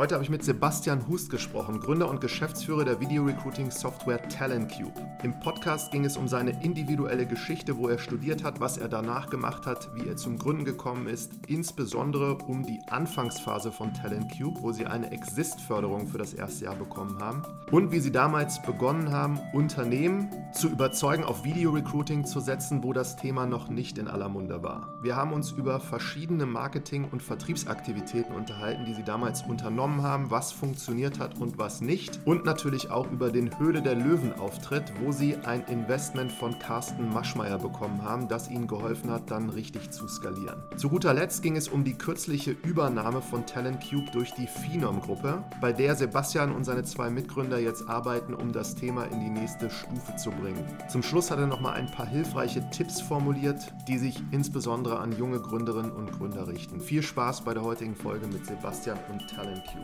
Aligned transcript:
Heute 0.00 0.14
habe 0.14 0.22
ich 0.22 0.30
mit 0.30 0.44
Sebastian 0.44 1.08
Hust 1.08 1.28
gesprochen, 1.28 1.80
Gründer 1.80 2.08
und 2.08 2.20
Geschäftsführer 2.20 2.84
der 2.84 3.00
Video-Recruiting-Software 3.00 4.28
TalentCube. 4.28 4.92
Im 5.24 5.40
Podcast 5.40 5.90
ging 5.90 6.04
es 6.04 6.16
um 6.16 6.28
seine 6.28 6.62
individuelle 6.62 7.26
Geschichte, 7.26 7.76
wo 7.76 7.88
er 7.88 7.98
studiert 7.98 8.44
hat, 8.44 8.60
was 8.60 8.78
er 8.78 8.88
danach 8.88 9.28
gemacht 9.28 9.66
hat, 9.66 9.90
wie 9.96 10.06
er 10.08 10.16
zum 10.16 10.38
Gründen 10.38 10.64
gekommen 10.64 11.08
ist, 11.08 11.32
insbesondere 11.48 12.38
um 12.46 12.64
die 12.64 12.78
Anfangsphase 12.86 13.72
von 13.72 13.92
TalentCube, 13.92 14.62
wo 14.62 14.70
sie 14.70 14.86
eine 14.86 15.10
Exist-Förderung 15.10 16.06
für 16.06 16.18
das 16.18 16.32
erste 16.32 16.66
Jahr 16.66 16.76
bekommen 16.76 17.18
haben 17.20 17.42
und 17.72 17.90
wie 17.90 17.98
sie 17.98 18.12
damals 18.12 18.62
begonnen 18.62 19.10
haben, 19.10 19.40
Unternehmen 19.52 20.30
zu 20.52 20.68
überzeugen, 20.68 21.24
auf 21.24 21.42
Video-Recruiting 21.42 22.24
zu 22.24 22.38
setzen, 22.38 22.84
wo 22.84 22.92
das 22.92 23.16
Thema 23.16 23.46
noch 23.46 23.68
nicht 23.68 23.98
in 23.98 24.06
aller 24.06 24.28
Munde 24.28 24.62
war. 24.62 24.94
Wir 25.02 25.16
haben 25.16 25.32
uns 25.32 25.50
über 25.50 25.80
verschiedene 25.80 26.46
Marketing- 26.46 27.08
und 27.10 27.20
Vertriebsaktivitäten 27.20 28.32
unterhalten, 28.36 28.84
die 28.84 28.94
sie 28.94 29.02
damals 29.02 29.42
unternommen 29.42 29.87
übernommen 29.88 30.02
haben, 30.02 30.30
was 30.30 30.52
funktioniert 30.52 31.18
hat 31.18 31.38
und 31.40 31.58
was 31.58 31.80
nicht. 31.80 32.20
Und 32.24 32.44
natürlich 32.44 32.90
auch 32.90 33.10
über 33.10 33.30
den 33.30 33.58
Höhle 33.58 33.80
der 33.80 33.94
Löwen-Auftritt, 33.94 34.92
wo 35.00 35.12
sie 35.12 35.36
ein 35.36 35.64
Investment 35.64 36.30
von 36.30 36.58
Carsten 36.58 37.12
Maschmeyer 37.12 37.58
bekommen 37.58 38.02
haben, 38.02 38.28
das 38.28 38.50
ihnen 38.50 38.66
geholfen 38.66 39.10
hat, 39.10 39.30
dann 39.30 39.48
richtig 39.48 39.90
zu 39.90 40.06
skalieren. 40.06 40.62
Zu 40.76 40.90
guter 40.90 41.14
Letzt 41.14 41.42
ging 41.42 41.56
es 41.56 41.68
um 41.68 41.84
die 41.84 41.94
kürzliche 41.94 42.50
Übernahme 42.50 43.22
von 43.22 43.46
Talent 43.46 43.82
Cube 43.88 44.10
durch 44.12 44.32
die 44.34 44.46
Phenom-Gruppe, 44.46 45.42
bei 45.60 45.72
der 45.72 45.96
Sebastian 45.96 46.52
und 46.52 46.64
seine 46.64 46.84
zwei 46.84 47.08
Mitgründer 47.10 47.58
jetzt 47.58 47.88
arbeiten, 47.88 48.34
um 48.34 48.52
das 48.52 48.74
Thema 48.74 49.04
in 49.04 49.20
die 49.20 49.30
nächste 49.30 49.70
Stufe 49.70 50.16
zu 50.16 50.30
bringen. 50.30 50.64
Zum 50.88 51.02
Schluss 51.02 51.30
hat 51.30 51.38
er 51.38 51.46
nochmal 51.46 51.74
ein 51.74 51.90
paar 51.90 52.06
hilfreiche 52.06 52.68
Tipps 52.70 53.00
formuliert, 53.00 53.72
die 53.86 53.98
sich 53.98 54.22
insbesondere 54.32 54.98
an 54.98 55.12
junge 55.12 55.40
Gründerinnen 55.40 55.92
und 55.92 56.12
Gründer 56.12 56.46
richten. 56.48 56.80
Viel 56.80 57.02
Spaß 57.02 57.42
bei 57.42 57.54
der 57.54 57.62
heutigen 57.62 57.94
Folge 57.94 58.26
mit 58.26 58.44
Sebastian 58.44 58.98
und 59.10 59.26
Talent 59.28 59.64
Cube. 59.64 59.77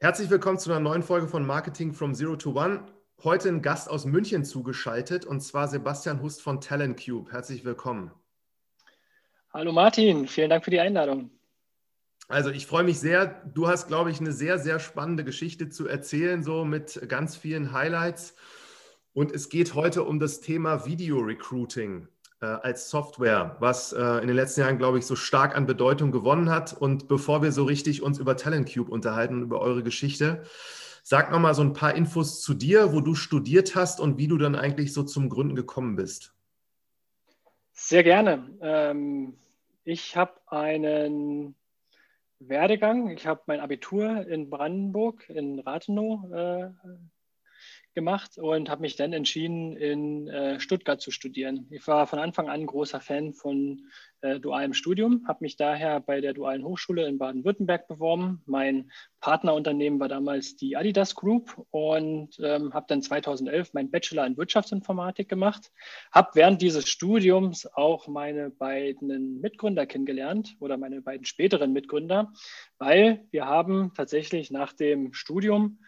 Herzlich 0.00 0.30
willkommen 0.30 0.58
zu 0.58 0.70
einer 0.70 0.80
neuen 0.80 1.02
Folge 1.02 1.26
von 1.26 1.44
Marketing 1.44 1.92
from 1.92 2.14
Zero 2.14 2.36
to 2.36 2.52
One. 2.52 2.86
Heute 3.24 3.48
ein 3.48 3.62
Gast 3.62 3.90
aus 3.90 4.04
München 4.04 4.44
zugeschaltet 4.44 5.26
und 5.26 5.40
zwar 5.40 5.66
Sebastian 5.66 6.22
Hust 6.22 6.40
von 6.40 6.60
Talent 6.60 7.04
Cube. 7.04 7.32
Herzlich 7.32 7.64
willkommen. 7.64 8.12
Hallo 9.52 9.72
Martin, 9.72 10.28
vielen 10.28 10.50
Dank 10.50 10.64
für 10.64 10.70
die 10.70 10.78
Einladung. 10.78 11.30
Also 12.28 12.50
ich 12.50 12.66
freue 12.66 12.84
mich 12.84 13.00
sehr. 13.00 13.42
Du 13.52 13.66
hast, 13.66 13.88
glaube 13.88 14.10
ich, 14.10 14.20
eine 14.20 14.32
sehr, 14.32 14.58
sehr 14.58 14.78
spannende 14.78 15.24
Geschichte 15.24 15.68
zu 15.68 15.88
erzählen, 15.88 16.44
so 16.44 16.64
mit 16.64 17.00
ganz 17.08 17.36
vielen 17.36 17.72
Highlights. 17.72 18.36
Und 19.14 19.32
es 19.32 19.48
geht 19.48 19.74
heute 19.74 20.04
um 20.04 20.20
das 20.20 20.40
Thema 20.40 20.86
Video 20.86 21.18
Recruiting 21.18 22.06
als 22.46 22.90
Software, 22.90 23.56
was 23.60 23.92
äh, 23.92 24.02
in 24.20 24.28
den 24.28 24.36
letzten 24.36 24.60
Jahren, 24.60 24.78
glaube 24.78 24.98
ich, 24.98 25.06
so 25.06 25.16
stark 25.16 25.56
an 25.56 25.66
Bedeutung 25.66 26.12
gewonnen 26.12 26.50
hat. 26.50 26.72
Und 26.72 27.08
bevor 27.08 27.42
wir 27.42 27.52
so 27.52 27.64
richtig 27.64 28.02
uns 28.02 28.18
über 28.18 28.36
Talent 28.36 28.72
Cube 28.72 28.90
unterhalten 28.90 29.42
über 29.42 29.60
eure 29.60 29.82
Geschichte, 29.82 30.42
sag 31.02 31.30
noch 31.30 31.40
mal 31.40 31.54
so 31.54 31.62
ein 31.62 31.72
paar 31.72 31.94
Infos 31.94 32.40
zu 32.42 32.54
dir, 32.54 32.92
wo 32.92 33.00
du 33.00 33.14
studiert 33.14 33.74
hast 33.74 34.00
und 34.00 34.18
wie 34.18 34.28
du 34.28 34.38
dann 34.38 34.54
eigentlich 34.54 34.92
so 34.92 35.02
zum 35.02 35.28
Gründen 35.28 35.56
gekommen 35.56 35.96
bist. 35.96 36.34
Sehr 37.72 38.02
gerne. 38.02 38.48
Ähm, 38.60 39.34
ich 39.84 40.16
habe 40.16 40.34
einen 40.46 41.54
Werdegang. 42.40 43.10
Ich 43.10 43.26
habe 43.26 43.42
mein 43.46 43.60
Abitur 43.60 44.26
in 44.26 44.50
Brandenburg, 44.50 45.28
in 45.28 45.60
Rathenow 45.60 46.30
äh, 46.32 46.70
gemacht 47.98 48.38
und 48.38 48.70
habe 48.70 48.82
mich 48.82 48.94
dann 48.94 49.12
entschieden, 49.12 49.76
in 49.76 50.28
äh, 50.28 50.60
Stuttgart 50.60 51.00
zu 51.00 51.10
studieren. 51.10 51.66
Ich 51.70 51.84
war 51.88 52.06
von 52.06 52.20
Anfang 52.20 52.48
an 52.48 52.64
großer 52.64 53.00
Fan 53.00 53.34
von 53.34 53.88
äh, 54.20 54.38
dualem 54.38 54.72
Studium, 54.72 55.24
habe 55.26 55.40
mich 55.40 55.56
daher 55.56 55.98
bei 55.98 56.20
der 56.20 56.32
Dualen 56.32 56.62
Hochschule 56.62 57.08
in 57.08 57.18
Baden-Württemberg 57.18 57.88
beworben. 57.88 58.40
Mein 58.46 58.92
Partnerunternehmen 59.20 59.98
war 59.98 60.06
damals 60.06 60.54
die 60.54 60.76
Adidas 60.76 61.16
Group 61.16 61.60
und 61.72 62.38
ähm, 62.40 62.72
habe 62.72 62.86
dann 62.88 63.02
2011 63.02 63.74
meinen 63.74 63.90
Bachelor 63.90 64.26
in 64.26 64.36
Wirtschaftsinformatik 64.36 65.28
gemacht. 65.28 65.72
Habe 66.12 66.30
während 66.34 66.62
dieses 66.62 66.88
Studiums 66.88 67.66
auch 67.74 68.06
meine 68.06 68.50
beiden 68.50 69.40
Mitgründer 69.40 69.86
kennengelernt 69.86 70.54
oder 70.60 70.76
meine 70.76 71.02
beiden 71.02 71.24
späteren 71.24 71.72
Mitgründer, 71.72 72.32
weil 72.78 73.26
wir 73.32 73.46
haben 73.46 73.90
tatsächlich 73.96 74.52
nach 74.52 74.72
dem 74.72 75.12
Studium 75.12 75.80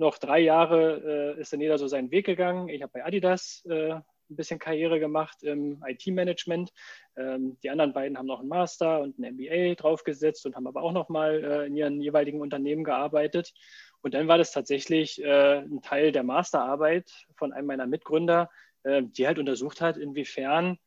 noch 0.00 0.18
drei 0.18 0.40
Jahre 0.40 1.36
äh, 1.36 1.40
ist 1.40 1.52
dann 1.52 1.60
jeder 1.60 1.78
so 1.78 1.86
seinen 1.86 2.10
Weg 2.10 2.26
gegangen. 2.26 2.68
Ich 2.68 2.82
habe 2.82 2.90
bei 2.92 3.04
Adidas 3.04 3.62
äh, 3.68 3.92
ein 3.92 4.04
bisschen 4.36 4.58
Karriere 4.58 4.98
gemacht 4.98 5.42
im 5.42 5.84
IT-Management. 5.86 6.72
Ähm, 7.16 7.58
die 7.62 7.70
anderen 7.70 7.92
beiden 7.92 8.16
haben 8.16 8.26
noch 8.26 8.40
einen 8.40 8.48
Master 8.48 9.00
und 9.00 9.18
ein 9.18 9.34
MBA 9.34 9.74
draufgesetzt 9.74 10.46
und 10.46 10.56
haben 10.56 10.66
aber 10.66 10.82
auch 10.82 10.92
noch 10.92 11.08
mal 11.08 11.44
äh, 11.44 11.66
in 11.66 11.76
ihren 11.76 12.00
jeweiligen 12.00 12.40
Unternehmen 12.40 12.82
gearbeitet. 12.82 13.52
Und 14.00 14.14
dann 14.14 14.26
war 14.26 14.38
das 14.38 14.52
tatsächlich 14.52 15.22
äh, 15.22 15.58
ein 15.58 15.82
Teil 15.82 16.12
der 16.12 16.22
Masterarbeit 16.22 17.10
von 17.36 17.52
einem 17.52 17.66
meiner 17.66 17.86
Mitgründer, 17.86 18.48
äh, 18.84 19.02
die 19.02 19.26
halt 19.26 19.38
untersucht 19.38 19.82
hat, 19.82 19.98
inwiefern 19.98 20.78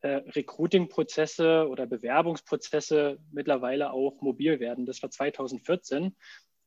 äh, 0.00 0.22
Recruiting-Prozesse 0.34 1.68
oder 1.68 1.86
Bewerbungsprozesse 1.86 3.18
mittlerweile 3.30 3.92
auch 3.92 4.22
mobil 4.22 4.58
werden. 4.58 4.86
Das 4.86 5.02
war 5.02 5.10
2014. 5.10 6.16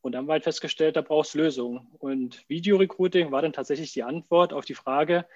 Und 0.00 0.12
dann 0.12 0.20
haben 0.20 0.28
wir 0.28 0.32
halt 0.34 0.44
festgestellt, 0.44 0.96
da 0.96 1.02
brauchst 1.02 1.34
du 1.34 1.38
Lösungen. 1.38 1.88
Und 1.98 2.48
Video-Recruiting 2.48 3.32
war 3.32 3.42
dann 3.42 3.52
tatsächlich 3.52 3.92
die 3.92 4.04
Antwort 4.04 4.52
auf 4.52 4.64
die 4.64 4.74
Frage, 4.74 5.26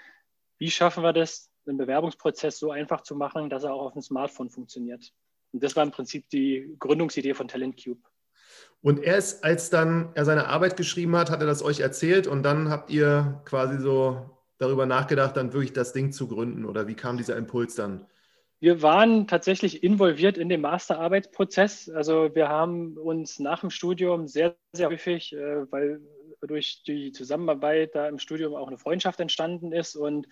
wie 0.58 0.70
schaffen 0.70 1.02
wir 1.02 1.12
das, 1.12 1.50
den 1.66 1.76
Bewerbungsprozess 1.76 2.58
so 2.58 2.70
einfach 2.70 3.02
zu 3.02 3.16
machen, 3.16 3.50
dass 3.50 3.64
er 3.64 3.74
auch 3.74 3.86
auf 3.86 3.92
dem 3.92 4.02
Smartphone 4.02 4.50
funktioniert. 4.50 5.12
Und 5.52 5.62
das 5.62 5.76
war 5.76 5.82
im 5.82 5.90
Prinzip 5.90 6.28
die 6.30 6.74
Gründungsidee 6.78 7.34
von 7.34 7.48
Talent 7.48 7.82
Cube. 7.82 8.00
Und 8.80 9.00
erst 9.00 9.44
als 9.44 9.70
dann 9.70 10.10
er 10.14 10.24
seine 10.24 10.48
Arbeit 10.48 10.76
geschrieben 10.76 11.16
hat, 11.16 11.30
hat 11.30 11.40
er 11.40 11.46
das 11.46 11.62
euch 11.62 11.80
erzählt 11.80 12.26
und 12.26 12.42
dann 12.42 12.68
habt 12.68 12.90
ihr 12.90 13.40
quasi 13.44 13.78
so 13.78 14.30
darüber 14.58 14.86
nachgedacht, 14.86 15.36
dann 15.36 15.52
wirklich 15.52 15.72
das 15.72 15.92
Ding 15.92 16.12
zu 16.12 16.28
gründen 16.28 16.64
oder 16.64 16.86
wie 16.86 16.94
kam 16.94 17.16
dieser 17.16 17.36
Impuls 17.36 17.74
dann? 17.74 18.06
Wir 18.62 18.80
waren 18.80 19.26
tatsächlich 19.26 19.82
involviert 19.82 20.38
in 20.38 20.48
den 20.48 20.60
Masterarbeitsprozess. 20.60 21.88
Also 21.88 22.32
wir 22.32 22.48
haben 22.48 22.96
uns 22.96 23.40
nach 23.40 23.58
dem 23.58 23.70
Studium 23.70 24.28
sehr, 24.28 24.54
sehr 24.72 24.88
häufig, 24.88 25.32
äh, 25.32 25.68
weil 25.72 26.00
durch 26.42 26.84
die 26.84 27.10
Zusammenarbeit 27.10 27.96
da 27.96 28.06
im 28.06 28.20
Studium 28.20 28.54
auch 28.54 28.68
eine 28.68 28.78
Freundschaft 28.78 29.18
entstanden 29.18 29.72
ist 29.72 29.96
und 29.96 30.28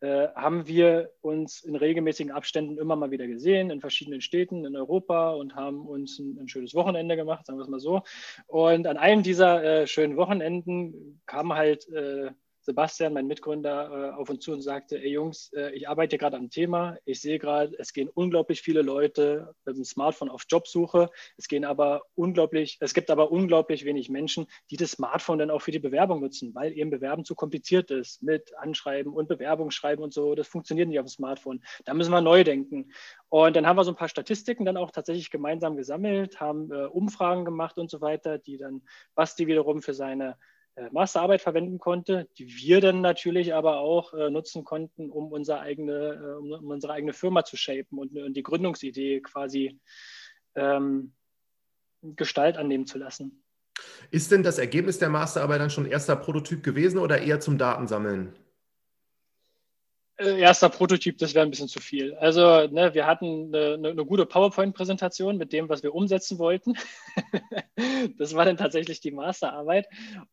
äh, 0.00 0.28
haben 0.34 0.68
wir 0.68 1.10
uns 1.22 1.62
in 1.62 1.74
regelmäßigen 1.74 2.32
Abständen 2.32 2.76
immer 2.76 2.96
mal 2.96 3.12
wieder 3.12 3.26
gesehen 3.26 3.70
in 3.70 3.80
verschiedenen 3.80 4.20
Städten 4.20 4.66
in 4.66 4.76
Europa 4.76 5.30
und 5.30 5.54
haben 5.54 5.86
uns 5.86 6.18
ein, 6.18 6.38
ein 6.38 6.48
schönes 6.48 6.74
Wochenende 6.74 7.16
gemacht, 7.16 7.46
sagen 7.46 7.58
wir 7.58 7.62
es 7.62 7.70
mal 7.70 7.80
so. 7.80 8.02
Und 8.46 8.86
an 8.86 8.98
einem 8.98 9.22
dieser 9.22 9.64
äh, 9.64 9.86
schönen 9.86 10.18
Wochenenden 10.18 11.22
kam 11.24 11.54
halt 11.54 11.88
äh, 11.88 12.30
Sebastian, 12.70 13.12
mein 13.12 13.26
Mitgründer, 13.26 14.12
äh, 14.14 14.16
auf 14.16 14.30
uns 14.30 14.44
zu 14.44 14.52
und 14.52 14.62
sagte, 14.62 14.96
ey 14.96 15.10
Jungs, 15.10 15.52
äh, 15.54 15.72
ich 15.72 15.88
arbeite 15.88 16.18
gerade 16.18 16.36
am 16.36 16.50
Thema. 16.50 16.96
Ich 17.04 17.20
sehe 17.20 17.40
gerade, 17.40 17.74
es 17.80 17.92
gehen 17.92 18.08
unglaublich 18.08 18.62
viele 18.62 18.82
Leute 18.82 19.56
mit 19.64 19.76
dem 19.76 19.84
Smartphone 19.84 20.28
auf 20.28 20.44
Jobsuche. 20.48 21.10
Es 21.36 21.48
gehen 21.48 21.64
aber 21.64 22.02
unglaublich, 22.14 22.78
es 22.80 22.94
gibt 22.94 23.10
aber 23.10 23.32
unglaublich 23.32 23.84
wenig 23.84 24.08
Menschen, 24.08 24.46
die 24.70 24.76
das 24.76 24.92
Smartphone 24.92 25.40
dann 25.40 25.50
auch 25.50 25.62
für 25.62 25.72
die 25.72 25.80
Bewerbung 25.80 26.20
nutzen, 26.20 26.54
weil 26.54 26.72
eben 26.72 26.90
Bewerben 26.90 27.24
zu 27.24 27.34
kompliziert 27.34 27.90
ist 27.90 28.22
mit 28.22 28.56
Anschreiben 28.56 29.12
und 29.12 29.26
Bewerbung 29.26 29.72
schreiben 29.72 30.04
und 30.04 30.14
so. 30.14 30.36
Das 30.36 30.46
funktioniert 30.46 30.88
nicht 30.88 31.00
auf 31.00 31.06
dem 31.06 31.10
Smartphone. 31.10 31.64
Da 31.84 31.94
müssen 31.94 32.12
wir 32.12 32.20
neu 32.20 32.44
denken. 32.44 32.92
Und 33.30 33.56
dann 33.56 33.66
haben 33.66 33.76
wir 33.76 33.84
so 33.84 33.90
ein 33.90 33.96
paar 33.96 34.08
Statistiken 34.08 34.64
dann 34.64 34.76
auch 34.76 34.92
tatsächlich 34.92 35.30
gemeinsam 35.30 35.76
gesammelt, 35.76 36.38
haben 36.38 36.70
äh, 36.70 36.84
Umfragen 36.84 37.44
gemacht 37.44 37.78
und 37.78 37.90
so 37.90 38.00
weiter, 38.00 38.38
die 38.38 38.58
dann 38.58 38.82
Basti 39.16 39.48
wiederum 39.48 39.82
für 39.82 39.94
seine 39.94 40.36
Masterarbeit 40.92 41.40
verwenden 41.40 41.78
konnte, 41.78 42.28
die 42.38 42.46
wir 42.48 42.80
dann 42.80 43.00
natürlich 43.00 43.54
aber 43.54 43.78
auch 43.78 44.14
äh, 44.14 44.30
nutzen 44.30 44.64
konnten, 44.64 45.10
um 45.10 45.32
unsere 45.32 45.60
eigene, 45.60 46.14
äh, 46.14 46.36
um 46.36 46.70
unsere 46.70 46.92
eigene 46.92 47.12
Firma 47.12 47.44
zu 47.44 47.56
shapen 47.56 47.98
und, 47.98 48.16
und 48.16 48.34
die 48.34 48.42
Gründungsidee 48.42 49.20
quasi 49.20 49.78
ähm, 50.54 51.12
Gestalt 52.02 52.56
annehmen 52.56 52.86
zu 52.86 52.98
lassen. 52.98 53.42
Ist 54.10 54.30
denn 54.32 54.42
das 54.42 54.58
Ergebnis 54.58 54.98
der 54.98 55.10
Masterarbeit 55.10 55.60
dann 55.60 55.70
schon 55.70 55.86
erster 55.86 56.16
Prototyp 56.16 56.62
gewesen 56.62 56.98
oder 56.98 57.20
eher 57.20 57.40
zum 57.40 57.58
Datensammeln? 57.58 58.34
Äh, 60.20 60.38
erster 60.38 60.68
Prototyp, 60.68 61.16
das 61.18 61.34
wäre 61.34 61.46
ein 61.46 61.50
bisschen 61.50 61.68
zu 61.68 61.80
viel. 61.80 62.14
Also 62.14 62.66
ne, 62.66 62.92
wir 62.92 63.06
hatten 63.06 63.54
eine, 63.54 63.88
eine 63.88 64.04
gute 64.04 64.26
PowerPoint-Präsentation 64.26 65.38
mit 65.38 65.52
dem, 65.52 65.68
was 65.68 65.82
wir 65.82 65.94
umsetzen 65.94 66.38
wollten. 66.38 66.74
das 68.18 68.34
war 68.34 68.44
dann 68.44 68.58
tatsächlich 68.58 69.00
die 69.00 69.12
Masterarbeit. 69.12 69.88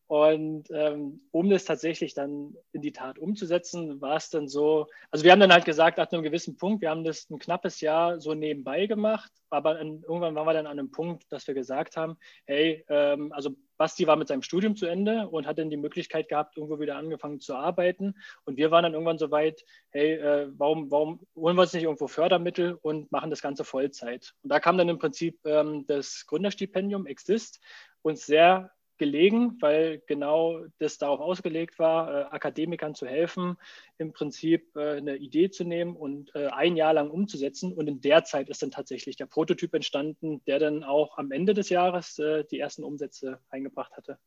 Und 0.06 0.68
ähm, 0.70 1.22
um 1.30 1.48
das 1.48 1.64
tatsächlich 1.64 2.12
dann 2.12 2.54
in 2.72 2.82
die 2.82 2.92
Tat 2.92 3.18
umzusetzen, 3.18 4.00
war 4.02 4.16
es 4.16 4.28
dann 4.28 4.46
so, 4.46 4.86
also 5.10 5.24
wir 5.24 5.32
haben 5.32 5.40
dann 5.40 5.52
halt 5.52 5.64
gesagt, 5.64 5.98
ab 5.98 6.12
einem 6.12 6.22
gewissen 6.22 6.56
Punkt, 6.56 6.82
wir 6.82 6.90
haben 6.90 7.04
das 7.04 7.30
ein 7.30 7.38
knappes 7.38 7.80
Jahr 7.80 8.20
so 8.20 8.34
nebenbei 8.34 8.86
gemacht, 8.86 9.32
aber 9.50 9.80
in, 9.80 10.02
irgendwann 10.02 10.34
waren 10.34 10.46
wir 10.46 10.52
dann 10.52 10.66
an 10.66 10.78
einem 10.78 10.90
Punkt, 10.90 11.24
dass 11.30 11.46
wir 11.46 11.54
gesagt 11.54 11.96
haben, 11.96 12.16
hey, 12.46 12.84
ähm, 12.88 13.32
also 13.32 13.56
Basti 13.76 14.06
war 14.06 14.16
mit 14.16 14.28
seinem 14.28 14.42
Studium 14.42 14.76
zu 14.76 14.86
Ende 14.86 15.28
und 15.28 15.46
hat 15.46 15.58
dann 15.58 15.70
die 15.70 15.76
Möglichkeit 15.76 16.28
gehabt, 16.28 16.56
irgendwo 16.56 16.80
wieder 16.80 16.96
angefangen 16.96 17.40
zu 17.40 17.54
arbeiten. 17.54 18.14
Und 18.44 18.56
wir 18.56 18.70
waren 18.70 18.82
dann 18.82 18.92
irgendwann 18.92 19.18
so 19.18 19.30
weit, 19.30 19.64
hey, 19.90 20.14
äh, 20.14 20.48
warum, 20.56 20.90
warum 20.90 21.20
holen 21.36 21.56
wir 21.56 21.62
uns 21.62 21.72
nicht 21.72 21.84
irgendwo 21.84 22.08
Fördermittel 22.08 22.78
und 22.82 23.10
machen 23.12 23.30
das 23.30 23.40
Ganze 23.40 23.64
Vollzeit? 23.64 24.34
Und 24.42 24.50
da 24.50 24.60
kam 24.60 24.76
dann 24.76 24.88
im 24.88 24.98
Prinzip 24.98 25.38
ähm, 25.44 25.86
das 25.86 26.26
Gründerstipendium 26.26 27.06
Exist 27.06 27.60
uns 28.02 28.26
sehr 28.26 28.72
gelegen, 28.98 29.56
weil 29.60 30.02
genau 30.06 30.60
das 30.78 30.98
darauf 30.98 31.20
ausgelegt 31.20 31.78
war, 31.78 32.10
äh, 32.10 32.24
Akademikern 32.30 32.94
zu 32.94 33.06
helfen, 33.06 33.56
im 33.98 34.12
Prinzip 34.12 34.76
äh, 34.76 34.96
eine 34.96 35.16
Idee 35.16 35.50
zu 35.50 35.64
nehmen 35.64 35.96
und 35.96 36.34
äh, 36.34 36.48
ein 36.48 36.76
Jahr 36.76 36.92
lang 36.92 37.10
umzusetzen. 37.10 37.72
Und 37.72 37.88
in 37.88 38.00
der 38.00 38.24
Zeit 38.24 38.48
ist 38.48 38.62
dann 38.62 38.70
tatsächlich 38.70 39.16
der 39.16 39.26
Prototyp 39.26 39.74
entstanden, 39.74 40.42
der 40.46 40.58
dann 40.58 40.84
auch 40.84 41.16
am 41.18 41.30
Ende 41.30 41.54
des 41.54 41.68
Jahres 41.68 42.20
die 42.50 42.58
ersten 42.58 42.84
Umsätze 42.84 43.40
eingebracht 43.50 43.96
hatte. 43.96 44.18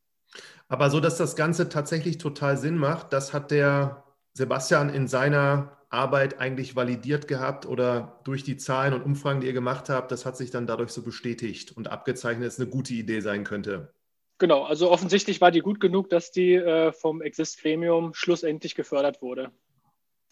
Aber 0.68 0.90
so, 0.90 1.00
dass 1.00 1.16
das 1.16 1.36
Ganze 1.36 1.68
tatsächlich 1.68 2.18
total 2.18 2.56
Sinn 2.56 2.76
macht, 2.76 3.12
das 3.12 3.32
hat 3.32 3.50
der 3.50 4.04
Sebastian 4.34 4.88
in 4.88 5.08
seiner 5.08 5.82
Arbeit 5.92 6.40
eigentlich 6.40 6.74
validiert 6.74 7.28
gehabt 7.28 7.66
oder 7.66 8.20
durch 8.24 8.44
die 8.44 8.56
Zahlen 8.56 8.94
und 8.94 9.02
Umfragen, 9.02 9.40
die 9.40 9.46
ihr 9.46 9.52
gemacht 9.52 9.90
habt, 9.90 10.10
das 10.10 10.24
hat 10.24 10.38
sich 10.38 10.50
dann 10.50 10.66
dadurch 10.66 10.90
so 10.90 11.02
bestätigt 11.02 11.72
und 11.72 11.88
abgezeichnet, 11.88 12.46
dass 12.46 12.54
es 12.54 12.60
eine 12.60 12.70
gute 12.70 12.94
Idee 12.94 13.20
sein 13.20 13.44
könnte. 13.44 13.92
Genau, 14.38 14.62
also 14.62 14.90
offensichtlich 14.90 15.40
war 15.40 15.50
die 15.50 15.60
gut 15.60 15.80
genug, 15.80 16.08
dass 16.10 16.32
die 16.32 16.54
äh, 16.54 16.92
vom 16.92 17.22
Exist-Gremium 17.22 18.14
schlussendlich 18.14 18.74
gefördert 18.74 19.22
wurde. 19.22 19.52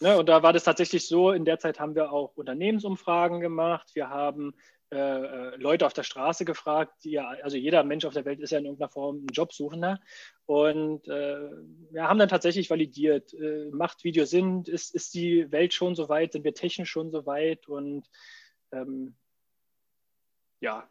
Ne, 0.01 0.17
und 0.17 0.27
da 0.27 0.41
war 0.41 0.51
das 0.51 0.63
tatsächlich 0.63 1.07
so, 1.07 1.31
in 1.31 1.45
der 1.45 1.59
Zeit 1.59 1.79
haben 1.79 1.93
wir 1.93 2.11
auch 2.11 2.35
Unternehmensumfragen 2.35 3.39
gemacht, 3.39 3.91
wir 3.93 4.09
haben 4.09 4.55
äh, 4.91 4.97
äh 4.97 5.55
Leute 5.57 5.85
auf 5.85 5.93
der 5.93 6.01
Straße 6.01 6.43
gefragt, 6.43 7.03
die 7.03 7.19
also 7.19 7.55
jeder 7.55 7.83
Mensch 7.83 8.05
auf 8.05 8.13
der 8.13 8.25
Welt 8.25 8.39
ist 8.39 8.49
ja 8.49 8.57
in 8.57 8.65
irgendeiner 8.65 8.89
Form 8.89 9.17
ein 9.17 9.27
Jobsuchender. 9.31 9.99
Und 10.47 11.07
äh, 11.07 11.51
wir 11.91 12.07
haben 12.07 12.17
dann 12.17 12.29
tatsächlich 12.29 12.71
validiert, 12.71 13.31
äh, 13.35 13.69
macht 13.71 14.03
Video 14.03 14.25
Sinn, 14.25 14.63
ist, 14.65 14.95
ist 14.95 15.13
die 15.13 15.51
Welt 15.51 15.73
schon 15.75 15.93
so 15.93 16.09
weit, 16.09 16.31
sind 16.31 16.43
wir 16.45 16.55
technisch 16.55 16.89
schon 16.89 17.11
so 17.11 17.27
weit 17.27 17.67
und 17.67 18.09
ähm, 18.71 19.15
ja, 20.61 20.89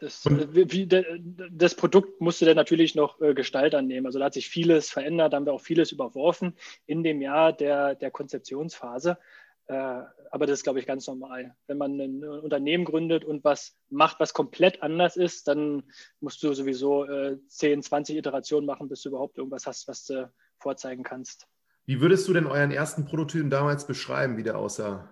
das, 0.00 0.24
wie, 0.26 0.86
das, 0.86 1.74
Produkt 1.74 2.20
musste 2.20 2.44
dann 2.44 2.56
natürlich 2.56 2.94
noch 2.94 3.20
äh, 3.20 3.34
Gestalt 3.34 3.74
annehmen. 3.74 4.06
Also 4.06 4.18
da 4.18 4.26
hat 4.26 4.34
sich 4.34 4.48
vieles 4.48 4.90
verändert, 4.90 5.32
da 5.32 5.36
haben 5.36 5.46
wir 5.46 5.52
auch 5.52 5.60
vieles 5.60 5.92
überworfen 5.92 6.56
in 6.86 7.02
dem 7.02 7.20
Jahr 7.20 7.52
der, 7.52 7.94
der 7.94 8.10
Konzeptionsphase. 8.10 9.18
Äh, 9.66 10.02
aber 10.30 10.46
das 10.46 10.60
ist, 10.60 10.64
glaube 10.64 10.80
ich, 10.80 10.86
ganz 10.86 11.06
normal. 11.06 11.54
Wenn 11.66 11.78
man 11.78 12.00
ein 12.00 12.24
Unternehmen 12.24 12.84
gründet 12.84 13.24
und 13.24 13.44
was 13.44 13.76
macht, 13.90 14.18
was 14.20 14.32
komplett 14.32 14.82
anders 14.82 15.16
ist, 15.16 15.48
dann 15.48 15.84
musst 16.20 16.42
du 16.42 16.52
sowieso 16.54 17.04
äh, 17.04 17.38
10, 17.48 17.82
20 17.82 18.16
Iterationen 18.16 18.66
machen, 18.66 18.88
bis 18.88 19.02
du 19.02 19.10
überhaupt 19.10 19.38
irgendwas 19.38 19.66
hast, 19.66 19.88
was 19.88 20.04
du 20.04 20.30
vorzeigen 20.58 21.02
kannst. 21.02 21.46
Wie 21.86 22.00
würdest 22.00 22.28
du 22.28 22.32
denn 22.32 22.46
euren 22.46 22.70
ersten 22.70 23.04
Prototypen 23.04 23.50
damals 23.50 23.86
beschreiben, 23.86 24.36
wie 24.36 24.42
der 24.42 24.58
aussah? 24.58 25.08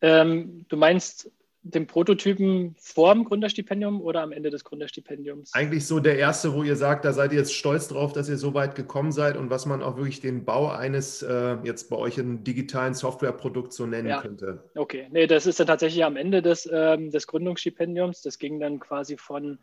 Ähm, 0.00 0.66
du 0.68 0.76
meinst 0.76 1.30
dem 1.70 1.86
Prototypen 1.86 2.74
vor 2.78 3.14
dem 3.14 3.24
Gründerstipendium 3.24 4.00
oder 4.00 4.22
am 4.22 4.32
Ende 4.32 4.50
des 4.50 4.64
Gründerstipendiums? 4.64 5.52
Eigentlich 5.54 5.86
so 5.86 6.00
der 6.00 6.18
erste, 6.18 6.54
wo 6.54 6.62
ihr 6.62 6.76
sagt, 6.76 7.04
da 7.04 7.12
seid 7.12 7.32
ihr 7.32 7.38
jetzt 7.38 7.54
stolz 7.54 7.88
drauf, 7.88 8.12
dass 8.12 8.28
ihr 8.28 8.36
so 8.36 8.54
weit 8.54 8.74
gekommen 8.74 9.12
seid 9.12 9.36
und 9.36 9.50
was 9.50 9.66
man 9.66 9.82
auch 9.82 9.96
wirklich 9.96 10.20
den 10.20 10.44
Bau 10.44 10.68
eines 10.68 11.22
äh, 11.22 11.56
jetzt 11.64 11.90
bei 11.90 11.96
euch 11.96 12.18
im 12.18 12.44
digitalen 12.44 12.94
Softwareprodukt 12.94 13.72
so 13.72 13.86
nennen 13.86 14.08
ja. 14.08 14.20
könnte. 14.20 14.64
Okay, 14.74 15.08
nee, 15.10 15.26
das 15.26 15.46
ist 15.46 15.60
dann 15.60 15.66
tatsächlich 15.66 16.04
am 16.04 16.16
Ende 16.16 16.42
des, 16.42 16.68
ähm, 16.72 17.10
des 17.10 17.26
Gründungsstipendiums. 17.26 18.22
Das 18.22 18.38
ging 18.38 18.60
dann 18.60 18.78
quasi 18.78 19.16
von 19.16 19.58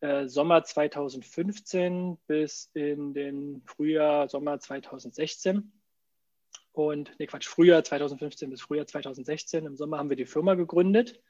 äh, 0.00 0.26
Sommer 0.28 0.64
2015 0.64 2.18
bis 2.26 2.70
in 2.74 3.14
den 3.14 3.62
Frühjahr, 3.66 4.28
Sommer 4.28 4.58
2016. 4.58 5.72
Und, 6.72 7.12
nee, 7.18 7.26
Quatsch, 7.26 7.48
Frühjahr 7.48 7.84
2015 7.84 8.50
bis 8.50 8.62
Frühjahr 8.62 8.86
2016. 8.86 9.66
Im 9.66 9.76
Sommer 9.76 9.98
haben 9.98 10.08
wir 10.08 10.16
die 10.16 10.26
Firma 10.26 10.54
gegründet. 10.54 11.20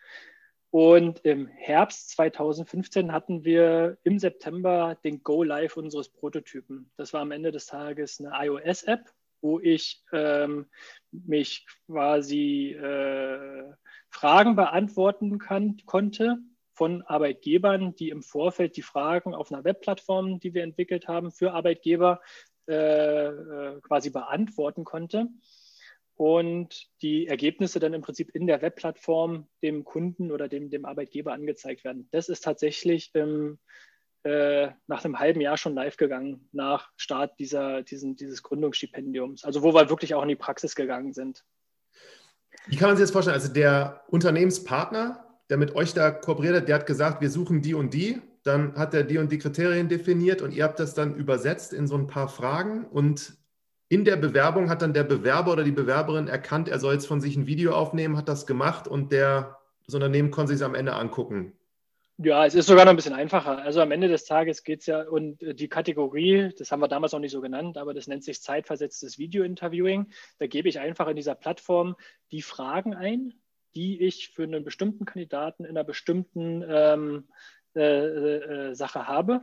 Und 0.70 1.20
im 1.24 1.48
Herbst 1.48 2.10
2015 2.10 3.12
hatten 3.12 3.44
wir 3.44 3.98
im 4.04 4.18
September 4.18 4.96
den 5.04 5.22
Go 5.22 5.42
Live 5.42 5.76
unseres 5.76 6.08
Prototypen. 6.08 6.90
Das 6.96 7.12
war 7.12 7.20
am 7.20 7.30
Ende 7.30 7.52
des 7.52 7.66
Tages 7.66 8.20
eine 8.20 8.32
iOS-App, 8.46 9.12
wo 9.42 9.60
ich 9.60 10.02
ähm, 10.12 10.66
mich 11.10 11.66
quasi 11.86 12.70
äh, 12.70 13.70
Fragen 14.08 14.56
beantworten 14.56 15.38
kann, 15.38 15.76
konnte 15.84 16.38
von 16.72 17.02
Arbeitgebern, 17.02 17.94
die 17.94 18.08
im 18.08 18.22
Vorfeld 18.22 18.76
die 18.76 18.82
Fragen 18.82 19.34
auf 19.34 19.52
einer 19.52 19.64
Webplattform, 19.64 20.40
die 20.40 20.54
wir 20.54 20.62
entwickelt 20.62 21.06
haben, 21.06 21.30
für 21.30 21.52
Arbeitgeber 21.52 22.20
äh, 22.68 23.26
äh, 23.26 23.80
quasi 23.80 24.10
beantworten 24.10 24.84
konnte 24.84 25.28
und 26.14 26.86
die 27.02 27.26
Ergebnisse 27.26 27.80
dann 27.80 27.94
im 27.94 28.02
Prinzip 28.02 28.30
in 28.34 28.46
der 28.46 28.62
Webplattform 28.62 29.48
dem 29.62 29.84
Kunden 29.84 30.30
oder 30.30 30.48
dem, 30.48 30.70
dem 30.70 30.84
Arbeitgeber 30.84 31.32
angezeigt 31.32 31.84
werden. 31.84 32.08
Das 32.12 32.28
ist 32.28 32.44
tatsächlich 32.44 33.10
im, 33.14 33.58
äh, 34.22 34.68
nach 34.86 35.04
einem 35.04 35.18
halben 35.18 35.40
Jahr 35.40 35.56
schon 35.56 35.74
live 35.74 35.96
gegangen, 35.96 36.48
nach 36.52 36.90
Start 36.96 37.38
dieser, 37.40 37.82
diesen, 37.82 38.14
dieses 38.14 38.42
Gründungsstipendiums, 38.42 39.44
also 39.44 39.62
wo 39.62 39.74
wir 39.74 39.90
wirklich 39.90 40.14
auch 40.14 40.22
in 40.22 40.28
die 40.28 40.36
Praxis 40.36 40.76
gegangen 40.76 41.12
sind. 41.12 41.44
Wie 42.66 42.76
kann 42.76 42.90
man 42.90 42.96
sich 42.96 43.04
das 43.04 43.10
vorstellen? 43.10 43.34
Also 43.34 43.52
der 43.52 44.04
Unternehmenspartner, 44.08 45.26
der 45.50 45.56
mit 45.56 45.74
euch 45.74 45.94
da 45.94 46.10
kooperiert 46.10 46.54
hat, 46.54 46.68
der 46.68 46.76
hat 46.76 46.86
gesagt, 46.86 47.20
wir 47.20 47.30
suchen 47.30 47.62
die 47.62 47.74
und 47.74 47.92
die 47.92 48.22
dann 48.42 48.74
hat 48.76 48.94
er 48.94 49.04
die 49.04 49.18
und 49.18 49.30
die 49.30 49.38
Kriterien 49.38 49.88
definiert 49.88 50.42
und 50.42 50.52
ihr 50.52 50.64
habt 50.64 50.80
das 50.80 50.94
dann 50.94 51.14
übersetzt 51.14 51.72
in 51.72 51.86
so 51.86 51.96
ein 51.96 52.06
paar 52.06 52.28
Fragen 52.28 52.84
und 52.86 53.34
in 53.88 54.04
der 54.04 54.16
Bewerbung 54.16 54.70
hat 54.70 54.80
dann 54.80 54.94
der 54.94 55.04
Bewerber 55.04 55.52
oder 55.52 55.64
die 55.64 55.70
Bewerberin 55.70 56.26
erkannt, 56.26 56.68
er 56.68 56.78
soll 56.78 56.94
jetzt 56.94 57.06
von 57.06 57.20
sich 57.20 57.36
ein 57.36 57.46
Video 57.46 57.74
aufnehmen, 57.74 58.16
hat 58.16 58.28
das 58.28 58.46
gemacht 58.46 58.88
und 58.88 59.12
der, 59.12 59.58
das 59.84 59.94
Unternehmen 59.94 60.30
konnte 60.30 60.56
sich 60.56 60.64
am 60.64 60.74
Ende 60.74 60.94
angucken. 60.94 61.52
Ja, 62.16 62.46
es 62.46 62.54
ist 62.54 62.66
sogar 62.66 62.84
noch 62.84 62.90
ein 62.92 62.96
bisschen 62.96 63.14
einfacher. 63.14 63.58
Also 63.58 63.80
am 63.80 63.90
Ende 63.90 64.08
des 64.08 64.24
Tages 64.24 64.64
geht 64.64 64.80
es 64.80 64.86
ja 64.86 65.02
und 65.02 65.38
die 65.40 65.68
Kategorie, 65.68 66.54
das 66.56 66.70
haben 66.70 66.80
wir 66.80 66.88
damals 66.88 67.12
noch 67.12 67.20
nicht 67.20 67.32
so 67.32 67.40
genannt, 67.40 67.76
aber 67.76 67.94
das 67.94 68.06
nennt 68.06 68.24
sich 68.24 68.40
zeitversetztes 68.40 69.18
Video-Interviewing. 69.18 70.10
Da 70.38 70.46
gebe 70.46 70.68
ich 70.68 70.78
einfach 70.78 71.08
in 71.08 71.16
dieser 71.16 71.34
Plattform 71.34 71.96
die 72.30 72.42
Fragen 72.42 72.94
ein, 72.94 73.34
die 73.74 74.00
ich 74.02 74.30
für 74.34 74.44
einen 74.44 74.64
bestimmten 74.64 75.04
Kandidaten 75.04 75.64
in 75.64 75.70
einer 75.70 75.84
bestimmten 75.84 76.64
ähm, 76.66 77.28
äh, 77.76 78.70
äh, 78.70 78.74
Sache 78.74 79.06
habe 79.06 79.42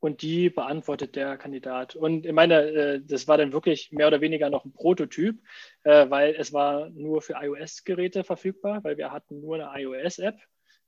und 0.00 0.22
die 0.22 0.50
beantwortet 0.50 1.14
der 1.14 1.36
Kandidat. 1.36 1.94
Und 1.94 2.26
ich 2.26 2.32
meine, 2.32 2.62
äh, 2.62 3.00
das 3.04 3.28
war 3.28 3.38
dann 3.38 3.52
wirklich 3.52 3.92
mehr 3.92 4.08
oder 4.08 4.20
weniger 4.20 4.50
noch 4.50 4.64
ein 4.64 4.72
Prototyp, 4.72 5.40
äh, 5.84 6.08
weil 6.08 6.34
es 6.36 6.52
war 6.52 6.88
nur 6.90 7.22
für 7.22 7.34
iOS-Geräte 7.34 8.24
verfügbar, 8.24 8.82
weil 8.82 8.96
wir 8.96 9.12
hatten 9.12 9.40
nur 9.40 9.56
eine 9.56 9.82
iOS-App. 9.82 10.38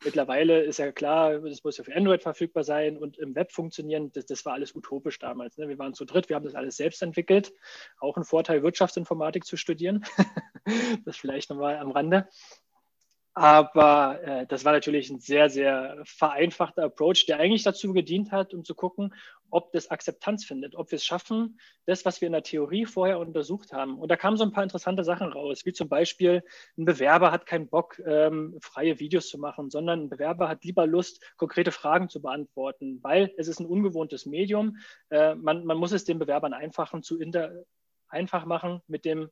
Mittlerweile 0.04 0.62
ist 0.62 0.78
ja 0.78 0.90
klar, 0.90 1.38
das 1.40 1.62
muss 1.62 1.78
ja 1.78 1.84
für 1.84 1.94
Android 1.94 2.22
verfügbar 2.22 2.64
sein 2.64 2.96
und 2.96 3.18
im 3.18 3.36
Web 3.36 3.52
funktionieren. 3.52 4.10
Das, 4.12 4.26
das 4.26 4.44
war 4.44 4.54
alles 4.54 4.74
utopisch 4.74 5.18
damals. 5.18 5.58
Ne? 5.58 5.68
Wir 5.68 5.78
waren 5.78 5.94
zu 5.94 6.04
dritt, 6.04 6.28
wir 6.28 6.34
haben 6.34 6.44
das 6.44 6.56
alles 6.56 6.76
selbst 6.76 7.02
entwickelt. 7.02 7.52
Auch 8.00 8.16
ein 8.16 8.24
Vorteil, 8.24 8.64
Wirtschaftsinformatik 8.64 9.44
zu 9.44 9.56
studieren. 9.56 10.04
das 11.04 11.16
vielleicht 11.16 11.50
nochmal 11.50 11.76
am 11.76 11.92
Rande. 11.92 12.26
Aber 13.34 14.22
äh, 14.22 14.46
das 14.46 14.64
war 14.66 14.72
natürlich 14.72 15.08
ein 15.08 15.20
sehr, 15.20 15.48
sehr 15.48 16.02
vereinfachter 16.04 16.84
Approach, 16.84 17.24
der 17.26 17.38
eigentlich 17.38 17.62
dazu 17.62 17.94
gedient 17.94 18.30
hat, 18.30 18.52
um 18.52 18.62
zu 18.62 18.74
gucken, 18.74 19.14
ob 19.48 19.72
das 19.72 19.90
Akzeptanz 19.90 20.44
findet, 20.44 20.74
ob 20.74 20.90
wir 20.90 20.96
es 20.96 21.04
schaffen, 21.04 21.58
das, 21.86 22.04
was 22.04 22.20
wir 22.20 22.26
in 22.26 22.32
der 22.32 22.42
Theorie 22.42 22.84
vorher 22.84 23.18
untersucht 23.18 23.72
haben. 23.72 23.98
Und 23.98 24.10
da 24.10 24.16
kamen 24.16 24.36
so 24.36 24.44
ein 24.44 24.52
paar 24.52 24.62
interessante 24.62 25.02
Sachen 25.02 25.32
raus, 25.32 25.62
wie 25.64 25.72
zum 25.72 25.88
Beispiel, 25.88 26.42
ein 26.76 26.84
Bewerber 26.84 27.32
hat 27.32 27.46
keinen 27.46 27.68
Bock, 27.68 27.98
ähm, 28.04 28.58
freie 28.60 28.98
Videos 28.98 29.28
zu 29.28 29.38
machen, 29.38 29.70
sondern 29.70 30.04
ein 30.04 30.08
Bewerber 30.10 30.48
hat 30.48 30.64
lieber 30.64 30.86
Lust, 30.86 31.22
konkrete 31.36 31.72
Fragen 31.72 32.10
zu 32.10 32.20
beantworten, 32.20 32.98
weil 33.02 33.32
es 33.38 33.48
ist 33.48 33.60
ein 33.60 33.66
ungewohntes 33.66 34.26
Medium. 34.26 34.76
Äh, 35.10 35.36
man, 35.36 35.64
man 35.64 35.78
muss 35.78 35.92
es 35.92 36.04
den 36.04 36.18
Bewerbern 36.18 36.52
einfachen 36.52 37.02
zu 37.02 37.18
inter 37.18 37.64
einfach 38.08 38.44
machen, 38.44 38.82
mit 38.86 39.04
dem 39.04 39.30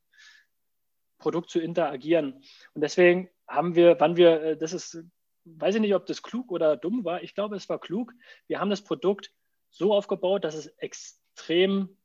Produkt 1.21 1.50
zu 1.50 1.61
interagieren. 1.61 2.43
Und 2.75 2.81
deswegen 2.83 3.31
haben 3.47 3.77
wir, 3.77 3.99
wann 4.00 4.17
wir, 4.17 4.43
äh, 4.43 4.57
das 4.57 4.73
ist, 4.73 5.05
weiß 5.45 5.77
ich 5.77 5.81
nicht, 5.81 5.95
ob 5.95 6.07
das 6.07 6.23
klug 6.23 6.50
oder 6.50 6.77
dumm 6.77 7.05
war. 7.05 7.23
Ich 7.23 7.35
glaube, 7.35 7.55
es 7.55 7.69
war 7.69 7.79
klug. 7.79 8.12
Wir 8.49 8.59
haben 8.59 8.71
das 8.71 8.83
Produkt 8.83 9.31
so 9.71 9.95
aufgebaut, 9.95 10.45
dass 10.45 10.55
es 10.55 10.67
extrem 10.79 11.97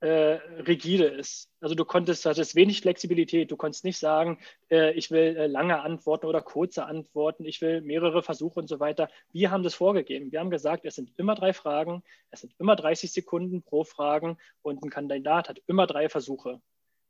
äh, 0.00 0.38
rigide 0.66 1.06
ist. 1.06 1.50
Also 1.60 1.74
du 1.74 1.84
konntest, 1.84 2.24
hattest 2.24 2.54
wenig 2.54 2.82
Flexibilität. 2.82 3.50
Du 3.50 3.56
konntest 3.56 3.84
nicht 3.84 3.98
sagen, 3.98 4.38
äh, 4.70 4.92
ich 4.92 5.10
will 5.10 5.36
äh, 5.36 5.46
lange 5.48 5.80
Antworten 5.80 6.26
oder 6.26 6.40
kurze 6.40 6.84
Antworten, 6.86 7.44
ich 7.44 7.60
will 7.60 7.80
mehrere 7.80 8.22
Versuche 8.22 8.60
und 8.60 8.68
so 8.68 8.78
weiter. 8.78 9.08
Wir 9.32 9.50
haben 9.50 9.64
das 9.64 9.74
vorgegeben. 9.74 10.30
Wir 10.30 10.38
haben 10.38 10.50
gesagt, 10.50 10.84
es 10.84 10.94
sind 10.94 11.10
immer 11.16 11.34
drei 11.34 11.52
Fragen, 11.52 12.04
es 12.30 12.42
sind 12.42 12.54
immer 12.58 12.76
30 12.76 13.10
Sekunden 13.12 13.62
pro 13.62 13.82
Fragen 13.82 14.38
und 14.62 14.84
ein 14.84 14.90
Kandidat 14.90 15.48
hat 15.48 15.60
immer 15.66 15.86
drei 15.88 16.08
Versuche 16.08 16.60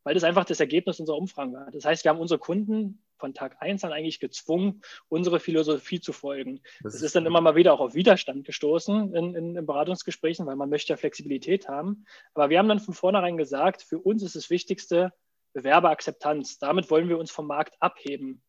weil 0.08 0.14
das 0.14 0.24
einfach 0.24 0.46
das 0.46 0.58
Ergebnis 0.58 1.00
unserer 1.00 1.18
Umfragen 1.18 1.52
war. 1.52 1.70
Das 1.70 1.84
heißt, 1.84 2.02
wir 2.02 2.08
haben 2.08 2.18
unsere 2.18 2.40
Kunden 2.40 3.02
von 3.18 3.34
Tag 3.34 3.58
1 3.60 3.84
an 3.84 3.92
eigentlich 3.92 4.20
gezwungen, 4.20 4.80
unsere 5.10 5.38
Philosophie 5.38 6.00
zu 6.00 6.14
folgen. 6.14 6.62
Das, 6.82 6.94
das 6.94 7.02
ist 7.02 7.14
dann 7.14 7.26
immer 7.26 7.42
mal 7.42 7.56
wieder 7.56 7.74
auch 7.74 7.80
auf 7.80 7.92
Widerstand 7.92 8.46
gestoßen 8.46 9.14
in, 9.14 9.34
in, 9.34 9.54
in, 9.54 9.66
Beratungsgesprächen, 9.66 10.46
weil 10.46 10.56
man 10.56 10.70
möchte 10.70 10.94
ja 10.94 10.96
Flexibilität 10.96 11.68
haben. 11.68 12.06
Aber 12.32 12.48
wir 12.48 12.58
haben 12.58 12.70
dann 12.70 12.80
von 12.80 12.94
vornherein 12.94 13.36
gesagt, 13.36 13.82
für 13.82 13.98
uns 13.98 14.22
ist 14.22 14.34
das 14.34 14.48
Wichtigste 14.48 15.12
Bewerberakzeptanz. 15.52 16.58
Damit 16.58 16.90
wollen 16.90 17.10
wir 17.10 17.18
uns 17.18 17.30
vom 17.30 17.46
Markt 17.46 17.74
abheben. 17.78 18.40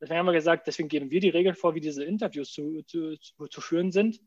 Deswegen 0.00 0.20
haben 0.20 0.26
wir 0.26 0.32
gesagt, 0.32 0.66
deswegen 0.68 0.88
geben 0.88 1.10
wir 1.10 1.20
die 1.20 1.28
Regeln 1.28 1.54
vor, 1.54 1.74
wie 1.74 1.82
diese 1.82 2.02
Interviews 2.02 2.50
zu, 2.50 2.82
zu, 2.86 3.18
zu, 3.18 3.46
zu 3.48 3.60
führen 3.60 3.92
sind. 3.92 4.20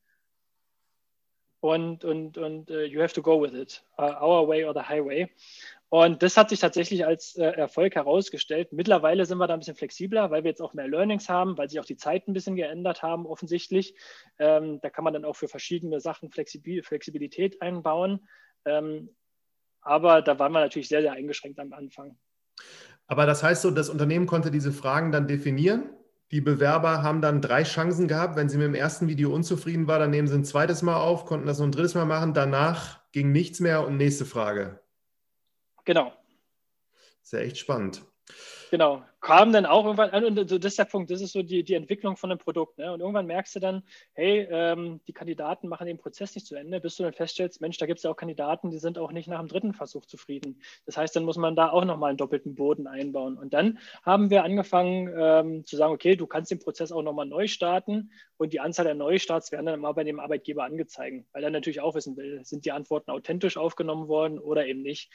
Und, 1.59 2.05
und, 2.05 2.37
und 2.37 2.69
uh, 2.69 2.81
you 2.81 3.01
have 3.01 3.15
to 3.15 3.21
go 3.21 3.41
with 3.41 3.53
it. 3.53 3.83
Uh, 3.97 4.13
our 4.21 4.47
way 4.47 4.63
or 4.63 4.73
the 4.73 4.81
highway. 4.81 5.27
Und 5.89 6.21
das 6.21 6.35
hat 6.35 6.49
sich 6.49 6.59
tatsächlich 6.59 7.05
als 7.05 7.35
äh, 7.35 7.45
Erfolg 7.45 7.95
herausgestellt. 7.95 8.73
Mittlerweile 8.73 9.25
sind 9.25 9.37
wir 9.37 9.47
da 9.47 9.53
ein 9.53 9.59
bisschen 9.59 9.77
flexibler, 9.77 10.31
weil 10.31 10.43
wir 10.43 10.49
jetzt 10.49 10.61
auch 10.61 10.73
mehr 10.73 10.87
Learnings 10.87 11.29
haben, 11.29 11.57
weil 11.57 11.69
sich 11.69 11.79
auch 11.79 11.85
die 11.85 11.95
Zeiten 11.95 12.31
ein 12.31 12.33
bisschen 12.33 12.57
geändert 12.57 13.03
haben, 13.03 13.25
offensichtlich. 13.25 13.95
Ähm, 14.37 14.79
da 14.81 14.89
kann 14.89 15.05
man 15.05 15.13
dann 15.13 15.23
auch 15.23 15.37
für 15.37 15.47
verschiedene 15.47 16.01
Sachen 16.01 16.29
Flexibil 16.29 16.83
Flexibilität 16.83 17.61
einbauen. 17.61 18.27
Ähm, 18.65 19.15
aber 19.79 20.21
da 20.21 20.37
waren 20.39 20.51
wir 20.51 20.59
natürlich 20.59 20.89
sehr, 20.89 21.01
sehr 21.01 21.13
eingeschränkt 21.13 21.59
am 21.59 21.71
Anfang. 21.71 22.17
Aber 23.07 23.25
das 23.25 23.41
heißt 23.41 23.61
so, 23.61 23.71
das 23.71 23.89
Unternehmen 23.89 24.27
konnte 24.27 24.51
diese 24.51 24.73
Fragen 24.73 25.13
dann 25.13 25.27
definieren. 25.27 25.89
Die 26.31 26.41
Bewerber 26.41 27.03
haben 27.03 27.21
dann 27.21 27.41
drei 27.41 27.63
Chancen 27.63 28.09
gehabt. 28.09 28.35
Wenn 28.35 28.49
sie 28.49 28.57
mit 28.57 28.67
dem 28.67 28.75
ersten 28.75 29.07
Video 29.07 29.33
unzufrieden 29.33 29.87
waren, 29.87 30.01
dann 30.01 30.09
nehmen 30.09 30.27
sie 30.27 30.35
ein 30.35 30.43
zweites 30.43 30.81
Mal 30.81 30.97
auf, 30.97 31.23
konnten 31.23 31.47
das 31.47 31.59
noch 31.59 31.65
ein 31.67 31.71
drittes 31.71 31.95
Mal 31.95 32.03
machen. 32.03 32.33
Danach 32.33 32.99
ging 33.13 33.31
nichts 33.31 33.61
mehr 33.61 33.87
und 33.87 33.95
nächste 33.95 34.25
Frage. 34.25 34.81
Genau. 35.87 36.11
Sehr 37.23 37.43
echt 37.45 37.59
spannend. 37.59 38.03
Genau. 38.71 39.05
Kam 39.27 39.51
dann 39.51 39.65
auch 39.65 39.83
irgendwann, 39.83 40.23
und 40.23 40.49
das 40.49 40.71
ist 40.71 40.79
der 40.79 40.85
Punkt, 40.85 41.11
das 41.11 41.19
ist 41.19 41.33
so 41.33 41.43
die, 41.43 41.61
die 41.61 41.73
Entwicklung 41.73 42.15
von 42.15 42.31
einem 42.31 42.39
Produkt. 42.39 42.77
Ne? 42.77 42.93
Und 42.93 43.01
irgendwann 43.01 43.25
merkst 43.25 43.57
du 43.57 43.59
dann, 43.59 43.83
hey, 44.13 44.47
ähm, 44.49 45.01
die 45.05 45.11
Kandidaten 45.11 45.67
machen 45.67 45.85
den 45.85 45.97
Prozess 45.97 46.33
nicht 46.33 46.47
zu 46.47 46.55
Ende, 46.55 46.79
bis 46.79 46.95
du 46.95 47.03
dann 47.03 47.11
feststellst, 47.11 47.59
Mensch, 47.59 47.77
da 47.77 47.87
gibt 47.87 47.97
es 47.97 48.03
ja 48.03 48.11
auch 48.11 48.15
Kandidaten, 48.15 48.69
die 48.69 48.77
sind 48.77 48.97
auch 48.97 49.11
nicht 49.11 49.27
nach 49.27 49.39
dem 49.39 49.49
dritten 49.49 49.73
Versuch 49.73 50.05
zufrieden. 50.05 50.61
Das 50.85 50.95
heißt, 50.95 51.13
dann 51.13 51.25
muss 51.25 51.35
man 51.35 51.57
da 51.57 51.71
auch 51.71 51.83
nochmal 51.83 52.11
einen 52.11 52.17
doppelten 52.17 52.55
Boden 52.55 52.87
einbauen. 52.87 53.37
Und 53.37 53.53
dann 53.53 53.79
haben 54.01 54.29
wir 54.29 54.45
angefangen 54.45 55.13
ähm, 55.13 55.65
zu 55.65 55.75
sagen, 55.75 55.93
okay, 55.93 56.15
du 56.15 56.25
kannst 56.25 56.49
den 56.49 56.59
Prozess 56.59 56.93
auch 56.93 57.01
nochmal 57.01 57.25
neu 57.25 57.47
starten 57.47 58.11
und 58.37 58.53
die 58.53 58.61
Anzahl 58.61 58.85
der 58.85 58.95
Neustarts 58.95 59.51
werden 59.51 59.65
dann 59.65 59.81
mal 59.81 59.91
bei 59.91 60.05
dem 60.05 60.21
Arbeitgeber 60.21 60.63
angezeigt, 60.63 61.25
weil 61.33 61.43
er 61.43 61.49
natürlich 61.49 61.81
auch 61.81 61.95
wissen 61.95 62.15
will, 62.15 62.45
sind 62.45 62.63
die 62.63 62.71
Antworten 62.71 63.11
authentisch 63.11 63.57
aufgenommen 63.57 64.07
worden 64.07 64.39
oder 64.39 64.65
eben 64.67 64.83
nicht. 64.83 65.11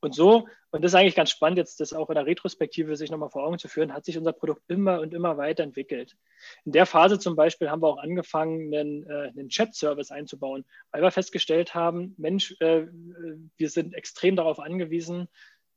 Und 0.00 0.14
so, 0.14 0.46
und 0.70 0.84
das 0.84 0.92
ist 0.92 0.94
eigentlich 0.94 1.14
ganz 1.14 1.30
spannend, 1.30 1.58
jetzt 1.58 1.80
das 1.80 1.94
auch 1.94 2.10
in 2.10 2.14
der 2.16 2.26
Retrospektive 2.26 2.96
sich 2.96 3.10
nochmal 3.10 3.30
vor 3.30 3.44
Augen 3.44 3.55
zu 3.58 3.68
führen, 3.68 3.92
hat 3.92 4.04
sich 4.04 4.18
unser 4.18 4.32
Produkt 4.32 4.62
immer 4.68 5.00
und 5.00 5.14
immer 5.14 5.36
weiterentwickelt. 5.36 6.16
In 6.64 6.72
der 6.72 6.86
Phase 6.86 7.18
zum 7.18 7.36
Beispiel 7.36 7.70
haben 7.70 7.82
wir 7.82 7.88
auch 7.88 7.98
angefangen, 7.98 8.74
einen, 8.74 9.06
äh, 9.08 9.28
einen 9.28 9.48
Chat-Service 9.48 10.10
einzubauen, 10.10 10.64
weil 10.90 11.02
wir 11.02 11.10
festgestellt 11.10 11.74
haben, 11.74 12.14
Mensch, 12.18 12.56
äh, 12.60 12.86
wir 13.56 13.70
sind 13.70 13.94
extrem 13.94 14.36
darauf 14.36 14.60
angewiesen, 14.60 15.28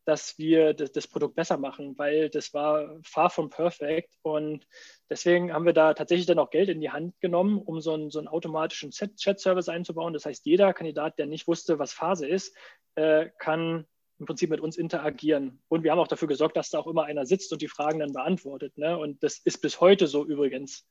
dass 0.10 0.40
wir 0.40 0.74
das, 0.74 0.92
das, 0.92 1.08
Produkt 1.08 1.36
besser 1.36 1.58
machen, 1.58 1.96
weil 1.98 2.30
das 2.30 2.52
war 2.54 2.98
far 3.04 3.30
from 3.30 3.52
perfect. 3.52 4.10
Und 4.24 4.66
deswegen 5.08 5.54
haben 5.54 5.66
wir 5.66 5.74
da 5.74 5.94
tatsächlich 5.94 6.26
dann 6.26 6.40
auch 6.40 6.50
Geld 6.50 6.70
in 6.70 6.82
die 6.82 6.90
Hand 6.90 7.20
genommen, 7.22 7.60
um 7.60 7.80
so 7.80 7.94
einen, 7.94 8.10
so 8.10 8.18
einen 8.18 8.28
automatischen 8.28 8.90
Chat-Service 8.90 9.70
einzubauen. 9.70 10.14
Das 10.14 10.26
heißt, 10.26 10.48
jeder 10.48 10.74
Kandidat, 10.74 11.20
der 11.20 11.28
nicht 11.28 11.48
wusste, 11.48 11.78
was 11.78 11.94
Phase 11.94 12.28
ist, 12.28 12.56
äh, 12.96 13.30
kann 13.38 13.86
im 14.20 14.26
Prinzip 14.26 14.50
mit 14.50 14.60
uns 14.60 14.78
interagieren. 14.78 15.62
Und 15.70 15.84
wir 15.84 15.92
haben 15.92 16.00
auch 16.00 16.08
dafür 16.08 16.28
gesorgt, 16.28 16.58
dass 16.58 16.70
da 16.70 16.80
auch 16.80 16.88
immer 16.88 17.06
einer 17.06 17.26
sitzt 17.26 17.52
und 17.54 17.62
die 17.62 17.68
Fragen 17.68 18.00
dann 18.00 18.14
beantwortet. 18.14 18.78
Ne? 18.78 18.98
Und 18.98 19.24
das 19.24 19.40
ist 19.40 19.62
bis 19.62 19.80
heute 19.80 20.08
so 20.08 20.26
übrigens. 20.26 20.86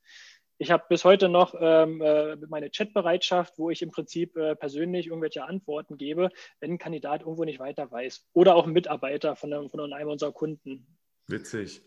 Ich 0.57 0.71
habe 0.71 0.83
bis 0.89 1.05
heute 1.05 1.29
noch 1.29 1.55
ähm, 1.57 2.01
äh, 2.01 2.35
meine 2.47 2.69
Chatbereitschaft, 2.69 3.57
wo 3.57 3.69
ich 3.69 3.81
im 3.81 3.91
Prinzip 3.91 4.35
äh, 4.35 4.55
persönlich 4.55 5.07
irgendwelche 5.07 5.45
Antworten 5.45 5.95
gebe, 5.95 6.29
wenn 6.59 6.71
ein 6.71 6.77
Kandidat 6.77 7.21
irgendwo 7.21 7.45
nicht 7.45 7.59
weiter 7.59 7.89
weiß. 7.89 8.27
Oder 8.33 8.55
auch 8.55 8.67
ein 8.67 8.73
Mitarbeiter 8.73 9.37
von 9.37 9.53
einem, 9.53 9.69
von 9.69 9.79
einem 9.79 10.09
unserer 10.09 10.33
Kunden. 10.33 10.97
Witzig. 11.27 11.81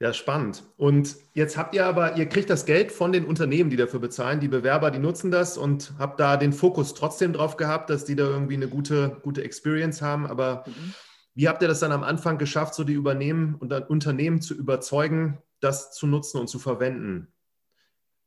Ja, 0.00 0.12
spannend. 0.12 0.64
Und 0.76 1.16
jetzt 1.34 1.56
habt 1.56 1.74
ihr 1.74 1.86
aber, 1.86 2.16
ihr 2.16 2.26
kriegt 2.26 2.50
das 2.50 2.66
Geld 2.66 2.90
von 2.90 3.12
den 3.12 3.24
Unternehmen, 3.24 3.70
die 3.70 3.76
dafür 3.76 4.00
bezahlen. 4.00 4.40
Die 4.40 4.48
Bewerber, 4.48 4.90
die 4.90 4.98
nutzen 4.98 5.30
das 5.30 5.56
und 5.56 5.92
habt 5.98 6.18
da 6.18 6.36
den 6.36 6.52
Fokus 6.52 6.94
trotzdem 6.94 7.32
drauf 7.32 7.56
gehabt, 7.56 7.90
dass 7.90 8.04
die 8.04 8.16
da 8.16 8.24
irgendwie 8.24 8.54
eine 8.54 8.68
gute, 8.68 9.20
gute 9.22 9.44
Experience 9.44 10.02
haben. 10.02 10.26
Aber 10.26 10.64
mhm. 10.66 10.94
wie 11.34 11.48
habt 11.48 11.62
ihr 11.62 11.68
das 11.68 11.78
dann 11.78 11.92
am 11.92 12.02
Anfang 12.02 12.38
geschafft, 12.38 12.74
so 12.74 12.82
die 12.82 12.92
Übernehmen 12.92 13.54
und 13.54 13.68
dann 13.68 13.84
Unternehmen 13.84 14.40
zu 14.40 14.54
überzeugen, 14.54 15.38
das 15.60 15.92
zu 15.92 16.08
nutzen 16.08 16.40
und 16.40 16.48
zu 16.48 16.58
verwenden? 16.58 17.28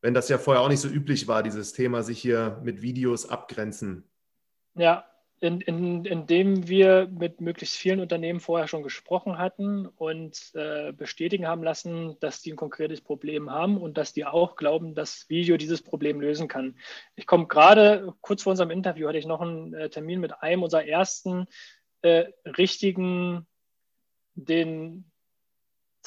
Wenn 0.01 0.13
das 0.13 0.29
ja 0.29 0.37
vorher 0.37 0.61
auch 0.61 0.69
nicht 0.69 0.79
so 0.79 0.87
üblich 0.87 1.27
war, 1.27 1.43
dieses 1.43 1.73
Thema, 1.73 2.01
sich 2.01 2.19
hier 2.19 2.61
mit 2.63 2.81
Videos 2.81 3.29
abgrenzen. 3.29 4.05
Ja, 4.73 5.05
in, 5.39 5.61
in, 5.61 6.05
indem 6.05 6.67
wir 6.67 7.07
mit 7.11 7.41
möglichst 7.41 7.75
vielen 7.75 7.99
Unternehmen 7.99 8.39
vorher 8.39 8.67
schon 8.67 8.81
gesprochen 8.81 9.37
hatten 9.37 9.85
und 9.85 10.51
äh, 10.55 10.91
bestätigen 10.93 11.47
haben 11.47 11.63
lassen, 11.63 12.17
dass 12.19 12.41
die 12.41 12.53
ein 12.53 12.57
konkretes 12.57 13.01
Problem 13.01 13.51
haben 13.51 13.77
und 13.77 13.97
dass 13.97 14.13
die 14.13 14.25
auch 14.25 14.55
glauben, 14.55 14.95
dass 14.95 15.29
Video 15.29 15.57
dieses 15.57 15.83
Problem 15.83 16.19
lösen 16.19 16.47
kann. 16.47 16.75
Ich 17.15 17.27
komme 17.27 17.47
gerade, 17.47 18.13
kurz 18.21 18.43
vor 18.43 18.51
unserem 18.51 18.71
Interview 18.71 19.07
hatte 19.07 19.19
ich 19.19 19.27
noch 19.27 19.41
einen 19.41 19.73
äh, 19.73 19.89
Termin 19.89 20.19
mit 20.19 20.41
einem 20.41 20.63
unserer 20.63 20.85
ersten 20.85 21.45
äh, 22.01 22.25
richtigen, 22.45 23.45
den 24.33 25.11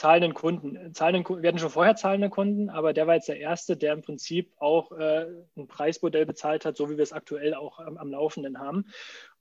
zahlenden 0.01 0.33
Kunden. 0.33 0.95
Zahlenden, 0.95 1.43
wir 1.43 1.49
hatten 1.49 1.59
schon 1.59 1.69
vorher 1.69 1.95
zahlende 1.95 2.31
Kunden, 2.31 2.71
aber 2.71 2.95
der 2.95 3.07
war 3.07 3.17
jetzt 3.17 3.29
der 3.29 3.39
erste, 3.39 3.77
der 3.77 3.93
im 3.93 4.01
Prinzip 4.01 4.51
auch 4.57 4.93
äh, 4.93 5.27
ein 5.59 5.69
Preismodell 5.69 6.25
bezahlt 6.25 6.65
hat, 6.65 6.79
so 6.79 6.89
wie 6.89 6.97
wir 6.97 7.03
es 7.03 7.13
aktuell 7.13 7.53
auch 7.53 7.79
am, 7.81 7.99
am 7.99 8.11
Laufenden 8.11 8.59
haben. 8.59 8.87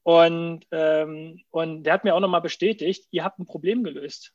Und, 0.04 0.68
ähm, 0.72 1.42
und 1.50 1.84
der 1.84 1.94
hat 1.94 2.04
mir 2.04 2.13
auch 2.13 2.20
nochmal 2.20 2.42
bestätigt, 2.42 3.08
ihr 3.12 3.24
habt 3.24 3.39
ein 3.39 3.46
Problem 3.46 3.86
gelöst. 3.86 4.34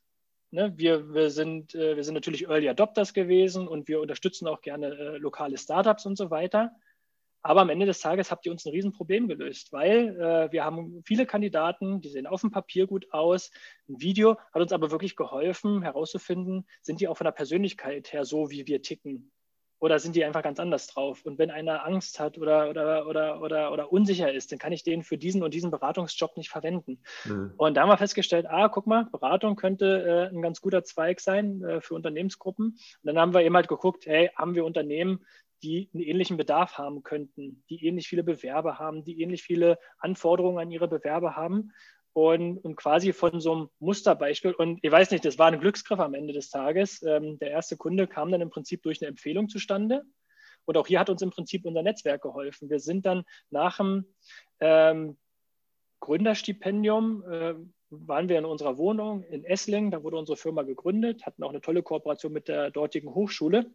Ne? 0.50 0.73
Wir, 0.76 1.12
wir, 1.12 1.28
sind, 1.28 1.75
äh, 1.75 1.95
wir 1.95 2.04
sind 2.04 2.14
natürlich 2.14 2.49
Early 2.49 2.71
Adopters 2.71 3.12
gewesen 3.12 3.69
und 3.69 3.87
wir 3.87 4.00
unterstützen 4.00 4.49
auch 4.49 4.62
gerne 4.62 4.87
äh, 4.97 5.16
lokale 5.19 5.59
Startups 5.59 6.07
und 6.07 6.16
so 6.16 6.31
weiter. 6.31 6.73
Aber 7.47 7.61
am 7.61 7.69
Ende 7.69 7.85
des 7.85 8.01
Tages 8.01 8.31
habt 8.31 8.47
ihr 8.47 8.53
uns 8.53 8.65
ein 8.65 8.73
Riesenproblem 8.73 9.29
gelöst, 9.29 9.71
weil 9.71 10.19
äh, 10.19 10.51
wir 10.51 10.65
haben 10.65 11.03
viele 11.05 11.27
Kandidaten, 11.27 12.01
die 12.01 12.09
sehen 12.09 12.27
auf 12.27 12.41
dem 12.41 12.51
Papier 12.51 12.87
gut 12.87 13.13
aus. 13.13 13.51
Ein 13.87 14.01
Video 14.01 14.39
hat 14.55 14.63
uns 14.63 14.73
aber 14.73 14.91
wirklich 14.91 15.15
geholfen, 15.15 15.83
herauszufinden, 15.83 16.67
sind 16.81 17.01
die 17.01 17.09
auch 17.09 17.19
von 17.19 17.27
der 17.27 17.33
Persönlichkeit 17.33 18.15
her 18.15 18.25
so, 18.25 18.51
wie 18.51 18.67
wir 18.67 18.81
ticken? 18.81 19.31
Oder 19.79 19.99
sind 19.99 20.17
die 20.17 20.25
einfach 20.25 20.43
ganz 20.43 20.59
anders 20.59 20.87
drauf? 20.87 21.27
Und 21.27 21.39
wenn 21.39 21.51
einer 21.51 21.85
Angst 21.85 22.19
hat 22.19 22.39
oder, 22.39 22.71
oder, 22.71 23.07
oder, 23.07 23.43
oder, 23.43 23.73
oder 23.73 23.93
unsicher 23.93 24.33
ist, 24.33 24.51
dann 24.51 24.59
kann 24.59 24.73
ich 24.73 24.83
den 24.83 25.03
für 25.03 25.19
diesen 25.19 25.43
und 25.43 25.53
diesen 25.53 25.71
Beratungsjob 25.71 26.39
nicht 26.39 26.49
verwenden. 26.49 27.03
Mhm. 27.27 27.53
Und 27.59 27.75
da 27.75 27.83
haben 27.83 27.91
wir 27.91 27.99
festgestellt, 27.99 28.47
ah, 28.49 28.71
guck 28.71 28.87
mal, 28.87 29.05
Beratung 29.13 29.57
könnte 29.57 30.31
äh, 30.33 30.35
ein 30.35 30.41
ganz 30.41 30.63
guter 30.63 30.85
Zweig 30.85 31.21
sein 31.21 31.63
äh, 31.63 31.83
für 31.83 31.93
Unternehmensgruppen. 31.93 32.69
Und 32.69 32.79
dann 33.03 33.19
haben 33.19 33.35
wir 33.35 33.43
eben 33.43 33.55
halt 33.55 33.69
geguckt, 33.69 34.07
hey, 34.07 34.31
haben 34.35 34.55
wir 34.55 34.65
Unternehmen, 34.65 35.27
die 35.64 35.88
einen 35.94 36.02
ähnlichen 36.02 36.37
Bedarf 36.37 36.76
haben 36.76 37.02
könnten, 37.02 37.64
die 37.71 37.87
ähnlich 37.87 38.06
viele 38.06 38.23
Bewerber 38.23 38.78
haben, 38.78 39.02
die 39.02 39.21
ähnlich 39.23 39.42
viele 39.42 39.78
Anforderungen 39.99 40.59
an 40.59 40.71
ihre 40.71 40.88
Bewerber 40.88 41.37
haben. 41.37 41.73
Und, 42.12 42.59
und 42.59 42.76
quasi 42.76 43.12
von 43.12 43.40
so 43.40 43.52
einem 43.52 43.71
Musterbeispiel, 43.80 44.52
und 44.52 44.78
ich 44.83 44.92
weiß 44.92 45.11
nicht, 45.11 45.25
das 45.25 45.37
war 45.38 45.49
ein 45.49 45.59
Glücksgriff 45.59 45.99
am 45.99 46.14
Ende 46.14 46.33
des 46.33 46.49
Tages. 46.49 47.02
Ähm, 47.02 47.38
der 47.40 47.50
erste 47.50 47.76
Kunde 47.76 48.06
kam 48.06 48.30
dann 48.30 48.40
im 48.40 48.50
Prinzip 48.50 48.83
durch 48.85 49.02
eine 49.02 49.09
Empfehlung 49.09 49.49
zustande. 49.49 50.04
Und 50.64 50.76
auch 50.76 50.87
hier 50.87 51.00
hat 51.00 51.11
uns 51.11 51.23
im 51.23 51.30
Prinzip 51.30 51.64
unser 51.64 51.83
Netzwerk 51.83 52.23
geholfen. 52.23 52.71
Wir 52.71 52.78
sind 52.78 53.04
dann 53.04 53.25
nach 53.50 53.78
dem 53.78 54.04
ähm, 54.61 55.16
Gründerstipendium, 56.00 57.25
äh, 57.28 57.54
waren 57.90 58.28
wir 58.28 58.38
in 58.38 58.44
unserer 58.44 58.78
Wohnung 58.78 59.25
in 59.25 59.44
Esslingen, 59.44 59.90
da 59.90 60.02
wurde 60.02 60.16
unsere 60.16 60.37
Firma 60.37 60.62
gegründet, 60.62 61.26
hatten 61.26 61.42
auch 61.42 61.50
eine 61.50 61.61
tolle 61.61 61.83
Kooperation 61.83 62.33
mit 62.33 62.49
der 62.49 62.71
dortigen 62.71 63.14
Hochschule 63.14 63.71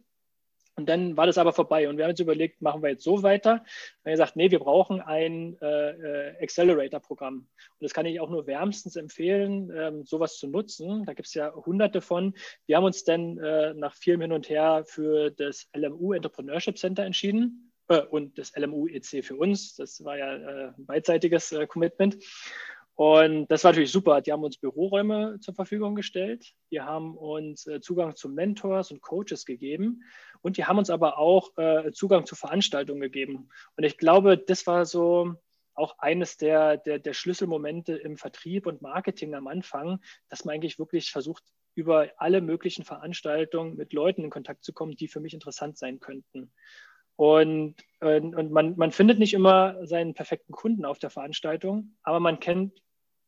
und 0.80 0.86
dann 0.86 1.16
war 1.16 1.26
das 1.26 1.36
aber 1.36 1.52
vorbei. 1.52 1.88
Und 1.88 1.98
wir 1.98 2.04
haben 2.04 2.10
uns 2.10 2.20
überlegt, 2.20 2.62
machen 2.62 2.82
wir 2.82 2.90
jetzt 2.90 3.04
so 3.04 3.22
weiter? 3.22 3.62
Wir 4.02 4.10
haben 4.10 4.12
gesagt, 4.12 4.36
nee, 4.36 4.50
wir 4.50 4.58
brauchen 4.58 5.00
ein 5.00 5.56
äh, 5.60 6.34
Accelerator-Programm. 6.40 7.34
Und 7.34 7.46
das 7.78 7.92
kann 7.92 8.06
ich 8.06 8.18
auch 8.18 8.30
nur 8.30 8.46
wärmstens 8.46 8.96
empfehlen, 8.96 9.70
ähm, 9.76 10.06
sowas 10.06 10.38
zu 10.38 10.48
nutzen. 10.48 11.04
Da 11.04 11.12
gibt 11.12 11.28
es 11.28 11.34
ja 11.34 11.54
hunderte 11.54 12.00
von. 12.00 12.34
Wir 12.66 12.78
haben 12.78 12.84
uns 12.84 13.04
dann 13.04 13.36
äh, 13.38 13.74
nach 13.74 13.94
vielem 13.94 14.22
Hin 14.22 14.32
und 14.32 14.48
Her 14.48 14.84
für 14.86 15.30
das 15.30 15.68
LMU 15.76 16.14
Entrepreneurship 16.14 16.78
Center 16.78 17.04
entschieden 17.04 17.70
äh, 17.88 18.00
und 18.00 18.38
das 18.38 18.52
LMU 18.56 18.86
EC 18.86 19.22
für 19.22 19.36
uns. 19.36 19.76
Das 19.76 20.02
war 20.02 20.16
ja 20.16 20.34
äh, 20.34 20.66
ein 20.68 20.86
beidseitiges 20.86 21.52
äh, 21.52 21.66
Commitment. 21.66 22.16
Und 23.00 23.46
das 23.46 23.64
war 23.64 23.70
natürlich 23.70 23.92
super. 23.92 24.20
Die 24.20 24.30
haben 24.30 24.44
uns 24.44 24.58
Büroräume 24.58 25.38
zur 25.40 25.54
Verfügung 25.54 25.94
gestellt. 25.94 26.52
Die 26.70 26.82
haben 26.82 27.16
uns 27.16 27.66
äh, 27.66 27.80
Zugang 27.80 28.14
zu 28.14 28.28
Mentors 28.28 28.90
und 28.90 29.00
Coaches 29.00 29.46
gegeben. 29.46 30.02
Und 30.42 30.58
die 30.58 30.66
haben 30.66 30.76
uns 30.76 30.90
aber 30.90 31.16
auch 31.16 31.56
äh, 31.56 31.92
Zugang 31.92 32.26
zu 32.26 32.34
Veranstaltungen 32.34 33.00
gegeben. 33.00 33.48
Und 33.74 33.84
ich 33.84 33.96
glaube, 33.96 34.36
das 34.36 34.66
war 34.66 34.84
so 34.84 35.34
auch 35.72 35.98
eines 35.98 36.36
der, 36.36 36.76
der, 36.76 36.98
der 36.98 37.14
Schlüsselmomente 37.14 37.94
im 37.94 38.18
Vertrieb 38.18 38.66
und 38.66 38.82
Marketing 38.82 39.34
am 39.34 39.46
Anfang, 39.46 40.00
dass 40.28 40.44
man 40.44 40.56
eigentlich 40.56 40.78
wirklich 40.78 41.10
versucht, 41.10 41.42
über 41.74 42.10
alle 42.18 42.42
möglichen 42.42 42.84
Veranstaltungen 42.84 43.76
mit 43.76 43.94
Leuten 43.94 44.24
in 44.24 44.30
Kontakt 44.30 44.62
zu 44.62 44.74
kommen, 44.74 44.94
die 44.94 45.08
für 45.08 45.20
mich 45.20 45.32
interessant 45.32 45.78
sein 45.78 46.00
könnten. 46.00 46.52
Und, 47.16 47.76
und 48.00 48.52
man, 48.52 48.76
man 48.76 48.92
findet 48.92 49.18
nicht 49.18 49.32
immer 49.32 49.86
seinen 49.86 50.12
perfekten 50.12 50.52
Kunden 50.52 50.84
auf 50.84 50.98
der 50.98 51.08
Veranstaltung, 51.08 51.96
aber 52.02 52.20
man 52.20 52.40
kennt 52.40 52.78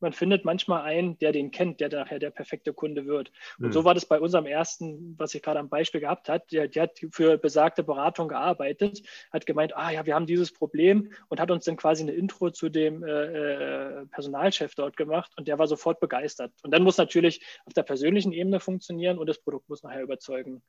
man 0.02 0.12
findet 0.12 0.44
manchmal 0.44 0.82
einen, 0.82 1.18
der 1.18 1.32
den 1.32 1.50
kennt, 1.50 1.80
der 1.80 1.88
nachher 1.88 2.18
der 2.18 2.30
perfekte 2.30 2.72
Kunde 2.72 3.06
wird. 3.06 3.32
Und 3.58 3.68
mhm. 3.68 3.72
so 3.72 3.84
war 3.84 3.94
das 3.94 4.06
bei 4.06 4.20
unserem 4.20 4.46
ersten, 4.46 5.14
was 5.18 5.34
ich 5.34 5.42
gerade 5.42 5.60
am 5.60 5.68
Beispiel 5.68 6.00
gehabt 6.00 6.28
habe. 6.28 6.44
Der, 6.50 6.68
der, 6.68 6.82
hat 6.84 7.00
für 7.10 7.38
besagte 7.38 7.82
Beratung 7.82 8.28
gearbeitet, 8.28 9.02
hat 9.32 9.46
gemeint, 9.46 9.76
ah 9.76 9.90
ja, 9.90 10.04
wir 10.04 10.14
haben 10.14 10.26
dieses 10.26 10.52
Problem 10.52 11.12
und 11.28 11.40
hat 11.40 11.50
uns 11.50 11.64
dann 11.64 11.76
quasi 11.76 12.02
eine 12.02 12.12
Intro 12.12 12.50
zu 12.50 12.68
dem 12.68 13.04
äh, 13.04 13.10
äh, 13.10 14.06
Personalchef 14.06 14.74
dort 14.74 14.96
gemacht 14.96 15.32
und 15.36 15.48
der 15.48 15.58
war 15.58 15.66
sofort 15.66 16.00
begeistert. 16.00 16.52
Und 16.62 16.72
dann 16.72 16.82
muss 16.82 16.98
natürlich 16.98 17.44
auf 17.64 17.72
der 17.72 17.84
persönlichen 17.84 18.32
Ebene 18.32 18.60
funktionieren 18.60 19.18
und 19.18 19.28
das 19.28 19.38
Produkt 19.38 19.68
muss 19.68 19.82
nachher 19.82 20.02
überzeugen. 20.02 20.62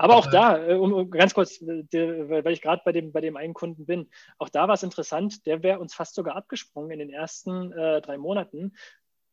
Aber 0.00 0.16
auch 0.16 0.28
da, 0.28 0.66
äh, 0.66 0.76
um, 0.76 1.10
ganz 1.10 1.34
kurz, 1.34 1.60
äh, 1.60 1.84
weil 1.92 2.54
ich 2.54 2.62
gerade 2.62 2.80
bei 2.86 2.92
dem, 2.92 3.12
bei 3.12 3.20
dem 3.20 3.36
einen 3.36 3.52
Kunden 3.52 3.84
bin, 3.84 4.08
auch 4.38 4.48
da 4.48 4.66
war 4.66 4.72
es 4.72 4.82
interessant, 4.82 5.44
der 5.44 5.62
wäre 5.62 5.78
uns 5.78 5.92
fast 5.92 6.14
sogar 6.14 6.36
abgesprungen 6.36 6.92
in 6.92 7.00
den 7.00 7.10
ersten 7.10 7.70
äh, 7.72 8.00
drei 8.00 8.16
Monaten, 8.16 8.72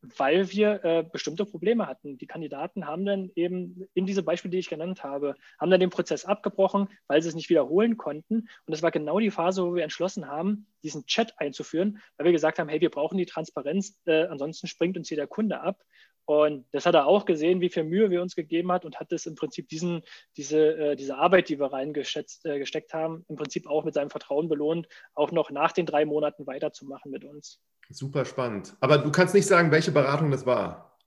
weil 0.02 0.50
wir 0.50 0.84
äh, 0.84 1.04
bestimmte 1.10 1.46
Probleme 1.46 1.86
hatten. 1.86 2.18
Die 2.18 2.26
Kandidaten 2.26 2.86
haben 2.86 3.06
dann 3.06 3.30
eben 3.34 3.88
in 3.94 4.04
diese 4.04 4.22
Beispiele, 4.22 4.52
die 4.52 4.58
ich 4.58 4.68
genannt 4.68 5.02
habe, 5.02 5.36
haben 5.58 5.70
dann 5.70 5.80
den 5.80 5.88
Prozess 5.88 6.26
abgebrochen, 6.26 6.88
weil 7.06 7.22
sie 7.22 7.30
es 7.30 7.34
nicht 7.34 7.48
wiederholen 7.48 7.96
konnten. 7.96 8.40
Und 8.40 8.48
das 8.66 8.82
war 8.82 8.90
genau 8.90 9.20
die 9.20 9.30
Phase, 9.30 9.64
wo 9.64 9.74
wir 9.74 9.84
entschlossen 9.84 10.28
haben, 10.28 10.66
diesen 10.84 11.06
Chat 11.06 11.32
einzuführen, 11.38 11.98
weil 12.18 12.26
wir 12.26 12.32
gesagt 12.32 12.58
haben, 12.58 12.68
hey, 12.68 12.82
wir 12.82 12.90
brauchen 12.90 13.16
die 13.16 13.24
Transparenz, 13.24 13.98
äh, 14.04 14.26
ansonsten 14.26 14.66
springt 14.66 14.98
uns 14.98 15.08
hier 15.08 15.16
der 15.16 15.28
Kunde 15.28 15.62
ab. 15.62 15.82
Und 16.28 16.66
das 16.72 16.84
hat 16.84 16.94
er 16.94 17.06
auch 17.06 17.24
gesehen, 17.24 17.62
wie 17.62 17.70
viel 17.70 17.84
Mühe 17.84 18.10
wir 18.10 18.20
uns 18.20 18.36
gegeben 18.36 18.70
hat 18.70 18.84
und 18.84 19.00
hat 19.00 19.10
das 19.12 19.24
im 19.24 19.34
Prinzip 19.34 19.66
diesen, 19.70 20.02
diese, 20.36 20.76
äh, 20.76 20.94
diese 20.94 21.16
Arbeit, 21.16 21.48
die 21.48 21.58
wir 21.58 21.72
reingesteckt 21.72 22.44
äh, 22.44 22.92
haben, 22.92 23.24
im 23.30 23.36
Prinzip 23.36 23.66
auch 23.66 23.82
mit 23.82 23.94
seinem 23.94 24.10
Vertrauen 24.10 24.46
belohnt, 24.46 24.88
auch 25.14 25.32
noch 25.32 25.50
nach 25.50 25.72
den 25.72 25.86
drei 25.86 26.04
Monaten 26.04 26.46
weiterzumachen 26.46 27.10
mit 27.10 27.24
uns. 27.24 27.62
Super 27.88 28.26
spannend. 28.26 28.76
Aber 28.80 28.98
du 28.98 29.10
kannst 29.10 29.32
nicht 29.32 29.46
sagen, 29.46 29.70
welche 29.70 29.90
Beratung 29.90 30.30
das 30.30 30.44
war. 30.44 30.98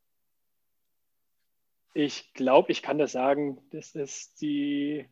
Ich 1.94 2.34
glaube, 2.34 2.72
ich 2.72 2.82
kann 2.82 2.98
das 2.98 3.12
sagen. 3.12 3.62
Das 3.70 3.94
ist 3.94 4.42
die. 4.42 5.08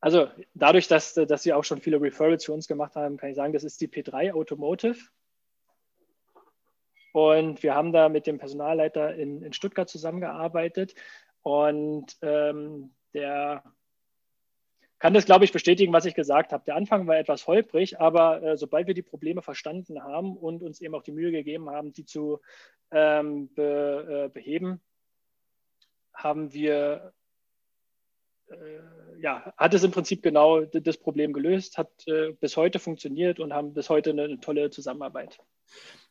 Also 0.00 0.28
dadurch, 0.54 0.88
dass, 0.88 1.12
dass 1.12 1.42
sie 1.42 1.52
auch 1.52 1.64
schon 1.64 1.82
viele 1.82 2.00
Referrals 2.00 2.46
für 2.46 2.54
uns 2.54 2.66
gemacht 2.66 2.96
haben, 2.96 3.18
kann 3.18 3.28
ich 3.28 3.36
sagen, 3.36 3.52
das 3.52 3.62
ist 3.64 3.82
die 3.82 3.88
P3 3.88 4.32
Automotive. 4.32 4.96
Und 7.14 7.62
wir 7.62 7.76
haben 7.76 7.92
da 7.92 8.08
mit 8.08 8.26
dem 8.26 8.38
Personalleiter 8.38 9.14
in, 9.14 9.40
in 9.40 9.52
Stuttgart 9.52 9.88
zusammengearbeitet. 9.88 10.96
Und 11.42 12.16
ähm, 12.22 12.90
der 13.12 13.62
kann 14.98 15.14
das, 15.14 15.24
glaube 15.24 15.44
ich, 15.44 15.52
bestätigen, 15.52 15.92
was 15.92 16.06
ich 16.06 16.16
gesagt 16.16 16.52
habe. 16.52 16.64
Der 16.64 16.74
Anfang 16.74 17.06
war 17.06 17.16
etwas 17.16 17.46
holprig, 17.46 18.00
aber 18.00 18.42
äh, 18.42 18.56
sobald 18.56 18.88
wir 18.88 18.94
die 18.94 19.02
Probleme 19.02 19.42
verstanden 19.42 20.02
haben 20.02 20.36
und 20.36 20.64
uns 20.64 20.80
eben 20.80 20.92
auch 20.96 21.04
die 21.04 21.12
Mühe 21.12 21.30
gegeben 21.30 21.70
haben, 21.70 21.92
die 21.92 22.04
zu 22.04 22.40
ähm, 22.90 23.48
be, 23.54 24.24
äh, 24.24 24.28
beheben, 24.30 24.80
haben 26.12 26.52
wir, 26.52 27.12
äh, 28.48 29.20
ja, 29.20 29.54
hat 29.56 29.72
es 29.72 29.84
im 29.84 29.92
Prinzip 29.92 30.20
genau 30.20 30.62
das 30.62 30.96
Problem 30.96 31.32
gelöst, 31.32 31.78
hat 31.78 31.92
äh, 32.08 32.32
bis 32.32 32.56
heute 32.56 32.80
funktioniert 32.80 33.38
und 33.38 33.52
haben 33.52 33.72
bis 33.72 33.88
heute 33.88 34.10
eine, 34.10 34.24
eine 34.24 34.40
tolle 34.40 34.70
Zusammenarbeit. 34.70 35.38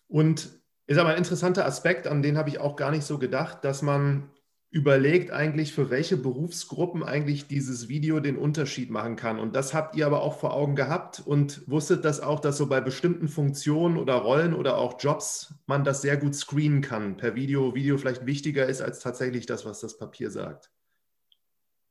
Und 0.07 0.62
ist 0.85 0.97
aber 0.97 1.09
ein 1.09 1.17
interessanter 1.17 1.65
Aspekt, 1.65 2.07
an 2.07 2.21
den 2.21 2.37
habe 2.37 2.49
ich 2.49 2.59
auch 2.59 2.75
gar 2.75 2.91
nicht 2.91 3.03
so 3.03 3.17
gedacht, 3.17 3.63
dass 3.63 3.81
man 3.81 4.29
überlegt 4.69 5.29
eigentlich, 5.29 5.71
für 5.71 5.91
welche 5.91 6.17
Berufsgruppen 6.17 7.03
eigentlich 7.03 7.47
dieses 7.47 7.89
Video 7.89 8.19
den 8.19 8.37
Unterschied 8.37 8.89
machen 8.89 9.15
kann. 9.15 9.39
Und 9.39 9.55
das 9.55 9.75
habt 9.75 9.95
ihr 9.95 10.07
aber 10.07 10.23
auch 10.23 10.39
vor 10.39 10.53
Augen 10.53 10.75
gehabt 10.75 11.21
und 11.23 11.61
wusstet 11.69 12.03
das 12.03 12.21
auch, 12.21 12.39
dass 12.39 12.57
so 12.57 12.67
bei 12.67 12.81
bestimmten 12.81 13.27
Funktionen 13.27 13.97
oder 13.97 14.15
Rollen 14.15 14.55
oder 14.55 14.79
auch 14.79 14.99
Jobs 14.99 15.53
man 15.67 15.83
das 15.83 16.01
sehr 16.01 16.17
gut 16.17 16.33
screenen 16.33 16.81
kann 16.81 17.17
per 17.17 17.35
Video. 17.35 17.75
Video 17.75 17.99
vielleicht 17.99 18.25
wichtiger 18.25 18.65
ist 18.65 18.81
als 18.81 18.99
tatsächlich 18.99 19.45
das, 19.45 19.63
was 19.63 19.79
das 19.79 19.99
Papier 19.99 20.31
sagt. 20.31 20.71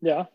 Ja, 0.01 0.29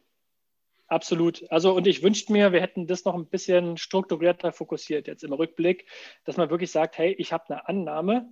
Absolut. 0.89 1.43
Also, 1.51 1.75
und 1.75 1.85
ich 1.85 2.01
wünschte 2.01 2.31
mir, 2.31 2.53
wir 2.53 2.61
hätten 2.61 2.87
das 2.87 3.03
noch 3.03 3.13
ein 3.13 3.27
bisschen 3.27 3.75
strukturierter 3.75 4.53
fokussiert 4.53 5.07
jetzt 5.07 5.23
im 5.23 5.33
Rückblick, 5.33 5.85
dass 6.23 6.37
man 6.37 6.49
wirklich 6.49 6.71
sagt, 6.71 6.97
hey, 6.97 7.11
ich 7.11 7.33
habe 7.33 7.43
eine 7.49 7.67
Annahme, 7.67 8.29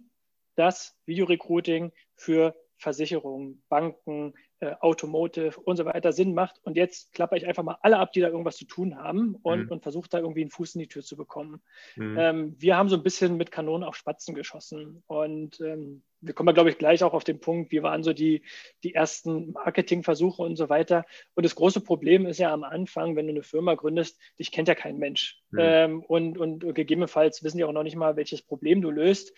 dass 0.56 0.98
Videorecruiting 1.06 1.91
für 2.15 2.56
Versicherungen, 2.78 3.63
Banken, 3.70 4.34
äh, 4.60 4.74
Automotive 4.80 5.60
und 5.62 5.78
so 5.78 5.86
weiter 5.86 6.12
Sinn 6.12 6.34
macht. 6.34 6.60
Und 6.63 6.78
jetzt 6.78 7.13
klappe 7.13 7.38
ich 7.38 7.46
einfach 7.46 7.63
mal 7.63 7.78
alle 7.82 7.98
ab, 7.98 8.13
die 8.13 8.22
da 8.22 8.28
irgendwas 8.28 8.58
zu 8.58 8.65
tun 8.65 8.98
haben 8.98 9.36
und, 9.44 9.65
mhm. 9.65 9.72
und 9.72 9.84
versuche 9.84 10.10
da 10.10 10.20
irgendwie 10.20 10.41
einen 10.41 10.52
Fuß 10.52 10.76
in 10.76 10.80
die 10.80 10.88
Tür 10.88 11.04
zu 11.04 11.15
bekommen. 11.15 11.62
Mhm. 11.96 12.18
Ähm, 12.18 12.56
wir 12.58 12.78
haben 12.78 12.89
so 12.89 12.96
ein 12.96 13.04
bisschen 13.04 13.38
mit 13.38 13.52
Kanonen 13.52 13.88
auf 13.88 13.96
Spatzen 13.96 14.36
geschossen. 14.36 15.04
Und 15.08 15.60
ähm, 15.62 16.04
wir 16.22 16.34
kommen, 16.34 16.54
glaube 16.54 16.70
ich, 16.70 16.78
gleich 16.78 17.04
auch 17.04 17.13
auf 17.13 17.24
den 17.24 17.39
Punkt, 17.39 17.72
wie 17.72 17.84
waren 17.84 18.04
so 18.04 18.13
die, 18.13 18.44
die 18.84 18.94
ersten 18.94 19.52
Marketingversuche 19.52 20.41
und 20.41 20.56
so 20.56 20.70
weiter. 20.70 21.06
Und 21.36 21.46
das 21.46 21.56
große 21.56 21.82
Problem 21.82 22.26
ist 22.26 22.39
ja 22.39 22.54
am 22.54 22.63
Anfang, 22.63 23.15
wenn 23.15 23.28
du 23.28 23.34
eine 23.34 23.44
Firma 23.44 23.76
gründest, 23.76 24.20
dich 24.39 24.52
kennt 24.52 24.68
ja 24.68 24.76
kein 24.76 24.98
Mensch. 24.98 25.41
Mhm. 25.52 25.60
Ähm, 25.62 26.04
und, 26.04 26.38
und 26.38 26.76
gegebenenfalls 26.76 27.44
wissen 27.44 27.58
die 27.58 27.63
auch 27.63 27.72
noch 27.72 27.84
nicht 27.84 27.96
mal, 27.96 28.15
welches 28.15 28.41
Problem 28.41 28.82
du 28.82 28.89
löst. 28.89 29.34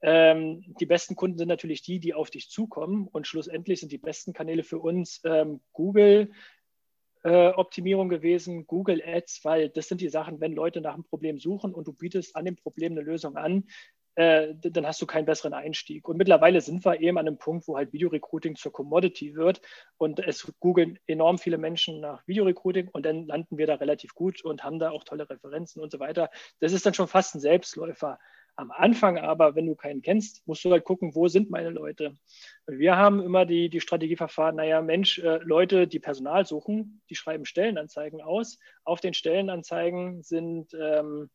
Ähm, 0.00 0.64
die 0.80 0.86
besten 0.86 1.16
Kunden 1.16 1.38
sind 1.38 1.48
natürlich 1.48 1.82
die, 1.82 1.98
die 1.98 2.14
auf 2.14 2.30
dich 2.30 2.50
zukommen 2.50 3.08
und 3.08 3.26
schlussendlich 3.26 3.80
sind 3.80 3.92
die 3.92 3.98
besten 3.98 4.32
Kanäle 4.32 4.62
für 4.62 4.78
uns 4.78 5.20
ähm, 5.24 5.60
Google. 5.72 6.30
Äh, 7.24 7.48
Optimierung 7.48 8.08
gewesen, 8.08 8.68
Google 8.68 9.02
Ads, 9.04 9.40
weil 9.44 9.70
das 9.70 9.88
sind 9.88 10.00
die 10.00 10.08
Sachen, 10.08 10.40
wenn 10.40 10.52
Leute 10.52 10.80
nach 10.80 10.94
einem 10.94 11.02
Problem 11.02 11.38
suchen 11.40 11.74
und 11.74 11.88
du 11.88 11.92
bietest 11.92 12.36
an 12.36 12.44
dem 12.44 12.54
Problem 12.54 12.92
eine 12.92 13.00
Lösung 13.00 13.36
an, 13.36 13.64
äh, 14.18 14.54
dann 14.60 14.84
hast 14.84 15.00
du 15.00 15.06
keinen 15.06 15.26
besseren 15.26 15.52
Einstieg. 15.52 16.08
Und 16.08 16.16
mittlerweile 16.16 16.60
sind 16.60 16.84
wir 16.84 17.00
eben 17.00 17.18
an 17.18 17.28
einem 17.28 17.38
Punkt, 17.38 17.68
wo 17.68 17.76
halt 17.76 17.92
Videorecruiting 17.92 18.56
zur 18.56 18.72
Commodity 18.72 19.36
wird 19.36 19.60
und 19.96 20.18
es 20.18 20.52
googeln 20.58 20.98
enorm 21.06 21.38
viele 21.38 21.56
Menschen 21.56 22.00
nach 22.00 22.26
Videorecruiting 22.26 22.88
und 22.88 23.06
dann 23.06 23.26
landen 23.26 23.58
wir 23.58 23.68
da 23.68 23.74
relativ 23.76 24.14
gut 24.14 24.44
und 24.44 24.64
haben 24.64 24.80
da 24.80 24.90
auch 24.90 25.04
tolle 25.04 25.30
Referenzen 25.30 25.80
und 25.80 25.92
so 25.92 26.00
weiter. 26.00 26.30
Das 26.58 26.72
ist 26.72 26.84
dann 26.84 26.94
schon 26.94 27.06
fast 27.06 27.36
ein 27.36 27.40
Selbstläufer. 27.40 28.18
Am 28.58 28.72
Anfang 28.72 29.18
aber, 29.18 29.54
wenn 29.54 29.66
du 29.66 29.76
keinen 29.76 30.02
kennst, 30.02 30.44
musst 30.48 30.64
du 30.64 30.72
halt 30.72 30.82
gucken, 30.82 31.14
wo 31.14 31.28
sind 31.28 31.48
meine 31.48 31.70
Leute. 31.70 32.16
Wir 32.66 32.96
haben 32.96 33.22
immer 33.22 33.46
die, 33.46 33.68
die 33.68 33.80
Strategie 33.80 34.16
naja, 34.52 34.82
Mensch, 34.82 35.20
äh, 35.20 35.38
Leute, 35.44 35.86
die 35.86 36.00
Personal 36.00 36.44
suchen, 36.44 37.00
die 37.08 37.14
schreiben 37.14 37.44
Stellenanzeigen 37.44 38.20
aus. 38.20 38.58
Auf 38.82 39.00
den 39.00 39.14
Stellenanzeigen 39.14 40.24
sind 40.24 40.74
ähm, 40.74 41.30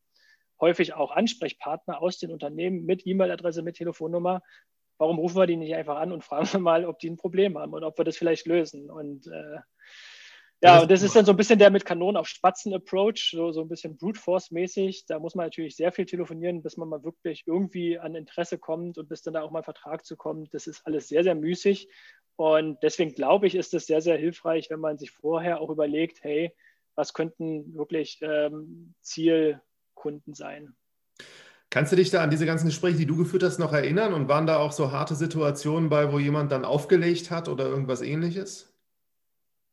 häufig 0.60 0.96
auch 0.96 1.12
Ansprechpartner 1.12 2.02
aus 2.02 2.20
den 2.20 2.30
Unternehmen 2.30 2.84
mit 2.84 3.08
E-Mail-Adresse, 3.08 3.62
mit 3.62 3.78
Telefonnummer. 3.78 4.42
Warum 4.98 5.18
rufen 5.18 5.38
wir 5.38 5.48
die 5.48 5.56
nicht 5.56 5.76
einfach 5.76 5.96
an 5.96 6.12
und 6.12 6.24
fragen 6.26 6.52
wir 6.52 6.60
mal, 6.60 6.86
ob 6.86 7.00
die 7.00 7.10
ein 7.10 7.16
Problem 7.16 7.58
haben 7.58 7.72
und 7.72 7.86
ob 7.86 7.98
wir 7.98 8.04
das 8.04 8.18
vielleicht 8.18 8.48
lösen? 8.48 8.92
Und 8.92 9.28
äh, 9.28 9.60
ja, 10.64 10.82
und 10.82 10.90
das 10.90 11.02
ist 11.02 11.16
dann 11.16 11.26
so 11.26 11.34
ein 11.34 11.38
bisschen 11.38 11.60
der 11.60 11.70
mit 11.70 11.84
Kanonen 11.84 12.16
auf 12.16 12.28
Spatzen-Approach, 12.28 13.32
so, 13.32 13.52
so 13.52 13.62
ein 13.62 13.68
bisschen 13.68 13.98
Brute 13.98 14.20
Force-mäßig. 14.20 15.06
Da 15.08 15.20
muss 15.20 15.36
man 15.36 15.46
natürlich 15.46 15.76
sehr 15.76 15.92
viel 15.92 16.06
telefonieren, 16.06 16.64
bis 16.64 16.78
man 16.78 16.88
mal 16.88 17.04
wirklich 17.04 17.44
irgendwie 17.46 18.00
an 18.00 18.16
Interesse 18.16 18.58
kommt 18.58 18.98
und 18.98 19.10
bis 19.10 19.22
dann 19.22 19.34
da 19.34 19.42
auch 19.42 19.52
mal 19.52 19.60
ein 19.60 19.66
Vertrag 19.66 20.06
zu 20.06 20.16
kommen. 20.16 20.48
Das 20.52 20.68
ist 20.68 20.86
alles 20.88 21.10
sehr, 21.10 21.24
sehr 21.24 21.36
müßig. 21.36 21.90
Und 22.38 22.82
deswegen 22.82 23.14
glaube 23.14 23.46
ich, 23.46 23.56
ist 23.56 23.74
es 23.74 23.86
sehr, 23.86 24.02
sehr 24.02 24.18
hilfreich, 24.18 24.70
wenn 24.70 24.80
man 24.80 24.98
sich 24.98 25.12
vorher 25.12 25.60
auch 25.60 25.70
überlegt, 25.70 26.24
hey, 26.24 26.56
was 26.96 27.14
könnten 27.14 27.76
wirklich 27.76 28.20
ähm, 28.22 28.94
Zielkunden 29.02 30.34
sein? 30.34 30.76
Kannst 31.70 31.92
du 31.92 31.96
dich 31.96 32.12
da 32.12 32.22
an 32.22 32.30
diese 32.30 32.46
ganzen 32.46 32.68
Gespräche, 32.68 32.98
die 32.98 33.06
du 33.06 33.18
geführt 33.18 33.44
hast, 33.44 33.60
noch 33.60 33.74
erinnern? 33.74 34.14
Und 34.14 34.30
waren 34.30 34.46
da 34.46 34.58
auch 34.58 34.72
so 34.72 34.92
harte 34.92 35.16
Situationen 35.16 35.90
bei, 35.90 36.14
wo 36.14 36.20
jemand 36.20 36.52
dann 36.52 36.66
aufgelegt 36.66 37.32
hat 37.32 37.50
oder 37.50 37.66
irgendwas 37.66 38.02
ähnliches? 38.02 38.73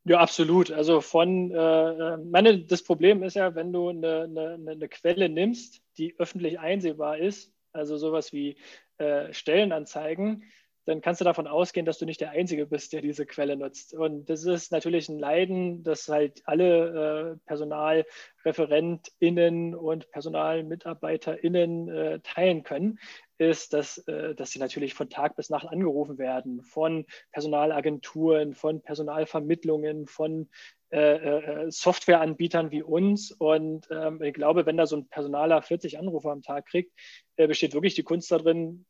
Ja, 0.05 0.19
absolut. 0.19 0.71
Also 0.71 1.01
von, 1.03 1.51
äh, 1.53 2.17
meine, 2.19 2.65
das 2.65 2.83
Problem 2.83 3.23
ist 3.23 3.35
ja, 3.35 3.55
wenn 3.55 3.71
du 3.73 3.89
eine, 3.91 4.23
eine, 4.23 4.73
eine 4.73 4.89
Quelle 4.89 5.29
nimmst, 5.29 5.83
die 5.99 6.15
öffentlich 6.19 6.59
einsehbar 6.59 7.19
ist, 7.19 7.53
also 7.73 7.97
sowas 7.99 8.33
wie 8.33 8.57
äh, 8.99 9.33
Stellenanzeigen, 9.33 10.45
dann 10.87 11.03
kannst 11.03 11.21
du 11.21 11.25
davon 11.27 11.47
ausgehen, 11.47 11.85
dass 11.85 11.99
du 11.99 12.07
nicht 12.07 12.21
der 12.23 12.31
Einzige 12.31 12.65
bist, 12.67 12.95
der 12.95 13.03
diese 13.03 13.27
Quelle 13.27 13.57
nutzt. 13.57 13.93
Und 13.95 14.31
das 14.31 14.45
ist 14.45 14.73
natürlich 14.73 15.09
ein 15.11 15.19
Leiden, 15.19 15.83
das 15.83 16.09
halt 16.09 16.41
alle 16.47 17.35
äh, 17.35 17.37
PersonalreferentInnen 17.47 19.75
und 19.75 20.11
PersonalmitarbeiterInnen 20.11 21.89
äh, 21.91 22.21
teilen 22.21 22.63
können, 22.63 22.99
ist, 23.41 23.73
dass, 23.73 23.99
äh, 24.07 24.35
dass 24.35 24.51
sie 24.51 24.59
natürlich 24.59 24.95
von 24.95 25.09
Tag 25.09 25.35
bis 25.35 25.49
Nacht 25.49 25.67
angerufen 25.67 26.19
werden 26.19 26.63
von 26.63 27.07
Personalagenturen, 27.33 28.55
von 28.55 28.83
Personalvermittlungen, 28.83 30.07
von 30.07 30.51
äh, 30.91 31.65
äh, 31.65 31.71
Softwareanbietern 31.71 32.71
wie 32.71 32.83
uns. 32.83 33.33
Und 33.33 33.89
ähm, 33.91 34.23
ich 34.23 34.35
glaube, 34.35 34.67
wenn 34.67 34.77
da 34.77 34.87
so 34.87 34.97
ein 34.97 35.09
Personaler 35.09 35.63
40 35.63 35.99
Anrufe 35.99 36.31
am 36.31 36.43
Tag 36.43 36.67
kriegt, 36.67 36.93
besteht 37.37 37.73
wirklich 37.73 37.95
die 37.95 38.03
Kunst 38.03 38.31
darin, 38.31 38.85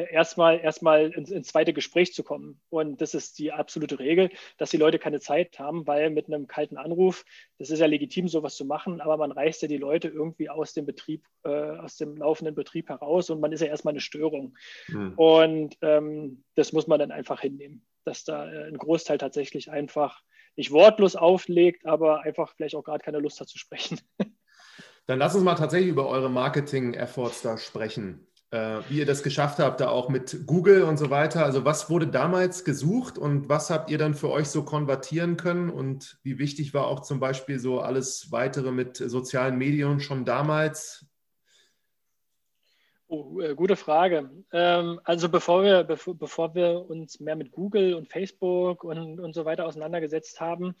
erstmal 0.00 0.60
erstmal 0.60 1.10
ins, 1.10 1.30
ins, 1.30 1.48
zweite 1.48 1.72
Gespräch 1.72 2.12
zu 2.12 2.22
kommen. 2.22 2.60
Und 2.70 3.00
das 3.00 3.14
ist 3.14 3.38
die 3.38 3.52
absolute 3.52 3.98
Regel, 3.98 4.30
dass 4.58 4.70
die 4.70 4.76
Leute 4.76 4.98
keine 4.98 5.20
Zeit 5.20 5.58
haben, 5.58 5.86
weil 5.86 6.10
mit 6.10 6.26
einem 6.26 6.46
kalten 6.46 6.76
Anruf, 6.76 7.24
das 7.58 7.70
ist 7.70 7.80
ja 7.80 7.86
legitim, 7.86 8.28
sowas 8.28 8.56
zu 8.56 8.64
machen, 8.64 9.00
aber 9.00 9.16
man 9.16 9.32
reißt 9.32 9.62
ja 9.62 9.68
die 9.68 9.76
Leute 9.76 10.08
irgendwie 10.08 10.48
aus 10.48 10.72
dem 10.72 10.86
Betrieb, 10.86 11.24
äh, 11.44 11.48
aus 11.48 11.96
dem 11.96 12.16
laufenden 12.16 12.54
Betrieb 12.54 12.88
heraus 12.88 13.30
und 13.30 13.40
man 13.40 13.52
ist 13.52 13.60
ja 13.60 13.68
erstmal 13.68 13.92
eine 13.92 14.00
Störung. 14.00 14.56
Mhm. 14.88 15.14
Und 15.16 15.76
ähm, 15.82 16.44
das 16.54 16.72
muss 16.72 16.86
man 16.86 16.98
dann 16.98 17.12
einfach 17.12 17.40
hinnehmen, 17.40 17.84
dass 18.04 18.24
da 18.24 18.50
äh, 18.50 18.68
ein 18.68 18.78
Großteil 18.78 19.18
tatsächlich 19.18 19.70
einfach 19.70 20.22
nicht 20.56 20.72
wortlos 20.72 21.16
auflegt, 21.16 21.86
aber 21.86 22.22
einfach 22.22 22.54
vielleicht 22.56 22.74
auch 22.74 22.84
gerade 22.84 23.04
keine 23.04 23.18
Lust 23.18 23.40
hat 23.40 23.48
zu 23.48 23.58
sprechen. 23.58 24.00
Dann 25.06 25.20
lass 25.20 25.36
uns 25.36 25.44
mal 25.44 25.54
tatsächlich 25.54 25.90
über 25.90 26.08
eure 26.08 26.28
Marketing-Efforts 26.28 27.42
da 27.42 27.58
sprechen 27.58 28.26
äh, 28.50 28.80
wie 28.88 28.98
ihr 28.98 29.06
das 29.06 29.22
geschafft 29.22 29.58
habt, 29.58 29.80
da 29.80 29.88
auch 29.88 30.08
mit 30.08 30.46
Google 30.46 30.82
und 30.82 30.96
so 30.96 31.10
weiter. 31.10 31.44
Also 31.44 31.64
was 31.64 31.90
wurde 31.90 32.06
damals 32.06 32.64
gesucht 32.64 33.18
und 33.18 33.48
was 33.48 33.70
habt 33.70 33.90
ihr 33.90 33.98
dann 33.98 34.14
für 34.14 34.30
euch 34.30 34.48
so 34.48 34.64
konvertieren 34.64 35.36
können 35.36 35.70
und 35.70 36.18
wie 36.22 36.38
wichtig 36.38 36.72
war 36.72 36.86
auch 36.86 37.00
zum 37.00 37.20
Beispiel 37.20 37.58
so 37.58 37.80
alles 37.80 38.30
weitere 38.30 38.70
mit 38.70 38.96
sozialen 38.96 39.58
Medien 39.58 40.00
schon 40.00 40.24
damals? 40.24 41.06
Oh, 43.08 43.40
äh, 43.40 43.54
gute 43.54 43.76
Frage. 43.76 44.30
Ähm, 44.52 45.00
also 45.04 45.28
bevor 45.28 45.62
wir, 45.62 45.84
bevor, 45.84 46.16
bevor 46.16 46.54
wir 46.56 46.90
uns 46.90 47.20
mehr 47.20 47.36
mit 47.36 47.52
Google 47.52 47.94
und 47.94 48.08
Facebook 48.08 48.82
und, 48.82 49.20
und 49.20 49.32
so 49.32 49.44
weiter 49.44 49.64
auseinandergesetzt 49.64 50.40
haben, 50.40 50.74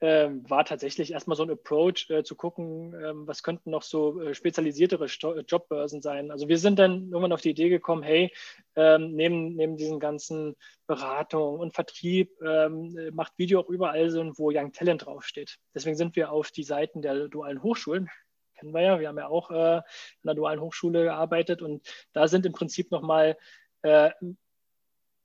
ähm, 0.00 0.48
war 0.48 0.64
tatsächlich 0.64 1.12
erstmal 1.12 1.36
so 1.36 1.42
ein 1.42 1.50
Approach 1.50 2.08
äh, 2.10 2.22
zu 2.22 2.36
gucken, 2.36 2.94
ähm, 2.94 3.26
was 3.26 3.42
könnten 3.42 3.70
noch 3.70 3.82
so 3.82 4.20
äh, 4.20 4.34
spezialisiertere 4.34 5.08
Sto 5.08 5.32
äh, 5.32 5.40
Jobbörsen 5.40 6.02
sein. 6.02 6.30
Also 6.30 6.48
wir 6.48 6.58
sind 6.58 6.78
dann 6.78 7.10
irgendwann 7.10 7.32
auf 7.32 7.40
die 7.40 7.50
Idee 7.50 7.68
gekommen, 7.68 8.04
hey, 8.04 8.32
ähm, 8.76 9.12
neben, 9.14 9.56
neben 9.56 9.76
diesen 9.76 9.98
ganzen 9.98 10.54
Beratung 10.86 11.58
und 11.58 11.74
Vertrieb 11.74 12.30
ähm, 12.42 13.10
macht 13.12 13.32
Video 13.38 13.60
auch 13.60 13.68
überall 13.68 14.08
so, 14.10 14.22
wo 14.36 14.50
Young 14.52 14.72
Talent 14.72 15.06
draufsteht. 15.06 15.58
Deswegen 15.74 15.96
sind 15.96 16.14
wir 16.14 16.30
auf 16.30 16.52
die 16.52 16.64
Seiten 16.64 17.02
der 17.02 17.28
dualen 17.28 17.62
Hochschulen, 17.62 18.08
kennen 18.58 18.72
wir 18.72 18.82
ja, 18.82 19.00
wir 19.00 19.08
haben 19.08 19.18
ja 19.18 19.28
auch 19.28 19.50
äh, 19.50 19.54
an 19.54 19.82
der 20.24 20.34
dualen 20.34 20.60
Hochschule 20.60 21.04
gearbeitet 21.04 21.62
und 21.62 21.88
da 22.12 22.28
sind 22.28 22.46
im 22.46 22.52
Prinzip 22.52 22.90
nochmal 22.90 23.36
äh, 23.82 24.10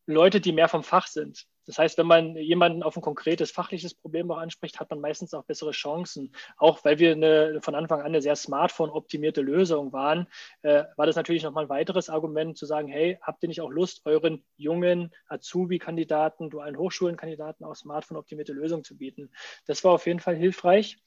Leute, 0.05 0.41
die 0.41 0.51
mehr 0.51 0.67
vom 0.67 0.83
Fach 0.83 1.07
sind. 1.07 1.45
Das 1.65 1.77
heißt, 1.77 1.97
wenn 1.97 2.07
man 2.07 2.35
jemanden 2.35 2.83
auf 2.83 2.95
ein 2.95 3.01
konkretes 3.01 3.51
fachliches 3.51 3.93
Problem 3.93 4.29
auch 4.31 4.37
anspricht, 4.37 4.79
hat 4.79 4.89
man 4.89 4.99
meistens 4.99 5.33
auch 5.33 5.43
bessere 5.43 5.71
Chancen. 5.71 6.33
Auch 6.57 6.83
weil 6.83 6.99
wir 6.99 7.11
eine, 7.11 7.59
von 7.61 7.75
Anfang 7.75 7.99
an 7.99 8.07
eine 8.07 8.21
sehr 8.21 8.35
Smartphone-optimierte 8.35 9.41
Lösung 9.41 9.93
waren, 9.93 10.27
äh, 10.61 10.83
war 10.97 11.05
das 11.05 11.15
natürlich 11.15 11.43
nochmal 11.43 11.65
ein 11.65 11.69
weiteres 11.69 12.09
Argument 12.09 12.57
zu 12.57 12.65
sagen, 12.65 12.87
hey, 12.87 13.17
habt 13.21 13.43
ihr 13.43 13.49
nicht 13.49 13.61
auch 13.61 13.69
Lust, 13.69 14.01
euren 14.05 14.43
jungen 14.57 15.13
Azubi-Kandidaten, 15.27 16.49
dualen 16.49 16.77
Hochschulenkandidaten 16.77 17.65
auch 17.65 17.75
Smartphone-optimierte 17.75 18.53
Lösungen 18.53 18.83
zu 18.83 18.97
bieten? 18.97 19.31
Das 19.65 19.83
war 19.83 19.93
auf 19.93 20.05
jeden 20.05 20.19
Fall 20.19 20.35
hilfreich. 20.35 20.97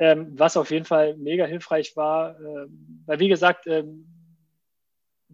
Ähm, 0.00 0.32
was 0.36 0.56
auf 0.56 0.72
jeden 0.72 0.84
Fall 0.84 1.16
mega 1.16 1.44
hilfreich 1.44 1.96
war, 1.96 2.40
äh, 2.40 2.66
weil 3.06 3.20
wie 3.20 3.28
gesagt, 3.28 3.68
ähm, 3.68 4.23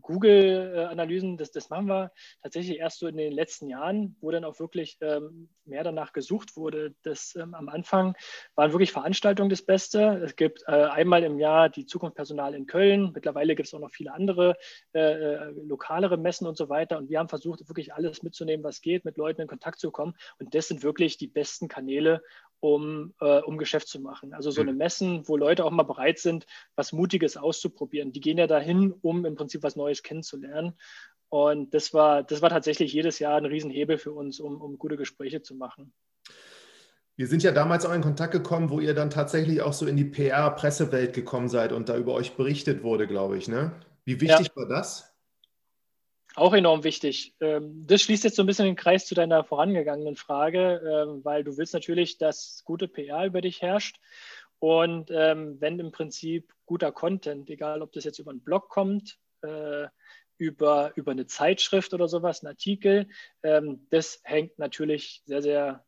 Google-Analysen, 0.00 1.37
das, 1.37 1.50
das 1.50 1.70
machen 1.70 1.87
wir 1.87 2.12
tatsächlich 2.42 2.79
erst 2.79 2.98
so 2.98 3.07
in 3.07 3.16
den 3.16 3.33
letzten 3.33 3.68
Jahren, 3.68 4.16
wo 4.20 4.31
dann 4.31 4.44
auch 4.44 4.59
wirklich 4.61 4.98
ähm, 5.00 5.48
mehr 5.64 5.85
danach 5.85 6.12
gesucht 6.12 6.57
wurde. 6.57 6.94
Das, 7.03 7.35
ähm, 7.37 7.55
am 7.55 7.68
Anfang 7.68 8.14
waren 8.55 8.72
wirklich 8.72 8.92
Veranstaltungen 8.92 9.50
das 9.50 9.62
Beste. 9.62 10.22
Es 10.24 10.37
gibt 10.37 10.62
äh, 10.66 10.72
einmal 10.72 11.24
im 11.24 11.38
Jahr 11.38 11.68
die 11.68 11.87
Zukunft 11.87 12.16
Personal 12.16 12.55
in 12.55 12.66
Köln. 12.66 13.12
Mittlerweile 13.14 13.55
gibt 13.55 13.68
es 13.68 13.74
auch 13.74 13.81
noch 13.81 13.90
viele 13.90 14.12
andere 14.12 14.57
äh, 14.94 15.00
äh, 15.00 15.50
lokalere 15.66 16.16
Messen 16.16 16.46
und 16.46 16.57
so 16.57 16.68
weiter. 16.68 16.98
Und 16.98 17.11
wir 17.11 17.18
haben 17.18 17.29
versucht, 17.29 17.68
wirklich 17.68 17.94
alles 17.94 18.22
mitzunehmen, 18.22 18.64
was 18.64 18.81
geht, 18.81 19.05
mit 19.05 19.16
Leuten 19.16 19.42
in 19.42 19.48
Kontakt 19.48 19.79
zu 19.79 19.90
kommen. 19.90 20.14
Und 20.38 20.55
das 20.55 20.68
sind 20.68 20.83
wirklich 20.83 21.18
die 21.18 21.29
besten 21.29 21.68
Kanäle, 21.68 22.22
um, 22.61 23.14
äh, 23.20 23.40
um 23.40 23.59
Geschäft 23.59 23.88
zu 23.88 24.01
machen. 24.01 24.33
Also 24.35 24.51
so 24.51 24.61
eine. 24.61 24.73
Messen, 24.73 25.27
wo 25.27 25.37
Leute 25.37 25.64
auch 25.64 25.70
mal 25.70 25.83
bereit 25.83 26.18
sind, 26.18 26.46
was 26.77 26.92
Mutiges 26.92 27.37
auszuprobieren. 27.37 28.12
Die 28.12 28.20
gehen 28.20 28.38
ja 28.38 28.46
dahin, 28.46 28.92
um 29.03 29.25
im 29.25 29.35
Prinzip 29.35 29.62
was 29.62 29.77
Neues 29.77 30.03
kennenzulernen. 30.03 30.75
Und 31.29 31.75
das 31.75 31.92
war, 31.92 32.23
das 32.23 32.42
war 32.42 32.51
tatsächlich 32.51 32.92
jedes 32.92 33.18
Jahr 33.18 33.37
ein 33.37 33.46
Riesenhebel 33.46 33.99
für 33.99 34.12
uns, 34.12 34.40
um, 34.40 34.61
um 34.61 34.79
gute 34.79 34.96
Gespräche 34.96 35.42
zu 35.42 35.55
machen. 35.55 35.92
Wir 37.16 37.27
sind 37.27 37.42
ja 37.42 37.53
damals 37.53 37.85
auch 37.85 37.92
in 37.92 38.01
Kontakt 38.01 38.33
gekommen, 38.33 38.70
wo 38.70 38.81
ihr 38.81 38.94
dann 38.94 39.11
tatsächlich 39.11 39.61
auch 39.61 39.75
so 39.75 39.87
in 39.87 39.96
die 39.96 40.07
PR-Pressewelt 40.07 41.12
gekommen 41.12 41.49
seid 41.49 41.73
und 41.73 41.88
da 41.88 41.96
über 41.96 42.14
euch 42.14 42.35
berichtet 42.37 42.83
wurde, 42.83 43.07
glaube 43.07 43.37
ich. 43.37 43.46
Ne? 43.46 43.73
Wie 44.05 44.20
wichtig 44.20 44.49
ja. 44.49 44.57
war 44.57 44.66
das? 44.66 45.10
Auch 46.34 46.54
enorm 46.54 46.84
wichtig. 46.84 47.34
Ähm, 47.40 47.86
das 47.86 48.02
schließt 48.02 48.24
jetzt 48.24 48.36
so 48.36 48.42
ein 48.42 48.46
bisschen 48.46 48.66
den 48.66 48.76
Kreis 48.76 49.06
zu 49.06 49.14
deiner 49.14 49.44
vorangegangenen 49.44 50.16
Frage, 50.16 50.80
ähm, 50.84 51.24
weil 51.24 51.42
du 51.44 51.56
willst 51.56 51.74
natürlich, 51.74 52.18
dass 52.18 52.62
gute 52.64 52.88
PR 52.88 53.26
über 53.26 53.40
dich 53.40 53.62
herrscht. 53.62 53.98
Und 54.58 55.10
ähm, 55.10 55.60
wenn 55.60 55.78
im 55.78 55.90
Prinzip 55.90 56.52
guter 56.66 56.92
Content, 56.92 57.48
egal 57.50 57.82
ob 57.82 57.92
das 57.92 58.04
jetzt 58.04 58.18
über 58.18 58.30
einen 58.30 58.44
Blog 58.44 58.68
kommt, 58.68 59.18
äh, 59.42 59.88
über, 60.36 60.92
über 60.94 61.12
eine 61.12 61.26
Zeitschrift 61.26 61.92
oder 61.92 62.08
sowas, 62.08 62.42
ein 62.42 62.46
Artikel, 62.46 63.08
das 63.42 64.20
hängt 64.24 64.58
natürlich 64.58 65.20
sehr, 65.26 65.42
sehr 65.42 65.84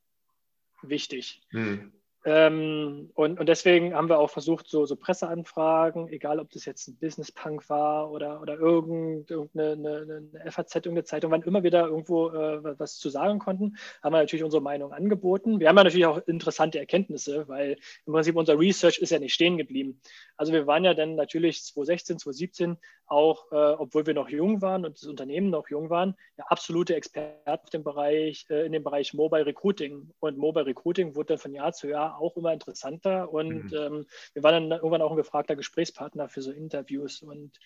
wichtig. 0.82 1.40
Hm. 1.52 1.90
Ähm, 2.24 3.10
und, 3.14 3.40
und 3.40 3.48
deswegen 3.48 3.94
haben 3.94 4.08
wir 4.08 4.18
auch 4.20 4.30
versucht, 4.30 4.68
so, 4.68 4.86
so 4.86 4.94
Presseanfragen, 4.94 6.08
egal 6.08 6.38
ob 6.38 6.50
das 6.50 6.64
jetzt 6.64 6.86
ein 6.86 6.96
Business 6.96 7.32
Punk 7.32 7.68
war 7.68 8.12
oder, 8.12 8.40
oder 8.40 8.54
irgendeine 8.54 9.72
eine, 9.72 10.28
eine 10.40 10.52
FAZ, 10.52 10.76
irgendeine 10.76 11.04
Zeitung, 11.04 11.32
wann 11.32 11.42
immer 11.42 11.64
wir 11.64 11.72
da 11.72 11.86
irgendwo 11.86 12.28
äh, 12.30 12.78
was 12.78 12.98
zu 12.98 13.10
sagen 13.10 13.40
konnten, 13.40 13.76
haben 14.02 14.12
wir 14.12 14.18
natürlich 14.18 14.44
unsere 14.44 14.62
Meinung 14.62 14.92
angeboten. 14.92 15.58
Wir 15.58 15.68
haben 15.68 15.76
ja 15.76 15.84
natürlich 15.84 16.06
auch 16.06 16.18
interessante 16.28 16.78
Erkenntnisse, 16.78 17.48
weil 17.48 17.76
im 18.06 18.12
Prinzip 18.12 18.36
unser 18.36 18.56
Research 18.56 18.98
ist 18.98 19.10
ja 19.10 19.18
nicht 19.18 19.34
stehen 19.34 19.58
geblieben. 19.58 20.00
Also 20.36 20.52
wir 20.52 20.68
waren 20.68 20.84
ja 20.84 20.94
dann 20.94 21.16
natürlich 21.16 21.64
2016, 21.64 22.18
2017 22.20 22.76
auch, 23.12 23.52
äh, 23.52 23.54
obwohl 23.54 24.06
wir 24.06 24.14
noch 24.14 24.28
jung 24.28 24.62
waren 24.62 24.84
und 24.84 24.96
das 24.96 25.04
Unternehmen 25.04 25.50
noch 25.50 25.68
jung 25.68 25.90
waren, 25.90 26.16
ja, 26.38 26.44
absolute 26.48 26.96
Experten 26.96 27.62
auf 27.62 27.70
dem 27.70 27.84
Bereich, 27.84 28.46
äh, 28.50 28.66
in 28.66 28.72
dem 28.72 28.82
Bereich 28.82 29.14
Mobile 29.14 29.46
Recruiting. 29.46 30.10
Und 30.18 30.38
Mobile 30.38 30.66
Recruiting 30.66 31.14
wurde 31.14 31.34
dann 31.34 31.38
von 31.38 31.54
Jahr 31.54 31.72
zu 31.72 31.88
Jahr 31.88 32.18
auch 32.18 32.36
immer 32.36 32.52
interessanter. 32.52 33.32
Und 33.32 33.70
mhm. 33.70 33.76
ähm, 33.76 34.06
wir 34.32 34.42
waren 34.42 34.70
dann 34.70 34.78
irgendwann 34.78 35.02
auch 35.02 35.10
ein 35.10 35.16
gefragter 35.16 35.54
Gesprächspartner 35.54 36.28
für 36.28 36.42
so 36.42 36.50
Interviews. 36.50 37.22
Und 37.22 37.58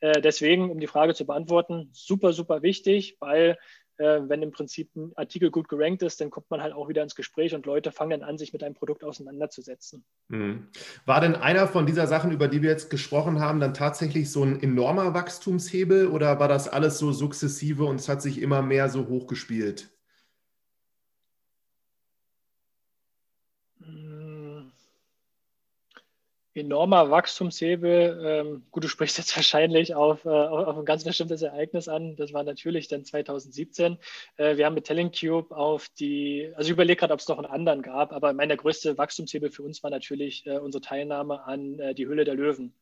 äh, 0.00 0.20
deswegen, 0.20 0.70
um 0.70 0.78
die 0.78 0.86
Frage 0.86 1.14
zu 1.14 1.26
beantworten, 1.26 1.90
super, 1.92 2.32
super 2.32 2.62
wichtig, 2.62 3.16
weil 3.20 3.58
wenn 3.98 4.42
im 4.42 4.50
Prinzip 4.50 4.94
ein 4.96 5.12
Artikel 5.16 5.50
gut 5.50 5.68
gerankt 5.68 6.02
ist, 6.02 6.20
dann 6.20 6.30
kommt 6.30 6.50
man 6.50 6.62
halt 6.62 6.72
auch 6.72 6.88
wieder 6.88 7.02
ins 7.02 7.14
Gespräch 7.14 7.54
und 7.54 7.66
Leute 7.66 7.92
fangen 7.92 8.10
dann 8.10 8.22
an, 8.22 8.38
sich 8.38 8.52
mit 8.52 8.62
einem 8.62 8.74
Produkt 8.74 9.04
auseinanderzusetzen. 9.04 10.04
Mhm. 10.28 10.68
War 11.06 11.20
denn 11.20 11.36
einer 11.36 11.68
von 11.68 11.86
dieser 11.86 12.06
Sachen, 12.06 12.32
über 12.32 12.48
die 12.48 12.62
wir 12.62 12.70
jetzt 12.70 12.90
gesprochen 12.90 13.40
haben, 13.40 13.60
dann 13.60 13.74
tatsächlich 13.74 14.30
so 14.30 14.42
ein 14.42 14.62
enormer 14.62 15.14
Wachstumshebel 15.14 16.08
oder 16.08 16.40
war 16.40 16.48
das 16.48 16.68
alles 16.68 16.98
so 16.98 17.12
sukzessive 17.12 17.84
und 17.84 18.00
es 18.00 18.08
hat 18.08 18.22
sich 18.22 18.40
immer 18.40 18.62
mehr 18.62 18.88
so 18.88 19.06
hochgespielt? 19.08 19.91
Enormer 26.54 27.10
Wachstumshebel. 27.10 28.22
Ähm, 28.24 28.66
gut, 28.70 28.84
du 28.84 28.88
sprichst 28.88 29.18
jetzt 29.18 29.36
wahrscheinlich 29.36 29.94
auf, 29.94 30.24
äh, 30.24 30.28
auf 30.28 30.76
ein 30.76 30.84
ganz 30.84 31.04
bestimmtes 31.04 31.42
Ereignis 31.42 31.88
an. 31.88 32.16
Das 32.16 32.32
war 32.32 32.42
natürlich 32.42 32.88
dann 32.88 33.04
2017. 33.04 33.98
Äh, 34.36 34.56
wir 34.56 34.66
haben 34.66 34.74
mit 34.74 34.84
Telling 34.84 35.12
auf 35.50 35.88
die, 35.98 36.52
also 36.54 36.68
ich 36.68 36.72
überlege 36.72 37.00
gerade, 37.00 37.14
ob 37.14 37.20
es 37.20 37.28
noch 37.28 37.38
einen 37.38 37.46
anderen 37.46 37.82
gab, 37.82 38.12
aber 38.12 38.32
mein 38.32 38.48
der 38.48 38.56
größte 38.56 38.98
Wachstumshebel 38.98 39.50
für 39.50 39.62
uns 39.62 39.82
war 39.82 39.90
natürlich 39.90 40.46
äh, 40.46 40.58
unsere 40.58 40.82
Teilnahme 40.82 41.44
an 41.44 41.78
äh, 41.78 41.94
die 41.94 42.06
Hülle 42.06 42.24
der 42.24 42.34
Löwen. 42.34 42.74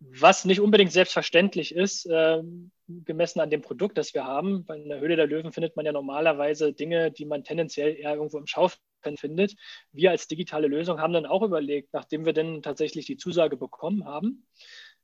Was 0.00 0.44
nicht 0.44 0.60
unbedingt 0.60 0.92
selbstverständlich 0.92 1.74
ist, 1.74 2.06
ähm, 2.10 2.70
gemessen 2.86 3.40
an 3.40 3.50
dem 3.50 3.62
Produkt, 3.62 3.96
das 3.96 4.12
wir 4.12 4.24
haben. 4.24 4.66
Bei 4.66 4.74
einer 4.74 5.00
Höhle 5.00 5.16
der 5.16 5.26
Löwen 5.26 5.52
findet 5.52 5.76
man 5.76 5.86
ja 5.86 5.92
normalerweise 5.92 6.72
Dinge, 6.72 7.10
die 7.10 7.24
man 7.24 7.42
tendenziell 7.42 7.96
eher 7.96 8.14
irgendwo 8.14 8.38
im 8.38 8.46
Schaufenster 8.46 8.84
findet. 9.16 9.54
Wir 9.92 10.10
als 10.10 10.28
digitale 10.28 10.66
Lösung 10.66 11.00
haben 11.00 11.12
dann 11.12 11.26
auch 11.26 11.42
überlegt, 11.42 11.92
nachdem 11.92 12.24
wir 12.24 12.32
dann 12.32 12.62
tatsächlich 12.62 13.06
die 13.06 13.16
Zusage 13.16 13.56
bekommen 13.56 14.04
haben, 14.04 14.46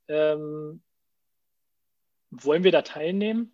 ähm, 0.08 0.82
wollen 2.30 2.64
wir 2.64 2.72
da 2.72 2.82
teilnehmen? 2.82 3.52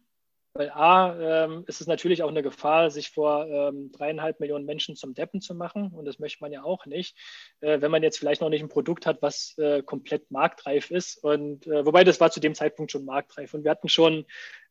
Weil 0.57 0.71
A, 0.71 1.45
ähm, 1.45 1.65
ist 1.67 1.83
es 1.83 1.87
natürlich 1.87 2.23
auch 2.23 2.31
eine 2.31 2.43
Gefahr, 2.43 2.91
sich 2.91 3.11
vor 3.11 3.47
ähm, 3.47 3.93
dreieinhalb 3.93 4.41
Millionen 4.41 4.65
Menschen 4.65 4.97
zum 4.97 5.13
Deppen 5.13 5.43
zu 5.43 5.55
machen. 5.55 5.93
Und 5.93 6.07
das 6.07 6.19
möchte 6.19 6.43
man 6.43 6.51
ja 6.51 6.63
auch 6.63 6.87
nicht, 6.87 7.15
äh, 7.61 7.81
wenn 7.83 7.91
man 7.91 8.03
jetzt 8.03 8.19
vielleicht 8.19 8.41
noch 8.41 8.49
nicht 8.49 8.63
ein 8.63 8.71
Produkt 8.71 9.05
hat, 9.05 9.21
was 9.21 9.55
äh, 9.59 9.83
komplett 9.83 10.31
marktreif 10.31 10.91
ist. 10.91 11.23
Und 11.23 11.67
äh, 11.67 11.85
wobei 11.85 12.05
das 12.05 12.21
war 12.21 12.31
zu 12.31 12.41
dem 12.41 12.55
Zeitpunkt 12.55 12.91
schon 12.91 13.05
marktreif. 13.05 13.53
Und 13.53 13.65
wir 13.65 13.71
hatten 13.71 13.91
schon, 13.91 14.25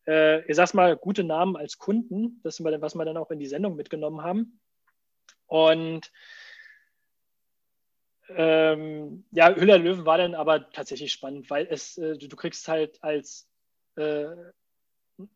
äh, 0.07 0.43
ich 0.49 0.55
sag's 0.55 0.73
mal, 0.73 0.97
gute 0.97 1.23
Namen 1.23 1.55
als 1.55 1.77
Kunden, 1.77 2.39
das 2.43 2.63
was 2.63 2.95
wir 2.95 3.05
dann 3.05 3.17
auch 3.17 3.29
in 3.29 3.39
die 3.39 3.45
Sendung 3.45 3.75
mitgenommen 3.75 4.23
haben. 4.23 4.59
Und 5.47 6.12
ähm, 8.29 9.23
ja, 9.31 9.53
Hüller 9.53 9.77
Löwen 9.77 10.05
war 10.05 10.17
dann 10.17 10.34
aber 10.34 10.69
tatsächlich 10.71 11.12
spannend, 11.12 11.49
weil 11.49 11.67
es, 11.69 11.97
äh, 11.97 12.17
du, 12.17 12.27
du, 12.27 12.36
kriegst 12.36 12.67
halt 12.67 13.03
als 13.03 13.47
äh, 13.97 14.25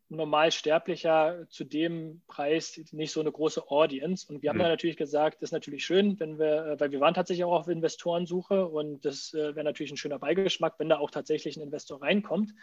Normalsterblicher 0.09 1.45
zu 1.49 1.63
dem 1.63 2.21
Preis 2.27 2.81
nicht 2.91 3.11
so 3.11 3.21
eine 3.21 3.31
große 3.31 3.69
Audience. 3.69 4.27
Und 4.27 4.41
wir 4.41 4.49
haben 4.49 4.57
mhm. 4.57 4.63
dann 4.63 4.71
natürlich 4.71 4.97
gesagt, 4.97 5.35
das 5.35 5.49
ist 5.49 5.53
natürlich 5.53 5.85
schön, 5.85 6.19
wenn 6.19 6.39
wir, 6.39 6.65
äh, 6.65 6.79
weil 6.79 6.91
wir 6.91 6.99
waren 6.99 7.13
tatsächlich 7.13 7.43
auch 7.43 7.59
auf 7.59 7.67
Investorensuche 7.67 8.65
und 8.67 9.05
das 9.05 9.33
äh, 9.33 9.55
wäre 9.55 9.63
natürlich 9.63 9.91
ein 9.91 9.97
schöner 9.97 10.19
Beigeschmack, 10.19 10.75
wenn 10.79 10.89
da 10.89 10.97
auch 10.97 11.11
tatsächlich 11.11 11.57
ein 11.57 11.63
Investor 11.63 12.01
reinkommt. 12.01 12.53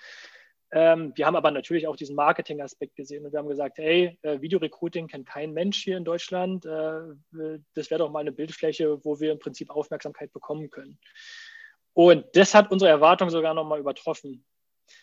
Ähm, 0.73 1.13
wir 1.15 1.27
haben 1.27 1.37
aber 1.37 1.51
natürlich 1.51 1.87
auch 1.87 1.97
diesen 1.97 2.17
Marketing-Aspekt 2.17 2.97
gesehen 2.97 3.25
und 3.25 3.33
wir 3.33 3.39
haben 3.39 3.49
gesagt, 3.49 3.79
hey, 3.79 4.19
äh, 4.23 4.41
Videorecruiting 4.41 5.07
kennt 5.07 5.27
kein 5.27 5.53
Mensch 5.53 5.83
hier 5.83 5.97
in 5.97 6.05
Deutschland. 6.05 6.67
Äh, 6.67 7.01
das 7.75 7.91
wäre 7.91 7.99
doch 7.99 8.11
mal 8.11 8.21
eine 8.21 8.33
Bildfläche, 8.33 9.05
wo 9.05 9.21
wir 9.21 9.33
im 9.33 9.39
Prinzip 9.39 9.71
Aufmerksamkeit 9.71 10.33
bekommen 10.33 10.71
können. 10.71 10.99
Und 11.93 12.27
das 12.35 12.55
hat 12.55 12.71
unsere 12.71 12.91
Erwartung 12.91 13.31
sogar 13.31 13.55
nochmal 13.55 13.81
übertroffen. 13.81 14.45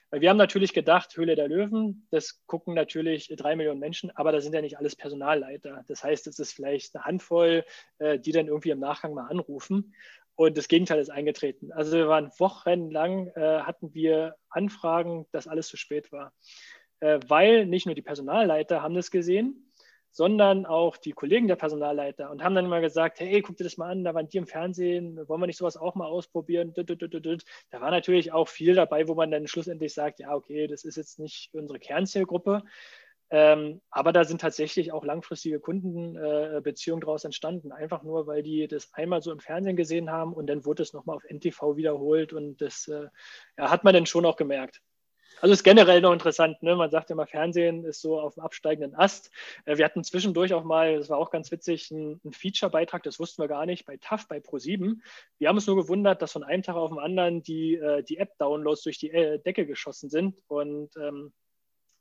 Weil 0.10 0.22
wir 0.22 0.30
haben 0.30 0.38
natürlich 0.38 0.74
gedacht, 0.74 1.18
Höhle 1.18 1.36
der 1.36 1.48
Löwen, 1.48 2.08
das 2.12 2.46
gucken 2.46 2.74
natürlich 2.74 3.28
drei 3.36 3.56
Millionen 3.56 3.80
Menschen, 3.80 4.12
aber 4.12 4.32
da 4.32 4.42
sind 4.42 4.54
ja 4.54 4.62
nicht 4.62 4.78
alles 4.78 4.96
Personalleiter. 4.96 5.84
Das 5.88 6.04
heißt, 6.04 6.28
es 6.28 6.40
ist 6.40 6.54
vielleicht 6.54 6.96
eine 6.96 7.06
Handvoll, 7.06 7.66
äh, 7.98 8.20
die 8.20 8.32
dann 8.32 8.48
irgendwie 8.48 8.70
im 8.70 8.80
Nachgang 8.80 9.14
mal 9.14 9.28
anrufen. 9.28 9.96
Und 10.36 10.58
das 10.58 10.68
Gegenteil 10.68 11.00
ist 11.00 11.10
eingetreten. 11.10 11.72
Also 11.72 11.96
wir 11.96 12.08
waren 12.08 12.32
wochenlang, 12.38 13.28
äh, 13.36 13.60
hatten 13.60 13.94
wir 13.94 14.36
Anfragen, 14.50 15.28
dass 15.32 15.48
alles 15.48 15.68
zu 15.68 15.78
spät 15.78 16.12
war. 16.12 16.34
Äh, 17.00 17.20
weil 17.28 17.66
nicht 17.66 17.86
nur 17.86 17.96
die 17.96 18.02
Personalleiter 18.02 18.82
haben 18.82 18.96
das 18.96 19.12
gesehen, 19.12 19.72
sondern 20.14 20.68
auch 20.68 20.96
die 20.96 21.12
Kollegen 21.12 21.48
der 21.48 21.56
Personalleiter 21.56 22.30
und 22.30 22.44
haben 22.44 22.54
dann 22.54 22.66
immer 22.66 22.82
gesagt, 22.82 23.20
hey, 23.20 23.42
guck 23.42 23.58
dir 23.58 23.64
das 23.64 23.78
mal 23.78 23.90
an, 23.90 24.04
da 24.04 24.14
waren 24.14 24.30
die 24.30 24.38
im 24.38 24.46
Fernsehen, 24.46 25.18
wollen 25.28 25.42
wir 25.42 25.48
nicht 25.48 25.58
sowas 25.58 25.76
auch 25.76 25.96
mal 25.96 26.06
ausprobieren? 26.06 26.72
Da 26.76 27.82
war 27.82 27.90
natürlich 27.90 28.32
auch 28.32 28.48
viel 28.48 28.76
dabei, 28.76 29.08
wo 29.08 29.16
man 29.16 29.32
dann 29.32 29.48
schlussendlich 29.48 29.94
sagt, 29.94 30.20
ja, 30.20 30.36
okay, 30.36 30.68
das 30.68 30.84
ist 30.84 30.98
jetzt 30.98 31.18
nicht 31.18 31.50
unsere 31.54 31.80
Kernzielgruppe. 31.80 32.64
Ähm, 33.36 33.82
aber 33.90 34.14
da 34.14 34.26
sind 34.26 34.42
tatsächlich 34.42 34.92
auch 34.92 35.04
langfristige 35.04 35.60
Kundenbeziehungen 35.60 37.02
äh, 37.02 37.06
daraus 37.06 37.24
entstanden, 37.24 37.72
einfach 37.72 38.04
nur, 38.04 38.28
weil 38.28 38.44
die 38.44 38.68
das 38.68 38.94
einmal 38.94 39.24
so 39.24 39.32
im 39.32 39.40
Fernsehen 39.40 39.76
gesehen 39.76 40.12
haben 40.12 40.34
und 40.34 40.46
dann 40.46 40.66
wurde 40.66 40.84
es 40.84 40.94
nochmal 40.94 41.16
auf 41.16 41.24
NTV 41.28 41.76
wiederholt 41.76 42.32
und 42.32 42.62
das 42.62 42.88
äh, 42.90 43.08
ja, 43.58 43.72
hat 43.72 43.84
man 43.84 43.96
dann 43.96 44.06
schon 44.06 44.28
auch 44.28 44.36
gemerkt. 44.36 44.84
Also 45.42 45.52
ist 45.52 45.64
generell 45.64 46.00
noch 46.00 46.14
interessant. 46.14 46.62
Ne? 46.62 46.76
Man 46.76 46.92
sagt 46.92 47.10
immer, 47.10 47.26
Fernsehen 47.26 47.86
ist 47.86 48.02
so 48.02 48.20
auf 48.20 48.36
dem 48.36 48.44
absteigenden 48.44 48.94
Ast. 48.94 49.32
Äh, 49.66 49.78
wir 49.78 49.86
hatten 49.86 50.04
zwischendurch 50.04 50.54
auch 50.54 50.64
mal, 50.64 51.00
das 51.00 51.10
war 51.10 51.18
auch 51.18 51.32
ganz 51.32 51.52
witzig, 51.52 51.92
einen 51.92 52.20
Feature-Beitrag, 52.32 53.02
das 53.02 53.20
wussten 53.20 53.42
wir 53.42 53.48
gar 53.48 53.66
nicht, 53.66 53.88
bei 53.88 53.98
TAF, 53.98 54.28
bei 54.28 54.38
Pro7. 54.38 55.00
Wir 55.40 55.50
haben 55.50 55.56
uns 55.56 55.66
nur 55.66 55.78
gewundert, 55.78 56.22
dass 56.22 56.34
von 56.34 56.44
einem 56.44 56.62
Tag 56.62 56.76
auf 56.76 56.92
den 56.92 57.00
anderen 57.00 57.42
die, 57.42 57.78
äh, 57.78 58.04
die 58.04 58.20
App-Downloads 58.20 58.84
durch 58.84 59.00
die 59.00 59.10
äh, 59.10 59.40
Decke 59.40 59.66
geschossen 59.66 60.12
sind. 60.12 60.38
Und 60.46 60.96
ähm, 60.98 61.34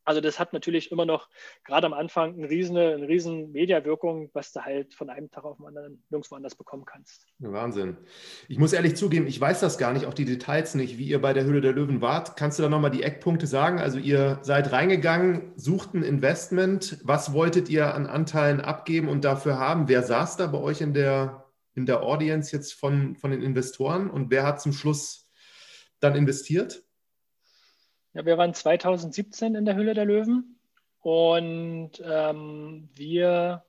also 0.04 0.20
das 0.20 0.38
hat 0.38 0.52
natürlich 0.52 0.90
immer 0.90 1.04
noch 1.04 1.28
gerade 1.64 1.86
am 1.86 1.92
Anfang 1.92 2.34
eine 2.34 2.48
riesen, 2.48 2.76
eine 2.76 3.06
riesen 3.06 3.52
Mediawirkung, 3.52 4.30
was 4.32 4.52
du 4.52 4.60
halt 4.60 4.94
von 4.94 5.10
einem 5.10 5.30
Tag 5.30 5.44
auf 5.44 5.58
den 5.58 5.66
anderen 5.66 6.02
nirgendwo 6.10 6.34
anders 6.34 6.54
bekommen 6.54 6.84
kannst. 6.84 7.26
Wahnsinn. 7.38 7.96
Ich 8.48 8.58
muss 8.58 8.72
ehrlich 8.72 8.96
zugeben, 8.96 9.26
ich 9.26 9.40
weiß 9.40 9.60
das 9.60 9.78
gar 9.78 9.92
nicht, 9.92 10.06
auch 10.06 10.14
die 10.14 10.24
Details 10.24 10.74
nicht, 10.74 10.98
wie 10.98 11.06
ihr 11.06 11.20
bei 11.20 11.32
der 11.32 11.44
Höhle 11.44 11.60
der 11.60 11.72
Löwen 11.72 12.00
wart. 12.00 12.36
Kannst 12.36 12.58
du 12.58 12.62
da 12.62 12.68
nochmal 12.68 12.90
die 12.90 13.02
Eckpunkte 13.02 13.46
sagen? 13.46 13.78
Also 13.78 13.98
ihr 13.98 14.38
seid 14.42 14.72
reingegangen, 14.72 15.52
sucht 15.56 15.94
ein 15.94 16.02
Investment. 16.02 16.98
Was 17.04 17.32
wolltet 17.32 17.68
ihr 17.68 17.94
an 17.94 18.06
Anteilen 18.06 18.60
abgeben 18.60 19.08
und 19.08 19.24
dafür 19.24 19.58
haben? 19.58 19.88
Wer 19.88 20.02
saß 20.02 20.36
da 20.36 20.48
bei 20.48 20.58
euch 20.58 20.80
in 20.80 20.94
der, 20.94 21.46
in 21.74 21.86
der 21.86 22.02
Audience 22.02 22.54
jetzt 22.54 22.74
von, 22.74 23.14
von 23.16 23.30
den 23.30 23.42
Investoren 23.42 24.10
und 24.10 24.30
wer 24.30 24.44
hat 24.44 24.60
zum 24.60 24.72
Schluss 24.72 25.30
dann 26.00 26.16
investiert? 26.16 26.82
Ja, 28.14 28.26
wir 28.26 28.36
waren 28.36 28.52
2017 28.52 29.54
in 29.54 29.64
der 29.64 29.74
Hülle 29.74 29.94
der 29.94 30.04
Löwen 30.04 30.60
und 31.00 31.92
ähm, 32.04 32.90
wir, 32.92 33.64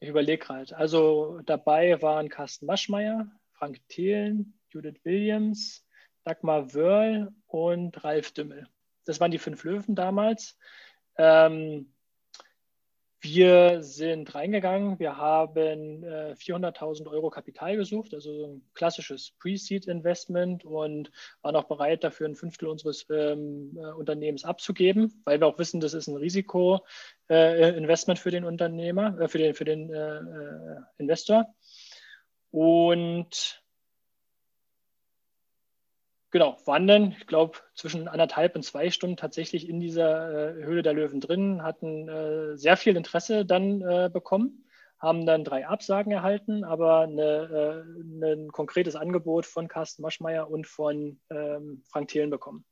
ich 0.00 0.08
überlege 0.08 0.44
gerade, 0.44 0.76
also 0.76 1.40
dabei 1.46 2.02
waren 2.02 2.28
Carsten 2.28 2.66
Maschmeyer, 2.66 3.30
Frank 3.52 3.80
Thelen, 3.88 4.58
Judith 4.70 5.04
Williams, 5.04 5.86
Dagmar 6.24 6.74
Wörl 6.74 7.32
und 7.46 8.02
Ralf 8.02 8.32
Dümmel. 8.32 8.68
Das 9.04 9.20
waren 9.20 9.30
die 9.30 9.38
fünf 9.38 9.62
Löwen 9.62 9.94
damals. 9.94 10.58
Ähm, 11.16 11.93
wir 13.24 13.82
sind 13.82 14.34
reingegangen, 14.34 14.98
wir 14.98 15.16
haben 15.16 16.04
äh, 16.04 16.34
400.000 16.38 17.08
Euro 17.08 17.30
Kapital 17.30 17.76
gesucht, 17.76 18.12
also 18.12 18.44
ein 18.44 18.62
klassisches 18.74 19.32
Pre-Seed-Investment 19.40 20.64
und 20.64 21.10
waren 21.40 21.56
auch 21.56 21.64
bereit, 21.64 22.04
dafür 22.04 22.28
ein 22.28 22.36
Fünftel 22.36 22.68
unseres 22.68 23.06
ähm, 23.10 23.76
äh, 23.76 23.92
Unternehmens 23.92 24.44
abzugeben, 24.44 25.22
weil 25.24 25.40
wir 25.40 25.46
auch 25.46 25.58
wissen, 25.58 25.80
das 25.80 25.94
ist 25.94 26.06
ein 26.06 26.16
Risiko-Investment 26.16 28.18
äh, 28.18 28.22
für 28.22 28.30
den 28.30 28.44
Unternehmer, 28.44 29.18
äh, 29.18 29.28
für 29.28 29.38
den, 29.38 29.54
für 29.54 29.64
den 29.64 29.90
äh, 29.90 30.18
äh, 30.18 30.80
Investor. 30.98 31.46
Und 32.50 33.63
Genau, 36.34 36.56
waren 36.64 36.88
dann, 36.88 37.12
ich 37.12 37.28
glaube, 37.28 37.58
zwischen 37.76 38.08
anderthalb 38.08 38.56
und 38.56 38.64
zwei 38.64 38.90
Stunden 38.90 39.16
tatsächlich 39.16 39.68
in 39.68 39.78
dieser 39.78 40.56
äh, 40.58 40.64
Höhle 40.64 40.82
der 40.82 40.92
Löwen 40.92 41.20
drin, 41.20 41.62
hatten 41.62 42.08
äh, 42.08 42.56
sehr 42.58 42.76
viel 42.76 42.96
Interesse 42.96 43.46
dann 43.46 43.82
äh, 43.82 44.10
bekommen, 44.12 44.66
haben 44.98 45.26
dann 45.26 45.44
drei 45.44 45.68
Absagen 45.68 46.10
erhalten, 46.10 46.64
aber 46.64 47.02
eine, 47.02 47.84
äh, 47.86 48.34
ein 48.34 48.50
konkretes 48.50 48.96
Angebot 48.96 49.46
von 49.46 49.68
Carsten 49.68 50.02
Maschmeyer 50.02 50.50
und 50.50 50.66
von 50.66 51.20
ähm, 51.30 51.84
Frank 51.88 52.08
Thelen 52.08 52.30
bekommen. 52.30 52.64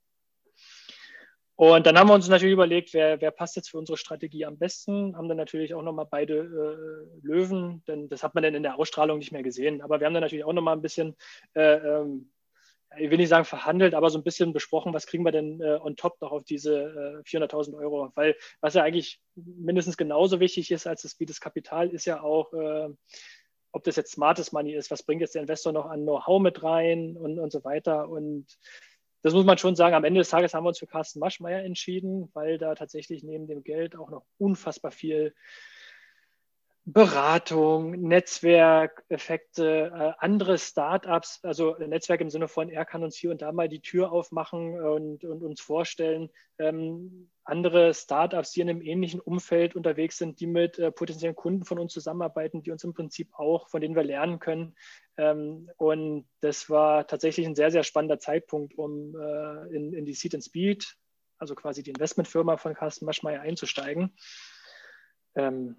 Und 1.55 1.87
dann 1.87 1.97
haben 1.97 2.09
wir 2.09 2.15
uns 2.15 2.27
natürlich 2.27 2.55
überlegt, 2.55 2.93
wer, 2.95 3.21
wer, 3.21 3.31
passt 3.31 3.55
jetzt 3.55 3.71
für 3.71 3.79
unsere 3.79 3.97
Strategie 3.97 4.45
am 4.45 4.59
besten. 4.59 5.17
Haben 5.17 5.29
dann 5.29 5.37
natürlich 5.37 5.73
auch 5.73 5.83
nochmal 5.83 6.09
beide 6.11 6.35
äh, 6.35 7.25
Löwen, 7.25 7.85
denn 7.87 8.09
das 8.09 8.25
hat 8.25 8.35
man 8.35 8.43
dann 8.43 8.57
in 8.57 8.65
der 8.65 8.77
Ausstrahlung 8.77 9.19
nicht 9.19 9.31
mehr 9.31 9.45
gesehen. 9.45 9.83
Aber 9.83 10.01
wir 10.01 10.09
haben 10.09 10.15
dann 10.15 10.25
natürlich 10.25 10.45
auch 10.45 10.53
nochmal 10.53 10.75
ein 10.75 10.83
bisschen 10.83 11.15
äh, 11.55 11.75
ähm, 11.75 12.33
ich 12.99 13.11
will 13.11 13.19
nicht 13.19 13.29
sagen 13.29 13.45
verhandelt, 13.45 13.95
aber 13.95 14.11
so 14.11 14.19
ein 14.19 14.25
bisschen 14.25 14.53
besprochen, 14.53 14.93
was 14.95 15.07
kriegen 15.07 15.25
wir 15.25 15.33
denn 15.33 15.61
äh, 15.61 15.79
on 15.81 15.97
top 15.97 16.21
noch 16.21 16.33
auf 16.33 16.45
diese 16.45 17.23
äh, 17.25 17.29
400.000 17.29 17.77
Euro? 17.77 18.11
Weil 18.15 18.37
was 18.61 18.75
ja 18.75 18.83
eigentlich 18.83 19.21
mindestens 19.35 19.97
genauso 19.97 20.41
wichtig 20.41 20.71
ist 20.71 20.87
als 20.87 21.03
das, 21.03 21.19
wie 21.21 21.27
das 21.27 21.41
Kapital, 21.41 21.91
ist 21.91 22.05
ja 22.05 22.23
auch, 22.23 22.53
äh, 22.53 22.89
ob 23.73 23.85
das 23.85 23.97
jetzt 23.97 24.13
smartes 24.13 24.53
Money 24.53 24.75
ist, 24.75 24.91
was 24.91 25.03
bringt 25.03 25.21
jetzt 25.21 25.35
der 25.35 25.43
Investor 25.43 25.73
noch 25.73 25.87
an 25.87 26.03
Know-how 26.03 26.41
mit 26.41 26.63
rein 26.63 27.17
und, 27.17 27.39
und 27.39 27.51
so 27.51 27.65
weiter. 27.65 28.09
Und 28.09 28.47
das 29.23 29.33
muss 29.33 29.45
man 29.45 29.59
schon 29.59 29.77
sagen, 29.77 29.95
am 29.95 30.05
Ende 30.05 30.21
des 30.21 30.31
Tages 30.31 30.53
haben 30.53 30.65
wir 30.65 30.69
uns 30.69 30.79
für 30.79 30.87
Carsten 30.87 31.21
Maschmeyer 31.21 31.65
entschieden, 31.65 32.31
weil 32.35 32.59
da 32.59 32.75
tatsächlich 32.75 33.23
neben 33.23 33.47
dem 33.47 33.63
Geld 33.63 33.97
auch 33.97 34.11
noch 34.11 34.25
unfassbar 34.39 34.91
viel 34.91 35.35
Beratung, 36.85 37.93
Netzwerkeffekte, 37.93 39.93
äh, 39.95 40.13
andere 40.19 40.59
Startups, 40.59 41.39
also 41.45 41.77
Netzwerk 41.77 42.21
im 42.21 42.29
Sinne 42.29 42.49
von, 42.49 42.71
er 42.71 42.85
kann 42.85 43.05
uns 43.05 43.17
hier 43.17 43.31
und 43.31 43.41
da 43.41 43.53
mal 43.53 43.69
die 43.69 43.81
Tür 43.81 44.11
aufmachen 44.11 44.83
und, 44.83 45.25
und 45.25 45.45
uns 45.45 45.61
vorstellen, 45.61 46.29
ähm, 46.59 47.31
andere 47.45 47.95
Startups, 47.95 48.51
die 48.51 48.63
in 48.63 48.71
einem 48.71 48.83
ähnlichen 48.83 49.21
Umfeld 49.21 49.77
unterwegs 49.77 50.19
sind, 50.19 50.41
die 50.41 50.49
mit 50.49 50.81
äh, 50.81 50.91
potenziellen 50.91 51.37
Kunden 51.37 51.65
von 51.65 51.79
uns 51.79 51.93
zusammenarbeiten, 51.93 52.63
die 52.63 52.73
uns 52.73 52.83
im 52.83 52.95
Prinzip 52.95 53.33
auch, 53.35 53.69
von 53.69 53.81
denen 53.81 53.95
wir 53.95 54.03
lernen 54.03 54.41
können. 54.41 54.75
Ähm, 55.17 55.71
und 55.77 56.27
das 56.41 56.69
war 56.69 57.07
tatsächlich 57.07 57.47
ein 57.47 57.55
sehr, 57.55 57.71
sehr 57.71 57.85
spannender 57.85 58.19
Zeitpunkt, 58.19 58.77
um 58.77 59.15
äh, 59.15 59.77
in, 59.77 59.93
in 59.93 60.05
die 60.05 60.15
Seed 60.15 60.35
and 60.35 60.43
Speed, 60.43 60.97
also 61.39 61.55
quasi 61.55 61.85
die 61.85 61.91
Investmentfirma 61.91 62.57
von 62.57 62.75
Carsten 62.75 63.07
Maschmeyer 63.07 63.41
einzusteigen. 63.41 64.17
Ähm, 65.37 65.77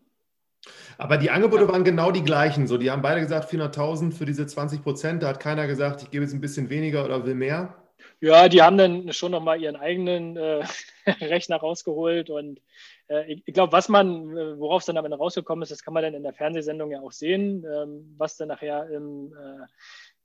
aber 0.97 1.17
die 1.17 1.29
Angebote 1.29 1.67
waren 1.67 1.83
genau 1.83 2.11
die 2.11 2.23
gleichen. 2.23 2.67
So, 2.67 2.77
die 2.77 2.91
haben 2.91 3.01
beide 3.01 3.21
gesagt 3.21 3.51
400.000 3.51 4.13
für 4.13 4.25
diese 4.25 4.45
20 4.45 4.83
Prozent. 4.83 5.23
Da 5.23 5.27
hat 5.27 5.39
keiner 5.39 5.67
gesagt, 5.67 6.03
ich 6.03 6.11
gebe 6.11 6.23
jetzt 6.23 6.33
ein 6.33 6.41
bisschen 6.41 6.69
weniger 6.69 7.05
oder 7.05 7.25
will 7.25 7.35
mehr. 7.35 7.75
Ja, 8.19 8.49
die 8.49 8.61
haben 8.61 8.77
dann 8.77 9.11
schon 9.13 9.31
nochmal 9.31 9.61
ihren 9.61 9.75
eigenen 9.75 10.37
äh, 10.37 10.65
Rechner 11.21 11.57
rausgeholt 11.57 12.29
und 12.29 12.61
äh, 13.09 13.31
ich, 13.31 13.43
ich 13.45 13.53
glaube, 13.53 13.71
was 13.71 13.89
man, 13.89 14.35
äh, 14.35 14.59
worauf 14.59 14.81
es 14.81 14.85
dann 14.85 14.97
am 14.97 15.05
Ende 15.05 15.17
rausgekommen 15.17 15.63
ist, 15.63 15.71
das 15.71 15.83
kann 15.83 15.93
man 15.93 16.03
dann 16.03 16.13
in 16.13 16.23
der 16.23 16.33
Fernsehsendung 16.33 16.91
ja 16.91 17.01
auch 17.01 17.11
sehen, 17.11 17.65
ähm, 17.65 18.15
was 18.17 18.37
dann 18.37 18.49
nachher 18.49 18.89
im, 18.89 19.33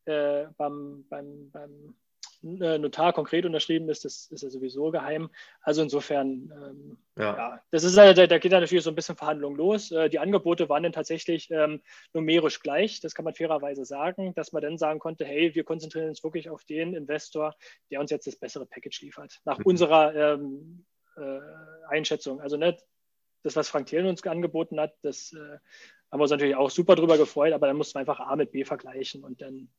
äh, 0.07 0.13
äh 0.13 0.47
beim, 0.57 1.05
beim, 1.09 1.51
beim 1.53 1.95
Notar 2.41 3.13
konkret 3.13 3.45
unterschrieben 3.45 3.89
ist, 3.89 4.05
das 4.05 4.27
ist 4.31 4.43
ja 4.43 4.51
sowieso 4.51 4.91
geheim. 4.91 5.31
Also 5.61 5.83
insofern, 5.83 6.53
ähm, 6.53 6.99
ja. 7.17 7.37
ja. 7.37 7.61
das 7.71 7.85
ist 7.85 7.97
halt, 7.97 8.19
da 8.19 8.39
geht 8.39 8.53
dann 8.53 8.61
natürlich 8.61 8.85
so 8.85 8.91
ein 8.91 8.95
bisschen 8.95 9.17
Verhandlung 9.17 9.57
los. 9.57 9.91
Äh, 9.91 10.09
die 10.09 10.21
Angebote 10.21 10.69
waren 10.69 10.85
dann 10.85 10.93
tatsächlich 10.93 11.51
ähm, 11.51 11.83
numerisch 12.13 12.61
gleich, 12.61 13.01
das 13.01 13.15
kann 13.15 13.25
man 13.25 13.35
fairerweise 13.35 13.85
sagen, 13.85 14.35
dass 14.35 14.53
man 14.53 14.63
dann 14.63 14.79
sagen 14.79 15.01
konnte, 15.01 15.25
hey, 15.25 15.55
wir 15.55 15.65
konzentrieren 15.65 16.09
uns 16.09 16.23
wirklich 16.23 16.49
auf 16.49 16.65
den 16.65 16.95
Investor, 16.95 17.57
der 17.91 18.01
uns 18.01 18.11
jetzt 18.11 18.27
das 18.27 18.37
bessere 18.37 18.67
Package 18.67 19.03
liefert, 19.03 19.41
nach 19.45 19.59
mhm. 19.59 19.67
unserer 19.67 20.15
ähm, 20.15 20.85
äh, 21.17 21.41
Einschätzung. 21.89 22.41
Also 22.41 22.57
nicht 22.57 22.85
das, 23.43 23.57
was 23.57 23.69
Frank 23.69 23.87
Thelen 23.87 24.07
uns 24.07 24.25
angeboten 24.25 24.79
hat, 24.79 24.95
das 25.03 25.33
äh, 25.33 25.59
haben 26.11 26.21
wir 26.21 26.23
uns 26.23 26.31
natürlich 26.31 26.57
auch 26.57 26.71
super 26.71 26.95
drüber 26.95 27.19
gefreut, 27.19 27.53
aber 27.53 27.67
dann 27.67 27.77
mussten 27.77 27.97
wir 27.97 28.01
einfach 28.01 28.21
A 28.21 28.37
mit 28.37 28.53
B 28.53 28.65
vergleichen 28.65 29.25
und 29.25 29.41
dann 29.41 29.71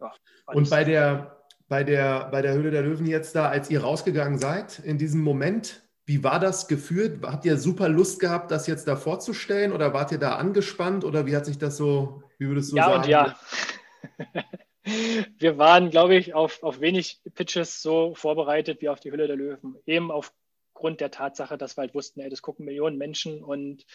ja, 0.00 0.12
und 0.46 0.68
bei 0.68 0.82
der 0.82 1.41
bei 1.72 1.84
der, 1.84 2.28
bei 2.30 2.42
der 2.42 2.52
Höhle 2.52 2.70
der 2.70 2.82
Löwen 2.82 3.06
jetzt 3.06 3.34
da, 3.34 3.48
als 3.48 3.70
ihr 3.70 3.80
rausgegangen 3.80 4.38
seid, 4.38 4.78
in 4.80 4.98
diesem 4.98 5.22
Moment, 5.22 5.80
wie 6.04 6.22
war 6.22 6.38
das 6.38 6.68
gefühlt? 6.68 7.22
Habt 7.22 7.46
ihr 7.46 7.56
super 7.56 7.88
Lust 7.88 8.20
gehabt, 8.20 8.50
das 8.50 8.66
jetzt 8.66 8.86
da 8.88 8.94
vorzustellen 8.94 9.72
oder 9.72 9.94
wart 9.94 10.12
ihr 10.12 10.18
da 10.18 10.36
angespannt 10.36 11.02
oder 11.02 11.24
wie 11.24 11.34
hat 11.34 11.46
sich 11.46 11.56
das 11.56 11.78
so, 11.78 12.24
wie 12.36 12.46
würdest 12.46 12.72
du 12.72 12.76
ja 12.76 12.84
sagen? 12.84 13.08
Ja 13.08 13.24
und 13.24 14.26
ja. 14.34 14.44
Wir 15.38 15.56
waren, 15.56 15.88
glaube 15.88 16.14
ich, 16.16 16.34
auf, 16.34 16.62
auf 16.62 16.82
wenig 16.82 17.22
Pitches 17.34 17.80
so 17.80 18.14
vorbereitet 18.14 18.82
wie 18.82 18.90
auf 18.90 19.00
die 19.00 19.10
Hülle 19.10 19.26
der 19.26 19.36
Löwen. 19.36 19.76
Eben 19.86 20.10
aufgrund 20.10 21.00
der 21.00 21.10
Tatsache, 21.10 21.56
dass 21.56 21.78
wir 21.78 21.82
halt 21.84 21.94
wussten, 21.94 22.20
ey, 22.20 22.28
das 22.28 22.42
gucken 22.42 22.66
Millionen 22.66 22.98
Menschen 22.98 23.42
und 23.42 23.86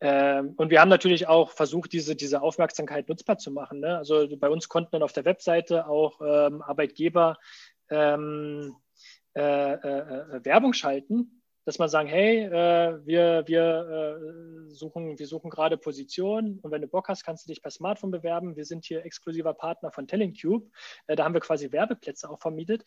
ähm, 0.00 0.54
und 0.56 0.70
wir 0.70 0.80
haben 0.80 0.88
natürlich 0.88 1.28
auch 1.28 1.50
versucht, 1.50 1.92
diese, 1.92 2.16
diese 2.16 2.40
Aufmerksamkeit 2.40 3.08
nutzbar 3.08 3.38
zu 3.38 3.50
machen. 3.50 3.80
Ne? 3.80 3.98
Also 3.98 4.26
bei 4.38 4.48
uns 4.48 4.68
konnten 4.68 4.92
dann 4.92 5.02
auf 5.02 5.12
der 5.12 5.26
Webseite 5.26 5.86
auch 5.86 6.20
ähm, 6.22 6.62
Arbeitgeber 6.62 7.36
ähm, 7.90 8.76
äh, 9.36 9.72
äh, 9.72 9.76
äh, 9.76 10.44
Werbung 10.44 10.72
schalten, 10.72 11.42
dass 11.64 11.78
man 11.78 11.88
sagen, 11.88 12.08
hey, 12.08 12.46
äh, 12.46 12.98
wir, 13.04 13.44
wir, 13.46 14.18
äh, 14.18 14.70
suchen, 14.70 15.18
wir 15.18 15.26
suchen 15.26 15.50
gerade 15.50 15.76
Positionen 15.76 16.58
und 16.60 16.70
wenn 16.70 16.80
du 16.80 16.88
Bock 16.88 17.08
hast, 17.08 17.22
kannst 17.22 17.46
du 17.46 17.52
dich 17.52 17.62
per 17.62 17.70
Smartphone 17.70 18.10
bewerben. 18.10 18.56
Wir 18.56 18.64
sind 18.64 18.86
hier 18.86 19.04
exklusiver 19.04 19.54
Partner 19.54 19.92
von 19.92 20.08
TellingTube. 20.08 20.68
Äh, 21.06 21.16
da 21.16 21.24
haben 21.24 21.34
wir 21.34 21.40
quasi 21.40 21.70
Werbeplätze 21.70 22.28
auch 22.30 22.40
vermietet 22.40 22.84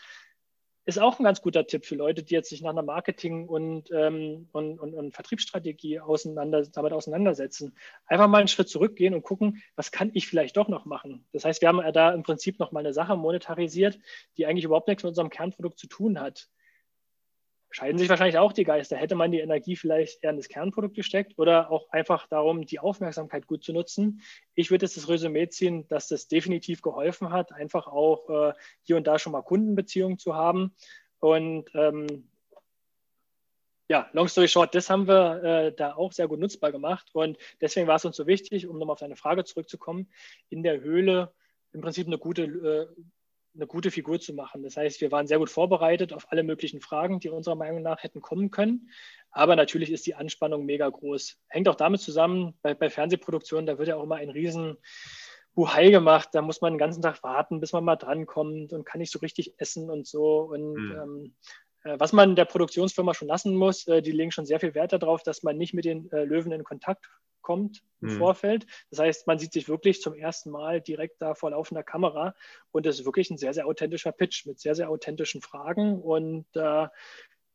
ist 0.85 0.99
auch 0.99 1.19
ein 1.19 1.23
ganz 1.23 1.41
guter 1.41 1.65
Tipp 1.65 1.85
für 1.85 1.95
Leute, 1.95 2.23
die 2.23 2.33
jetzt 2.33 2.49
sich 2.49 2.61
nach 2.61 2.71
einer 2.71 2.81
Marketing- 2.81 3.47
und, 3.47 3.89
ähm, 3.91 4.49
und, 4.51 4.79
und, 4.79 4.93
und, 4.93 5.13
Vertriebsstrategie 5.13 5.99
auseinander, 5.99 6.63
damit 6.63 6.91
auseinandersetzen. 6.91 7.75
Einfach 8.05 8.27
mal 8.27 8.39
einen 8.39 8.47
Schritt 8.47 8.69
zurückgehen 8.69 9.13
und 9.13 9.23
gucken, 9.23 9.61
was 9.75 9.91
kann 9.91 10.11
ich 10.13 10.27
vielleicht 10.27 10.57
doch 10.57 10.67
noch 10.67 10.85
machen. 10.85 11.25
Das 11.31 11.45
heißt, 11.45 11.61
wir 11.61 11.69
haben 11.69 11.81
da 11.93 12.13
im 12.13 12.23
Prinzip 12.23 12.59
noch 12.59 12.71
mal 12.71 12.81
eine 12.81 12.93
Sache 12.93 13.15
monetarisiert, 13.15 13.97
die 14.37 14.45
eigentlich 14.45 14.65
überhaupt 14.65 14.87
nichts 14.87 15.03
mit 15.03 15.09
unserem 15.09 15.29
Kernprodukt 15.29 15.79
zu 15.79 15.87
tun 15.87 16.19
hat 16.19 16.49
scheiden 17.73 17.97
sich 17.97 18.07
wahrscheinlich 18.07 18.37
auch 18.37 18.53
die 18.53 18.63
Geister. 18.63 18.95
Hätte 18.95 19.15
man 19.15 19.31
die 19.31 19.39
Energie 19.39 19.75
vielleicht 19.75 20.23
eher 20.23 20.29
in 20.29 20.37
das 20.37 20.47
Kernprodukt 20.47 20.95
gesteckt 20.95 21.33
oder 21.37 21.71
auch 21.71 21.89
einfach 21.89 22.27
darum, 22.27 22.65
die 22.65 22.79
Aufmerksamkeit 22.79 23.47
gut 23.47 23.63
zu 23.63 23.73
nutzen? 23.73 24.21
Ich 24.53 24.69
würde 24.69 24.85
jetzt 24.85 24.95
das 24.95 25.09
Resümee 25.09 25.49
ziehen, 25.49 25.87
dass 25.87 26.07
das 26.07 26.27
definitiv 26.27 26.83
geholfen 26.83 27.31
hat, 27.31 27.51
einfach 27.51 27.87
auch 27.87 28.29
äh, 28.29 28.53
hier 28.83 28.95
und 28.95 29.07
da 29.07 29.17
schon 29.17 29.33
mal 29.33 29.41
Kundenbeziehungen 29.41 30.19
zu 30.19 30.35
haben. 30.35 30.75
Und 31.19 31.71
ähm, 31.73 32.29
ja, 33.89 34.07
long 34.13 34.27
story 34.27 34.47
short, 34.47 34.75
das 34.75 34.91
haben 34.91 35.07
wir 35.07 35.43
äh, 35.43 35.75
da 35.75 35.95
auch 35.95 36.11
sehr 36.11 36.27
gut 36.27 36.39
nutzbar 36.39 36.71
gemacht. 36.71 37.09
Und 37.13 37.39
deswegen 37.59 37.87
war 37.87 37.95
es 37.95 38.05
uns 38.05 38.15
so 38.15 38.27
wichtig, 38.27 38.67
um 38.67 38.77
nochmal 38.77 38.93
auf 38.93 38.99
deine 38.99 39.15
Frage 39.15 39.45
zurückzukommen, 39.45 40.11
in 40.49 40.61
der 40.61 40.81
Höhle 40.81 41.33
im 41.71 41.81
Prinzip 41.81 42.05
eine 42.05 42.19
gute 42.19 42.43
äh, 42.43 42.87
eine 43.55 43.67
gute 43.67 43.91
Figur 43.91 44.19
zu 44.19 44.33
machen. 44.33 44.63
Das 44.63 44.77
heißt, 44.77 45.01
wir 45.01 45.11
waren 45.11 45.27
sehr 45.27 45.37
gut 45.37 45.49
vorbereitet 45.49 46.13
auf 46.13 46.31
alle 46.31 46.43
möglichen 46.43 46.81
Fragen, 46.81 47.19
die 47.19 47.29
unserer 47.29 47.55
Meinung 47.55 47.81
nach 47.81 48.01
hätten 48.03 48.21
kommen 48.21 48.51
können. 48.51 48.89
Aber 49.31 49.55
natürlich 49.55 49.91
ist 49.91 50.05
die 50.05 50.15
Anspannung 50.15 50.65
mega 50.65 50.89
groß. 50.89 51.37
Hängt 51.47 51.67
auch 51.67 51.75
damit 51.75 52.01
zusammen, 52.01 52.53
bei, 52.61 52.73
bei 52.73 52.89
Fernsehproduktionen, 52.89 53.65
da 53.65 53.77
wird 53.77 53.87
ja 53.87 53.95
auch 53.95 54.03
immer 54.03 54.15
ein 54.15 54.29
riesen 54.29 54.77
Buhai 55.55 55.89
gemacht. 55.91 56.29
Da 56.33 56.41
muss 56.41 56.61
man 56.61 56.73
den 56.73 56.79
ganzen 56.79 57.01
Tag 57.01 57.21
warten, 57.23 57.59
bis 57.59 57.73
man 57.73 57.83
mal 57.83 57.95
drankommt 57.95 58.73
und 58.73 58.85
kann 58.85 58.99
nicht 58.99 59.11
so 59.11 59.19
richtig 59.19 59.53
essen 59.57 59.89
und 59.89 60.07
so. 60.07 60.39
Und 60.41 60.73
mhm. 60.73 60.91
ähm, 60.91 61.35
äh, 61.62 61.62
was 61.83 62.13
man 62.13 62.35
der 62.35 62.45
Produktionsfirma 62.45 63.13
schon 63.13 63.27
lassen 63.27 63.55
muss, 63.55 63.87
äh, 63.87 64.01
die 64.01 64.11
legen 64.11 64.31
schon 64.31 64.45
sehr 64.45 64.59
viel 64.59 64.73
Wert 64.73 64.93
darauf, 64.93 65.23
dass 65.23 65.43
man 65.43 65.57
nicht 65.57 65.73
mit 65.73 65.85
den 65.85 66.11
äh, 66.11 66.23
Löwen 66.23 66.51
in 66.51 66.63
Kontakt 66.63 67.09
kommt 67.41 67.83
im 68.01 68.13
mhm. 68.13 68.17
Vorfeld. 68.17 68.65
Das 68.89 68.99
heißt, 68.99 69.27
man 69.27 69.37
sieht 69.37 69.53
sich 69.53 69.67
wirklich 69.67 70.01
zum 70.01 70.13
ersten 70.15 70.49
Mal 70.49 70.81
direkt 70.81 71.21
da 71.21 71.35
vor 71.35 71.51
laufender 71.51 71.83
Kamera 71.83 72.33
und 72.71 72.85
es 72.85 72.99
ist 72.99 73.05
wirklich 73.05 73.29
ein 73.29 73.37
sehr, 73.37 73.53
sehr 73.53 73.67
authentischer 73.67 74.11
Pitch 74.11 74.45
mit 74.45 74.59
sehr, 74.59 74.75
sehr 74.75 74.89
authentischen 74.89 75.41
Fragen. 75.41 76.01
Und 76.01 76.45
äh, 76.55 76.87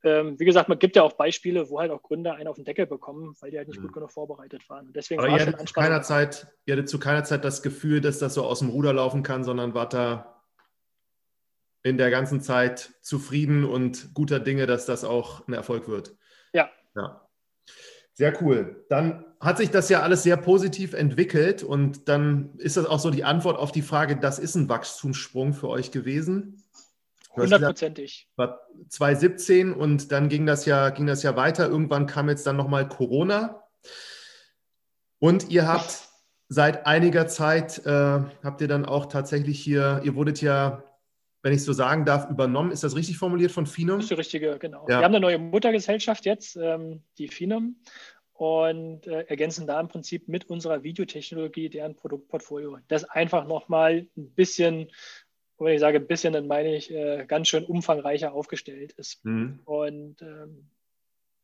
ähm, 0.05 0.39
wie 0.39 0.45
gesagt, 0.45 0.69
man 0.69 0.79
gibt 0.79 0.95
ja 0.95 1.03
auch 1.03 1.15
Beispiele, 1.15 1.71
wo 1.71 1.81
halt 1.81 1.91
auch 1.91 2.03
Gründer 2.03 2.35
einen 2.35 2.47
auf 2.47 2.57
den 2.57 2.65
Deckel 2.65 2.87
bekommen, 2.87 3.35
weil 3.41 3.51
die 3.51 3.59
halt 3.59 3.69
nicht 3.69 3.81
mhm. 3.81 3.85
gut 3.85 3.95
genug 3.95 4.13
vorbereitet 4.13 4.69
waren. 4.69 4.93
deswegen 4.93 5.21
Aber 5.21 5.33
war 5.33 5.39
ihr, 5.39 5.47
hattet 5.47 5.69
zu 5.69 5.75
keiner 5.75 6.03
Zeit, 6.03 6.47
ihr 6.67 6.75
hattet 6.75 6.89
zu 6.89 7.01
keiner 7.01 7.25
Zeit 7.25 7.45
das 7.45 7.63
Gefühl, 7.63 8.01
dass 8.01 8.19
das 8.19 8.35
so 8.35 8.45
aus 8.45 8.61
dem 8.61 8.69
Ruder 8.69 8.93
laufen 8.93 9.23
kann, 9.23 9.43
sondern 9.43 9.75
war 9.75 9.89
da 9.89 10.38
in 11.89 11.99
der 11.99 12.11
ganzen 12.11 12.41
Zeit 12.41 12.93
zufrieden 13.03 13.65
und 13.65 14.15
guter 14.15 14.41
Dinge, 14.41 14.67
dass 14.67 14.87
das 14.87 15.05
auch 15.05 15.47
ein 15.49 15.53
Erfolg 15.53 15.89
wird. 15.89 16.17
Ja. 16.53 16.71
Ja. 16.95 17.29
Sehr 18.13 18.43
cool. 18.43 18.85
Dann 18.89 19.25
hat 19.41 19.59
sich 19.59 19.71
das 19.71 19.89
ja 19.89 20.03
alles 20.03 20.25
sehr 20.25 20.37
positiv 20.37 20.93
entwickelt 20.93 21.63
und 21.63 22.09
dann 22.09 22.51
ist 22.59 22.77
das 22.77 22.87
auch 22.87 22.99
so 22.99 23.11
die 23.11 23.25
Antwort 23.25 23.59
auf 23.59 23.71
die 23.71 23.83
Frage, 23.83 24.17
das 24.17 24.39
ist 24.39 24.57
ein 24.57 24.69
Wachstumssprung 24.69 25.55
für 25.55 25.69
euch 25.69 25.93
gewesen. 25.93 26.65
Hundertprozentig. 27.37 28.29
War 28.37 28.61
2017 28.89 29.73
und 29.73 30.11
dann 30.11 30.29
ging 30.29 30.47
das 30.47 30.65
ja, 30.65 30.91
ging 30.91 31.07
das 31.07 31.23
ja 31.23 31.37
weiter. 31.37 31.69
Irgendwann 31.69 32.07
kam 32.07 32.29
jetzt 32.29 32.47
dann 32.47 32.57
nochmal 32.57 32.89
Corona. 32.89 33.63
Und 35.21 35.51
ihr 35.51 35.69
habt 35.69 36.09
seit 36.49 36.87
einiger 36.87 37.29
Zeit, 37.29 37.85
äh, 37.87 37.91
habt 38.43 38.61
ihr 38.61 38.69
dann 38.69 38.85
auch 38.85 39.07
tatsächlich 39.07 39.61
hier, 39.61 40.01
ihr 40.05 40.15
wurdet 40.15 40.41
ja, 40.41 40.83
wenn 41.43 41.53
ich 41.53 41.63
so 41.63 41.73
sagen 41.73 42.05
darf, 42.05 42.29
übernommen. 42.31 42.73
Ist 42.73 42.85
das 42.85 42.97
richtig 42.97 43.19
formuliert 43.19 43.53
von 43.53 43.67
Finum? 43.67 43.97
Das 43.97 44.05
ist 44.05 44.11
die 44.11 44.15
richtige, 44.15 44.59
genau. 44.59 44.83
Ja. 44.89 44.99
Wir 44.99 45.05
haben 45.05 45.15
eine 45.15 45.21
neue 45.21 45.39
Muttergesellschaft 45.39 46.27
jetzt, 46.27 46.57
ähm, 46.57 47.03
die 47.19 47.29
Finum 47.29 47.77
und 48.33 49.07
äh, 49.07 49.23
ergänzen 49.23 49.67
da 49.67 49.81
im 49.81 49.89
Prinzip 49.89 50.29
mit 50.29 50.49
unserer 50.49 50.83
Videotechnologie 50.83 51.69
deren 51.69 51.97
Produktportfolio. 51.97 52.79
Das 52.89 53.05
einfach 53.05 53.47
nochmal 53.47 54.07
ein 54.17 54.31
bisschen, 54.31 54.91
wenn 55.59 55.75
ich 55.75 55.81
sage 55.81 55.99
ein 55.99 56.07
bisschen, 56.07 56.33
dann 56.33 56.47
meine 56.47 56.77
ich 56.77 56.91
äh, 56.93 57.25
ganz 57.27 57.49
schön 57.49 57.65
umfangreicher 57.65 58.33
aufgestellt 58.33 58.93
ist. 58.93 59.25
Mhm. 59.25 59.61
Und 59.65 60.23
ähm, 60.23 60.71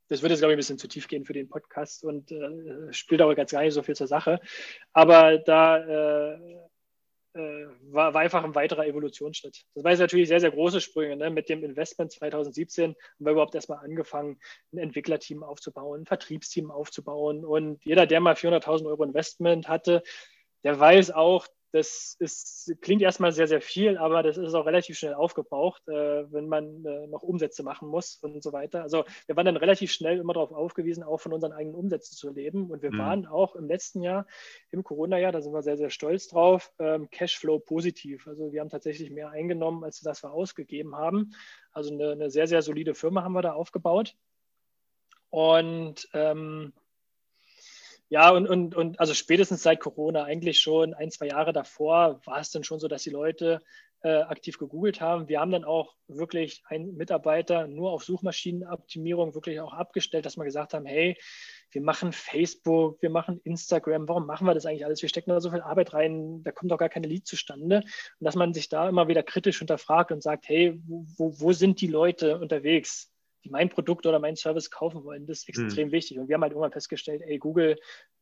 das 0.08 0.22
würde 0.22 0.34
jetzt, 0.34 0.40
glaube 0.40 0.52
ich, 0.52 0.56
ein 0.56 0.58
bisschen 0.58 0.78
zu 0.78 0.86
tief 0.86 1.08
gehen 1.08 1.24
für 1.24 1.32
den 1.32 1.48
Podcast 1.48 2.04
und 2.04 2.30
äh, 2.30 2.92
spielt 2.92 3.22
auch 3.22 3.34
ganz 3.34 3.50
gar 3.50 3.62
nicht 3.62 3.74
so 3.74 3.82
viel 3.82 3.96
zur 3.96 4.06
Sache. 4.06 4.38
Aber 4.92 5.38
da 5.38 6.36
äh, 7.34 7.66
war, 7.90 8.14
war, 8.14 8.20
einfach 8.20 8.44
ein 8.44 8.54
weiterer 8.54 8.86
Evolutionsschritt. 8.86 9.64
Das 9.74 9.84
war 9.84 9.94
natürlich 9.94 10.28
sehr, 10.28 10.40
sehr 10.40 10.50
große 10.50 10.80
Sprünge. 10.80 11.16
Ne? 11.16 11.30
Mit 11.30 11.48
dem 11.48 11.64
Investment 11.64 12.12
2017 12.12 12.90
haben 12.90 12.96
wir 13.18 13.32
überhaupt 13.32 13.54
erstmal 13.54 13.84
angefangen, 13.84 14.38
ein 14.72 14.78
Entwicklerteam 14.78 15.42
aufzubauen, 15.42 16.02
ein 16.02 16.06
Vertriebsteam 16.06 16.70
aufzubauen. 16.70 17.44
Und 17.44 17.84
jeder, 17.84 18.06
der 18.06 18.20
mal 18.20 18.34
400.000 18.34 18.86
Euro 18.86 19.04
Investment 19.04 19.68
hatte, 19.68 20.02
der 20.62 20.78
weiß 20.78 21.10
auch, 21.10 21.46
das 21.74 22.14
ist, 22.20 22.72
klingt 22.82 23.02
erstmal 23.02 23.32
sehr, 23.32 23.48
sehr 23.48 23.60
viel, 23.60 23.98
aber 23.98 24.22
das 24.22 24.36
ist 24.36 24.54
auch 24.54 24.64
relativ 24.64 24.96
schnell 24.96 25.14
aufgebraucht, 25.14 25.82
äh, 25.88 26.32
wenn 26.32 26.46
man 26.46 26.84
äh, 26.84 27.08
noch 27.08 27.24
Umsätze 27.24 27.64
machen 27.64 27.88
muss 27.88 28.16
und 28.22 28.40
so 28.44 28.52
weiter. 28.52 28.82
Also 28.82 29.04
wir 29.26 29.36
waren 29.36 29.46
dann 29.46 29.56
relativ 29.56 29.90
schnell 29.90 30.20
immer 30.20 30.34
darauf 30.34 30.52
aufgewiesen, 30.52 31.02
auch 31.02 31.20
von 31.20 31.32
unseren 31.32 31.50
eigenen 31.50 31.74
Umsätzen 31.74 32.16
zu 32.16 32.32
leben. 32.32 32.70
Und 32.70 32.82
wir 32.82 32.92
mhm. 32.92 32.98
waren 32.98 33.26
auch 33.26 33.56
im 33.56 33.66
letzten 33.66 34.02
Jahr, 34.02 34.24
im 34.70 34.84
Corona-Jahr, 34.84 35.32
da 35.32 35.42
sind 35.42 35.52
wir 35.52 35.62
sehr, 35.62 35.76
sehr 35.76 35.90
stolz 35.90 36.28
drauf, 36.28 36.70
ähm, 36.78 37.10
Cashflow 37.10 37.58
positiv. 37.58 38.28
Also 38.28 38.52
wir 38.52 38.60
haben 38.60 38.70
tatsächlich 38.70 39.10
mehr 39.10 39.30
eingenommen, 39.30 39.82
als 39.82 39.98
das 39.98 40.22
wir 40.22 40.30
ausgegeben 40.30 40.94
haben. 40.94 41.32
Also 41.72 41.92
eine, 41.92 42.12
eine 42.12 42.30
sehr, 42.30 42.46
sehr 42.46 42.62
solide 42.62 42.94
Firma 42.94 43.24
haben 43.24 43.32
wir 43.32 43.42
da 43.42 43.54
aufgebaut. 43.54 44.14
Und 45.30 46.08
ähm, 46.12 46.72
ja, 48.14 48.30
und, 48.30 48.46
und, 48.46 48.76
und 48.76 49.00
also 49.00 49.12
spätestens 49.12 49.64
seit 49.64 49.80
Corona, 49.80 50.22
eigentlich 50.22 50.60
schon 50.60 50.94
ein, 50.94 51.10
zwei 51.10 51.26
Jahre 51.26 51.52
davor, 51.52 52.20
war 52.24 52.38
es 52.38 52.52
dann 52.52 52.62
schon 52.62 52.78
so, 52.78 52.86
dass 52.86 53.02
die 53.02 53.10
Leute 53.10 53.60
äh, 54.04 54.20
aktiv 54.20 54.56
gegoogelt 54.56 55.00
haben. 55.00 55.28
Wir 55.28 55.40
haben 55.40 55.50
dann 55.50 55.64
auch 55.64 55.96
wirklich 56.06 56.62
einen 56.68 56.94
Mitarbeiter 56.94 57.66
nur 57.66 57.90
auf 57.90 58.04
Suchmaschinenoptimierung 58.04 59.34
wirklich 59.34 59.58
auch 59.58 59.72
abgestellt, 59.72 60.26
dass 60.26 60.36
wir 60.36 60.44
gesagt 60.44 60.74
haben, 60.74 60.86
hey, 60.86 61.18
wir 61.72 61.82
machen 61.82 62.12
Facebook, 62.12 63.02
wir 63.02 63.10
machen 63.10 63.40
Instagram, 63.42 64.06
warum 64.06 64.26
machen 64.26 64.46
wir 64.46 64.54
das 64.54 64.64
eigentlich 64.64 64.84
alles? 64.84 65.02
Wir 65.02 65.08
stecken 65.08 65.30
da 65.30 65.40
so 65.40 65.50
viel 65.50 65.62
Arbeit 65.62 65.92
rein, 65.92 66.44
da 66.44 66.52
kommt 66.52 66.70
doch 66.70 66.78
gar 66.78 66.90
keine 66.90 67.08
Lead 67.08 67.26
zustande. 67.26 67.78
Und 67.78 68.24
dass 68.24 68.36
man 68.36 68.54
sich 68.54 68.68
da 68.68 68.88
immer 68.88 69.08
wieder 69.08 69.24
kritisch 69.24 69.58
hinterfragt 69.58 70.12
und 70.12 70.22
sagt, 70.22 70.48
hey, 70.48 70.80
wo, 70.86 71.34
wo 71.40 71.52
sind 71.52 71.80
die 71.80 71.88
Leute 71.88 72.38
unterwegs? 72.38 73.10
Die 73.44 73.50
mein 73.50 73.68
Produkt 73.68 74.06
oder 74.06 74.18
meinen 74.18 74.36
Service 74.36 74.70
kaufen 74.70 75.04
wollen. 75.04 75.26
Das 75.26 75.40
ist 75.40 75.48
extrem 75.48 75.88
mhm. 75.88 75.92
wichtig. 75.92 76.18
Und 76.18 76.28
wir 76.28 76.34
haben 76.34 76.42
halt 76.42 76.52
irgendwann 76.52 76.72
festgestellt, 76.72 77.22
ey, 77.24 77.38
Google 77.38 77.76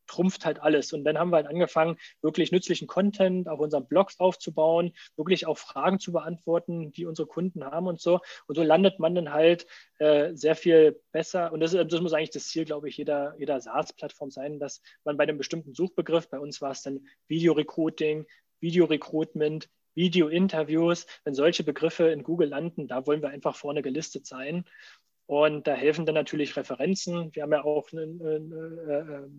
trumpft 0.07 0.45
halt 0.45 0.61
alles. 0.61 0.93
Und 0.93 1.03
dann 1.03 1.17
haben 1.17 1.29
wir 1.29 1.37
halt 1.37 1.47
angefangen, 1.47 1.97
wirklich 2.21 2.51
nützlichen 2.51 2.87
Content 2.87 3.47
auf 3.47 3.59
unseren 3.59 3.87
Blogs 3.87 4.19
aufzubauen, 4.19 4.93
wirklich 5.15 5.47
auch 5.47 5.57
Fragen 5.57 5.99
zu 5.99 6.11
beantworten, 6.11 6.91
die 6.91 7.05
unsere 7.05 7.27
Kunden 7.27 7.63
haben 7.63 7.87
und 7.87 8.01
so. 8.01 8.19
Und 8.47 8.55
so 8.55 8.63
landet 8.63 8.99
man 8.99 9.15
dann 9.15 9.31
halt 9.31 9.65
äh, 9.99 10.33
sehr 10.35 10.55
viel 10.55 11.01
besser. 11.11 11.51
Und 11.51 11.61
das, 11.61 11.71
das, 11.71 12.01
muss 12.01 12.13
eigentlich 12.13 12.31
das 12.31 12.47
Ziel, 12.47 12.65
glaube 12.65 12.89
ich, 12.89 12.97
jeder, 12.97 13.35
jeder 13.37 13.59
SaaS-Plattform 13.59 14.31
sein, 14.31 14.59
dass 14.59 14.81
man 15.03 15.17
bei 15.17 15.23
einem 15.23 15.37
bestimmten 15.37 15.73
Suchbegriff, 15.73 16.29
bei 16.29 16.39
uns 16.39 16.61
war 16.61 16.71
es 16.71 16.81
dann 16.81 17.07
Video-Recruiting, 17.27 18.25
Video-Recruitment, 18.59 19.69
Video-Interviews, 19.95 21.05
wenn 21.23 21.35
solche 21.35 21.63
Begriffe 21.63 22.07
in 22.07 22.23
Google 22.23 22.49
landen, 22.49 22.87
da 22.87 23.05
wollen 23.05 23.21
wir 23.21 23.29
einfach 23.29 23.55
vorne 23.55 23.81
gelistet 23.81 24.25
sein. 24.25 24.65
Und 25.25 25.67
da 25.67 25.73
helfen 25.73 26.05
dann 26.05 26.15
natürlich 26.15 26.55
Referenzen. 26.57 27.33
Wir 27.33 27.43
haben 27.43 27.53
ja 27.53 27.63
auch 27.63 27.91
eine, 27.91 28.01
eine, 28.01 29.29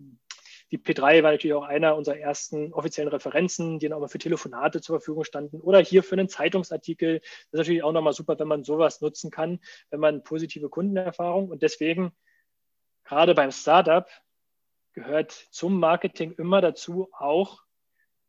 Die 0.71 0.79
P3 0.79 1.21
war 1.21 1.31
natürlich 1.31 1.53
auch 1.53 1.63
einer 1.63 1.95
unserer 1.95 2.17
ersten 2.17 2.73
offiziellen 2.73 3.09
Referenzen, 3.09 3.79
die 3.79 3.87
dann 3.87 3.95
auch 3.95 4.01
mal 4.01 4.07
für 4.07 4.17
Telefonate 4.17 4.81
zur 4.81 4.99
Verfügung 4.99 5.23
standen 5.23 5.61
oder 5.61 5.79
hier 5.79 6.01
für 6.03 6.15
einen 6.15 6.27
Zeitungsartikel. 6.27 7.19
Das 7.19 7.29
ist 7.51 7.57
natürlich 7.59 7.83
auch 7.83 7.91
nochmal 7.91 8.13
super, 8.13 8.37
wenn 8.39 8.47
man 8.47 8.63
sowas 8.63 8.99
nutzen 9.01 9.29
kann, 9.29 9.59
wenn 9.91 9.99
man 9.99 10.23
positive 10.23 10.69
Kundenerfahrung 10.69 11.49
und 11.49 11.61
deswegen 11.61 12.13
gerade 13.03 13.35
beim 13.35 13.51
Startup 13.51 14.09
gehört 14.93 15.31
zum 15.51 15.79
Marketing 15.79 16.31
immer 16.31 16.61
dazu, 16.61 17.09
auch 17.11 17.64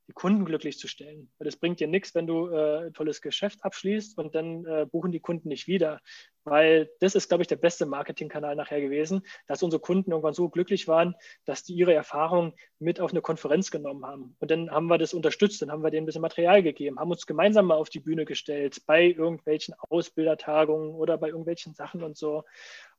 die 0.09 0.13
Kunden 0.13 0.45
glücklich 0.45 0.79
zu 0.79 0.87
stellen. 0.87 1.31
Weil 1.39 1.47
das 1.47 1.57
bringt 1.57 1.81
dir 1.81 1.89
nichts, 1.89 2.15
wenn 2.15 2.27
du 2.27 2.49
äh, 2.49 2.87
ein 2.87 2.95
tolles 2.95 3.21
Geschäft 3.21 3.65
abschließt 3.65 4.19
und 4.19 4.35
dann 4.35 4.65
äh, 4.65 4.87
buchen 4.87 5.11
die 5.11 5.21
Kunden 5.21 5.49
nicht 5.49 5.67
wieder. 5.67 6.01
Weil 6.45 6.89
das 7.01 7.17
ist, 7.17 7.29
glaube 7.29 7.43
ich, 7.43 7.49
der 7.49 7.57
beste 7.57 7.87
Marketingkanal 7.87 8.55
nachher 8.55 8.81
gewesen, 8.81 9.23
dass 9.49 9.65
unsere 9.65 9.81
Kunden 9.81 10.13
irgendwann 10.13 10.35
so 10.35 10.49
glücklich 10.49 10.87
waren, 10.87 11.17
dass 11.45 11.65
die 11.65 11.75
ihre 11.75 11.93
Erfahrung 11.93 12.55
mit 12.79 13.01
auf 13.01 13.11
eine 13.11 13.21
Konferenz 13.21 13.73
genommen 13.73 14.07
haben. 14.07 14.37
Und 14.39 14.51
dann 14.53 14.71
haben 14.71 14.87
wir 14.87 14.99
das 14.99 15.13
unterstützt, 15.13 15.61
dann 15.63 15.73
haben 15.73 15.83
wir 15.83 15.91
denen 15.91 16.05
ein 16.05 16.07
bisschen 16.07 16.23
Material 16.23 16.63
gegeben, 16.63 17.01
haben 17.01 17.11
uns 17.11 17.27
gemeinsam 17.27 17.67
mal 17.67 17.75
auf 17.75 17.91
die 17.91 18.01
Bühne 18.01 18.25
gestellt 18.25 18.83
bei 18.87 19.07
irgendwelchen 19.07 19.75
Ausbildertagungen 19.89 20.95
oder 20.95 21.19
bei 21.19 21.29
irgendwelchen 21.29 21.75
Sachen 21.75 22.05
und 22.05 22.17
so. 22.17 22.45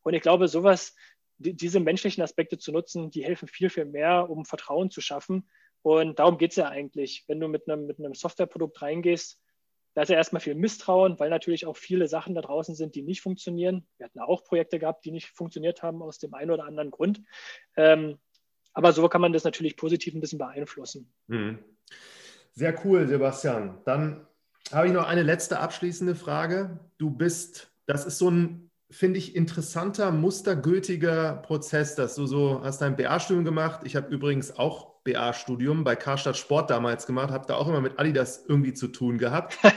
Und 0.01 0.13
ich 0.13 0.21
glaube, 0.21 0.49
sowas, 0.49 0.93
die, 1.37 1.53
diese 1.53 1.79
menschlichen 1.79 2.23
Aspekte 2.23 2.57
zu 2.57 2.73
nutzen, 2.73 3.11
die 3.11 3.23
helfen 3.23 3.47
viel, 3.47 3.69
viel 3.69 3.85
mehr, 3.85 4.29
um 4.29 4.43
Vertrauen 4.43 4.89
zu 4.89 4.99
schaffen 4.99 5.47
und 5.87 6.19
darum 6.19 6.37
geht 6.37 6.51
es 6.51 6.57
ja 6.57 6.69
eigentlich. 6.69 7.23
Wenn 7.27 7.39
du 7.39 7.47
mit 7.47 7.69
einem, 7.69 7.85
mit 7.85 7.99
einem 7.99 8.13
Softwareprodukt 8.13 8.81
reingehst, 8.81 9.39
da 9.93 10.03
ist 10.03 10.09
ja 10.09 10.15
erstmal 10.15 10.41
viel 10.41 10.53
Misstrauen, 10.53 11.19
weil 11.19 11.31
natürlich 11.31 11.65
auch 11.65 11.75
viele 11.75 12.07
Sachen 12.07 12.35
da 12.35 12.41
draußen 12.41 12.75
sind, 12.75 12.93
die 12.93 13.01
nicht 13.01 13.21
funktionieren. 13.21 13.87
Wir 13.97 14.05
hatten 14.05 14.19
auch 14.19 14.43
Projekte 14.43 14.77
gehabt, 14.77 15.05
die 15.05 15.11
nicht 15.11 15.29
funktioniert 15.29 15.81
haben 15.81 16.03
aus 16.03 16.19
dem 16.19 16.35
einen 16.35 16.51
oder 16.51 16.65
anderen 16.65 16.91
Grund. 16.91 17.23
Ähm, 17.75 18.19
aber 18.73 18.93
so 18.93 19.09
kann 19.09 19.21
man 19.21 19.33
das 19.33 19.43
natürlich 19.43 19.75
positiv 19.75 20.13
ein 20.13 20.21
bisschen 20.21 20.37
beeinflussen. 20.37 21.11
Mhm. 21.25 21.57
Sehr 22.53 22.75
cool, 22.85 23.07
Sebastian. 23.07 23.81
Dann 23.85 24.27
habe 24.71 24.87
ich 24.87 24.93
noch 24.93 25.07
eine 25.07 25.23
letzte 25.23 25.59
abschließende 25.59 26.13
Frage. 26.13 26.79
Du 26.99 27.09
bist, 27.09 27.71
das 27.87 28.05
ist 28.05 28.19
so 28.19 28.29
ein, 28.29 28.69
finde 28.91 29.17
ich, 29.17 29.35
interessanter, 29.35 30.11
mustergültiger 30.11 31.37
Prozess, 31.37 31.95
dass 31.95 32.13
du 32.13 32.27
so 32.27 32.61
hast 32.63 32.81
dein 32.81 32.95
BA-Studium 32.95 33.45
gemacht. 33.45 33.81
Ich 33.83 33.95
habe 33.95 34.13
übrigens 34.13 34.57
auch 34.57 34.96
BA-Studium 35.07 35.83
bei 35.83 35.95
Karstadt 35.95 36.37
Sport 36.37 36.69
damals 36.69 37.07
gemacht, 37.07 37.31
habe 37.31 37.47
da 37.47 37.55
auch 37.55 37.67
immer 37.67 37.81
mit 37.81 37.99
Adidas 37.99 38.45
irgendwie 38.47 38.73
zu 38.73 38.87
tun 38.87 39.17
gehabt. 39.17 39.57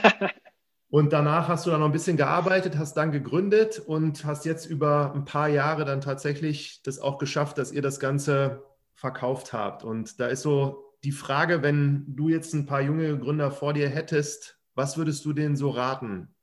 Und 0.91 1.13
danach 1.13 1.47
hast 1.47 1.65
du 1.65 1.69
dann 1.71 1.79
noch 1.79 1.87
ein 1.87 1.93
bisschen 1.93 2.17
gearbeitet, 2.17 2.77
hast 2.77 2.95
dann 2.97 3.13
gegründet 3.13 3.79
und 3.79 4.25
hast 4.25 4.43
jetzt 4.43 4.65
über 4.65 5.13
ein 5.15 5.23
paar 5.23 5.47
Jahre 5.47 5.85
dann 5.85 6.01
tatsächlich 6.01 6.81
das 6.83 6.99
auch 6.99 7.17
geschafft, 7.17 7.57
dass 7.57 7.71
ihr 7.71 7.81
das 7.81 7.97
Ganze 7.97 8.65
verkauft 8.93 9.53
habt. 9.53 9.85
Und 9.85 10.19
da 10.19 10.27
ist 10.27 10.41
so 10.41 10.93
die 11.05 11.13
Frage, 11.13 11.63
wenn 11.63 12.03
du 12.09 12.27
jetzt 12.27 12.53
ein 12.53 12.65
paar 12.65 12.81
junge 12.81 13.17
Gründer 13.17 13.51
vor 13.51 13.71
dir 13.71 13.87
hättest, 13.87 14.59
was 14.75 14.97
würdest 14.97 15.23
du 15.23 15.31
denen 15.31 15.55
so 15.55 15.69
raten 15.69 16.35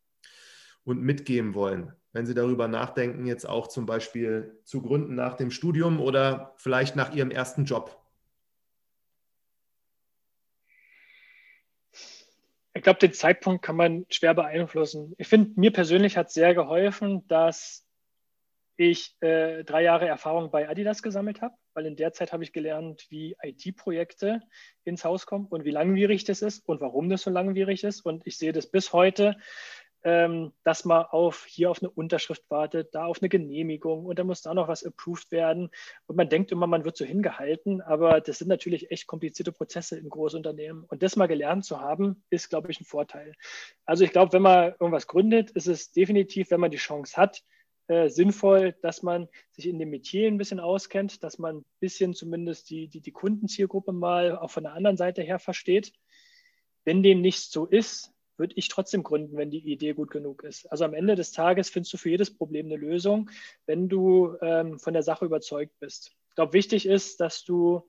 und 0.82 1.02
mitgeben 1.02 1.52
wollen, 1.52 1.92
wenn 2.12 2.24
sie 2.24 2.34
darüber 2.34 2.68
nachdenken, 2.68 3.26
jetzt 3.26 3.46
auch 3.46 3.68
zum 3.68 3.84
Beispiel 3.84 4.58
zu 4.64 4.80
gründen 4.80 5.14
nach 5.14 5.34
dem 5.34 5.50
Studium 5.50 6.00
oder 6.00 6.54
vielleicht 6.56 6.96
nach 6.96 7.12
ihrem 7.12 7.30
ersten 7.30 7.66
Job? 7.66 7.97
Ich 12.78 12.84
glaube, 12.84 13.00
den 13.00 13.12
Zeitpunkt 13.12 13.64
kann 13.64 13.74
man 13.74 14.06
schwer 14.08 14.34
beeinflussen. 14.34 15.12
Ich 15.18 15.26
finde, 15.26 15.50
mir 15.56 15.72
persönlich 15.72 16.16
hat 16.16 16.30
sehr 16.30 16.54
geholfen, 16.54 17.26
dass 17.26 17.84
ich 18.76 19.16
äh, 19.20 19.64
drei 19.64 19.82
Jahre 19.82 20.06
Erfahrung 20.06 20.52
bei 20.52 20.68
Adidas 20.68 21.02
gesammelt 21.02 21.42
habe, 21.42 21.56
weil 21.74 21.86
in 21.86 21.96
der 21.96 22.12
Zeit 22.12 22.32
habe 22.32 22.44
ich 22.44 22.52
gelernt, 22.52 23.04
wie 23.08 23.34
IT-Projekte 23.42 24.42
ins 24.84 25.04
Haus 25.04 25.26
kommen 25.26 25.46
und 25.46 25.64
wie 25.64 25.72
langwierig 25.72 26.22
das 26.22 26.40
ist 26.40 26.68
und 26.68 26.80
warum 26.80 27.08
das 27.08 27.22
so 27.22 27.30
langwierig 27.30 27.82
ist. 27.82 28.02
Und 28.02 28.24
ich 28.28 28.38
sehe 28.38 28.52
das 28.52 28.70
bis 28.70 28.92
heute, 28.92 29.36
ähm, 30.04 30.52
dass 30.64 30.84
man 30.84 31.04
auf, 31.06 31.44
hier 31.46 31.70
auf 31.70 31.82
eine 31.82 31.90
Unterschrift 31.90 32.48
wartet, 32.50 32.94
da 32.94 33.06
auf 33.06 33.20
eine 33.20 33.28
Genehmigung 33.28 34.06
und 34.06 34.18
dann 34.18 34.26
muss 34.26 34.42
da 34.42 34.54
noch 34.54 34.68
was 34.68 34.84
approved 34.84 35.32
werden. 35.32 35.70
Und 36.06 36.16
man 36.16 36.28
denkt 36.28 36.52
immer, 36.52 36.66
man 36.66 36.84
wird 36.84 36.96
so 36.96 37.04
hingehalten, 37.04 37.80
aber 37.80 38.20
das 38.20 38.38
sind 38.38 38.48
natürlich 38.48 38.90
echt 38.90 39.06
komplizierte 39.06 39.52
Prozesse 39.52 39.98
in 39.98 40.08
Großunternehmen. 40.08 40.84
Und 40.84 41.02
das 41.02 41.16
mal 41.16 41.26
gelernt 41.26 41.64
zu 41.64 41.80
haben, 41.80 42.22
ist, 42.30 42.48
glaube 42.48 42.70
ich, 42.70 42.80
ein 42.80 42.84
Vorteil. 42.84 43.34
Also 43.84 44.04
ich 44.04 44.12
glaube, 44.12 44.32
wenn 44.32 44.42
man 44.42 44.74
irgendwas 44.78 45.06
gründet, 45.06 45.50
ist 45.50 45.66
es 45.66 45.92
definitiv, 45.92 46.50
wenn 46.50 46.60
man 46.60 46.70
die 46.70 46.76
Chance 46.76 47.16
hat, 47.16 47.42
äh, 47.88 48.08
sinnvoll, 48.10 48.74
dass 48.82 49.02
man 49.02 49.28
sich 49.52 49.66
in 49.66 49.78
dem 49.78 49.90
Metier 49.90 50.28
ein 50.28 50.38
bisschen 50.38 50.60
auskennt, 50.60 51.24
dass 51.24 51.38
man 51.38 51.58
ein 51.58 51.64
bisschen 51.80 52.14
zumindest 52.14 52.70
die, 52.70 52.86
die, 52.86 53.00
die 53.00 53.12
Kundenzielgruppe 53.12 53.92
mal 53.92 54.36
auch 54.36 54.50
von 54.50 54.62
der 54.62 54.74
anderen 54.74 54.96
Seite 54.96 55.22
her 55.22 55.38
versteht. 55.38 55.92
Wenn 56.84 57.02
dem 57.02 57.20
nicht 57.20 57.50
so 57.50 57.66
ist, 57.66 58.12
würde 58.38 58.54
ich 58.56 58.68
trotzdem 58.68 59.02
gründen, 59.02 59.36
wenn 59.36 59.50
die 59.50 59.72
Idee 59.72 59.92
gut 59.92 60.10
genug 60.10 60.44
ist. 60.44 60.70
Also 60.70 60.84
am 60.84 60.94
Ende 60.94 61.14
des 61.14 61.32
Tages 61.32 61.70
findest 61.70 61.92
du 61.92 61.96
für 61.98 62.10
jedes 62.10 62.34
Problem 62.34 62.66
eine 62.66 62.76
Lösung, 62.76 63.30
wenn 63.66 63.88
du 63.88 64.36
ähm, 64.40 64.78
von 64.78 64.92
der 64.92 65.02
Sache 65.02 65.24
überzeugt 65.24 65.72
bist. 65.80 66.12
Ich 66.30 66.34
glaube, 66.34 66.52
wichtig 66.52 66.86
ist, 66.86 67.20
dass 67.20 67.44
du 67.44 67.88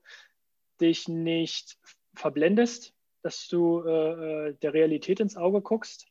dich 0.80 1.08
nicht 1.08 1.78
verblendest, 2.14 2.94
dass 3.22 3.48
du 3.48 3.82
äh, 3.86 4.48
äh, 4.48 4.54
der 4.62 4.74
Realität 4.74 5.20
ins 5.20 5.36
Auge 5.36 5.60
guckst. 5.60 6.06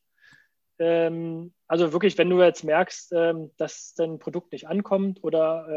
Ähm, 0.79 1.53
also 1.67 1.91
wirklich, 1.91 2.17
wenn 2.17 2.29
du 2.29 2.41
jetzt 2.41 2.63
merkst, 2.63 3.11
ähm, 3.11 3.51
dass 3.57 3.93
dein 3.95 4.19
Produkt 4.19 4.53
nicht 4.53 4.67
ankommt 4.67 5.23
oder 5.23 5.67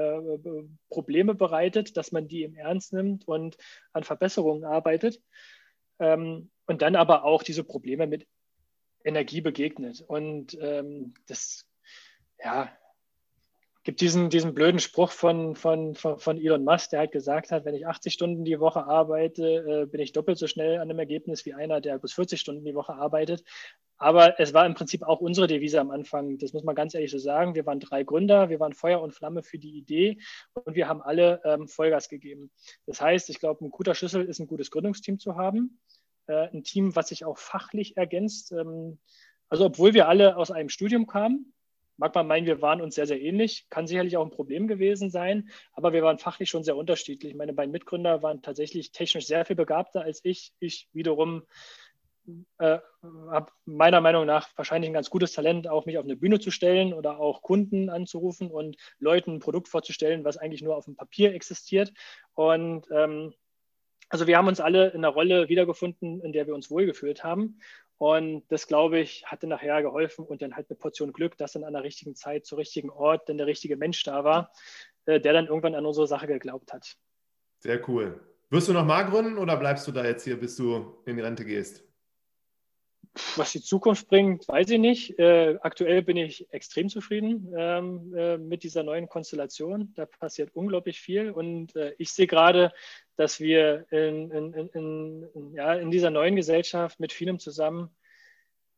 äh, 0.40 0.64
Probleme 0.88 1.34
bereitet, 1.34 1.96
dass 1.96 2.12
man 2.12 2.28
die 2.28 2.44
im 2.44 2.54
Ernst 2.54 2.92
nimmt 2.92 3.26
und 3.26 3.56
an 3.92 4.04
Verbesserungen 4.04 4.64
arbeitet. 4.64 5.20
Ähm, 5.98 6.50
und 6.66 6.82
dann 6.82 6.96
aber 6.96 7.24
auch 7.24 7.42
diese 7.42 7.64
Probleme 7.64 8.06
mit 8.06 8.26
Energie 9.04 9.40
begegnet. 9.40 10.02
Und 10.06 10.56
ähm, 10.60 11.14
das, 11.26 11.66
ja, 12.42 12.70
gibt 13.84 14.00
diesen, 14.00 14.30
diesen 14.30 14.54
blöden 14.54 14.80
Spruch 14.80 15.10
von, 15.10 15.56
von, 15.56 15.94
von, 15.94 16.18
von 16.18 16.38
Elon 16.38 16.64
Musk, 16.64 16.90
der 16.90 17.00
halt 17.00 17.12
gesagt 17.12 17.50
hat, 17.50 17.64
wenn 17.64 17.74
ich 17.74 17.86
80 17.86 18.12
Stunden 18.12 18.44
die 18.44 18.60
Woche 18.60 18.84
arbeite, 18.84 19.82
äh, 19.82 19.86
bin 19.86 20.00
ich 20.00 20.12
doppelt 20.12 20.38
so 20.38 20.46
schnell 20.46 20.76
an 20.76 20.82
einem 20.82 21.00
Ergebnis 21.00 21.44
wie 21.46 21.54
einer, 21.54 21.80
der 21.80 21.98
bis 21.98 22.12
40 22.12 22.40
Stunden 22.40 22.64
die 22.64 22.74
Woche 22.74 22.94
arbeitet. 22.94 23.42
Aber 23.96 24.38
es 24.40 24.52
war 24.52 24.66
im 24.66 24.74
Prinzip 24.74 25.02
auch 25.02 25.20
unsere 25.20 25.46
Devise 25.46 25.80
am 25.80 25.90
Anfang. 25.90 26.38
Das 26.38 26.52
muss 26.52 26.64
man 26.64 26.74
ganz 26.74 26.94
ehrlich 26.94 27.10
so 27.10 27.18
sagen. 27.18 27.54
Wir 27.54 27.66
waren 27.66 27.78
drei 27.78 28.02
Gründer, 28.02 28.48
wir 28.48 28.58
waren 28.58 28.72
Feuer 28.72 29.00
und 29.00 29.14
Flamme 29.14 29.42
für 29.42 29.58
die 29.58 29.76
Idee 29.76 30.18
und 30.54 30.74
wir 30.74 30.88
haben 30.88 31.02
alle 31.02 31.40
ähm, 31.44 31.68
Vollgas 31.68 32.08
gegeben. 32.08 32.50
Das 32.86 33.00
heißt, 33.00 33.30
ich 33.30 33.38
glaube, 33.38 33.64
ein 33.64 33.70
guter 33.70 33.94
Schlüssel 33.94 34.24
ist, 34.24 34.40
ein 34.40 34.48
gutes 34.48 34.70
Gründungsteam 34.70 35.18
zu 35.18 35.36
haben. 35.36 35.78
Äh, 36.32 36.48
ein 36.52 36.64
Team, 36.64 36.96
was 36.96 37.08
sich 37.08 37.24
auch 37.24 37.38
fachlich 37.38 37.96
ergänzt. 37.96 38.52
Ähm, 38.52 38.98
also 39.48 39.66
obwohl 39.66 39.92
wir 39.92 40.08
alle 40.08 40.36
aus 40.36 40.50
einem 40.50 40.70
Studium 40.70 41.06
kamen, 41.06 41.52
mag 41.98 42.14
man 42.14 42.26
meinen, 42.26 42.46
wir 42.46 42.62
waren 42.62 42.80
uns 42.80 42.94
sehr, 42.94 43.06
sehr 43.06 43.20
ähnlich. 43.20 43.66
Kann 43.68 43.86
sicherlich 43.86 44.16
auch 44.16 44.24
ein 44.24 44.30
Problem 44.30 44.66
gewesen 44.66 45.10
sein, 45.10 45.50
aber 45.72 45.92
wir 45.92 46.02
waren 46.02 46.18
fachlich 46.18 46.48
schon 46.48 46.64
sehr 46.64 46.76
unterschiedlich. 46.76 47.34
Meine 47.34 47.52
beiden 47.52 47.70
Mitgründer 47.70 48.22
waren 48.22 48.40
tatsächlich 48.40 48.92
technisch 48.92 49.26
sehr 49.26 49.44
viel 49.44 49.56
begabter 49.56 50.02
als 50.02 50.20
ich. 50.24 50.52
Ich 50.58 50.88
wiederum 50.92 51.42
äh, 52.58 52.78
habe 53.30 53.52
meiner 53.64 54.00
Meinung 54.00 54.24
nach 54.26 54.48
wahrscheinlich 54.56 54.88
ein 54.88 54.94
ganz 54.94 55.10
gutes 55.10 55.32
Talent, 55.32 55.68
auch 55.68 55.86
mich 55.86 55.98
auf 55.98 56.04
eine 56.04 56.16
Bühne 56.16 56.40
zu 56.40 56.50
stellen 56.50 56.94
oder 56.94 57.18
auch 57.18 57.42
Kunden 57.42 57.90
anzurufen 57.90 58.50
und 58.50 58.76
Leuten 58.98 59.32
ein 59.32 59.40
Produkt 59.40 59.68
vorzustellen, 59.68 60.24
was 60.24 60.38
eigentlich 60.38 60.62
nur 60.62 60.76
auf 60.76 60.86
dem 60.86 60.96
Papier 60.96 61.34
existiert. 61.34 61.92
Und 62.34 62.86
ähm, 62.90 63.34
also 64.12 64.26
wir 64.26 64.36
haben 64.36 64.46
uns 64.46 64.60
alle 64.60 64.90
in 64.90 64.98
einer 64.98 65.08
Rolle 65.08 65.48
wiedergefunden, 65.48 66.20
in 66.20 66.34
der 66.34 66.46
wir 66.46 66.54
uns 66.54 66.70
wohlgefühlt 66.70 67.24
haben. 67.24 67.58
Und 67.96 68.44
das, 68.48 68.66
glaube 68.66 69.00
ich, 69.00 69.24
hatte 69.24 69.46
nachher 69.46 69.80
geholfen 69.80 70.26
und 70.26 70.42
dann 70.42 70.54
halt 70.54 70.68
eine 70.68 70.76
Portion 70.76 71.14
Glück, 71.14 71.38
dass 71.38 71.52
dann 71.52 71.64
an 71.64 71.72
der 71.72 71.82
richtigen 71.82 72.14
Zeit, 72.14 72.44
zur 72.44 72.58
richtigen 72.58 72.90
Ort, 72.90 73.30
dann 73.30 73.38
der 73.38 73.46
richtige 73.46 73.78
Mensch 73.78 74.02
da 74.02 74.22
war, 74.22 74.52
äh, 75.06 75.18
der 75.18 75.32
dann 75.32 75.46
irgendwann 75.46 75.74
an 75.74 75.86
unsere 75.86 76.06
Sache 76.06 76.26
geglaubt 76.26 76.74
hat. 76.74 76.94
Sehr 77.60 77.88
cool. 77.88 78.20
Wirst 78.50 78.68
du 78.68 78.74
noch 78.74 78.84
mal 78.84 79.04
gründen 79.04 79.38
oder 79.38 79.56
bleibst 79.56 79.88
du 79.88 79.92
da 79.92 80.04
jetzt 80.04 80.24
hier, 80.24 80.38
bis 80.38 80.56
du 80.56 81.02
in 81.06 81.16
die 81.16 81.22
Rente 81.22 81.46
gehst? 81.46 81.82
Was 83.36 83.52
die 83.52 83.60
Zukunft 83.60 84.08
bringt, 84.08 84.48
weiß 84.48 84.70
ich 84.70 84.78
nicht. 84.78 85.18
Äh, 85.18 85.58
aktuell 85.60 86.02
bin 86.02 86.16
ich 86.16 86.50
extrem 86.50 86.88
zufrieden 86.88 87.52
ähm, 87.56 88.14
äh, 88.16 88.38
mit 88.38 88.62
dieser 88.62 88.82
neuen 88.82 89.06
Konstellation. 89.06 89.92
Da 89.94 90.06
passiert 90.06 90.50
unglaublich 90.54 90.98
viel 90.98 91.30
und 91.30 91.76
äh, 91.76 91.94
ich 91.98 92.10
sehe 92.10 92.26
gerade, 92.26 92.72
dass 93.16 93.40
wir 93.40 93.86
in, 93.90 94.30
in, 94.30 94.68
in, 94.72 95.54
ja, 95.54 95.74
in 95.74 95.90
dieser 95.90 96.10
neuen 96.10 96.36
Gesellschaft 96.36 97.00
mit 97.00 97.12
vielem 97.12 97.38
zusammen 97.38 97.90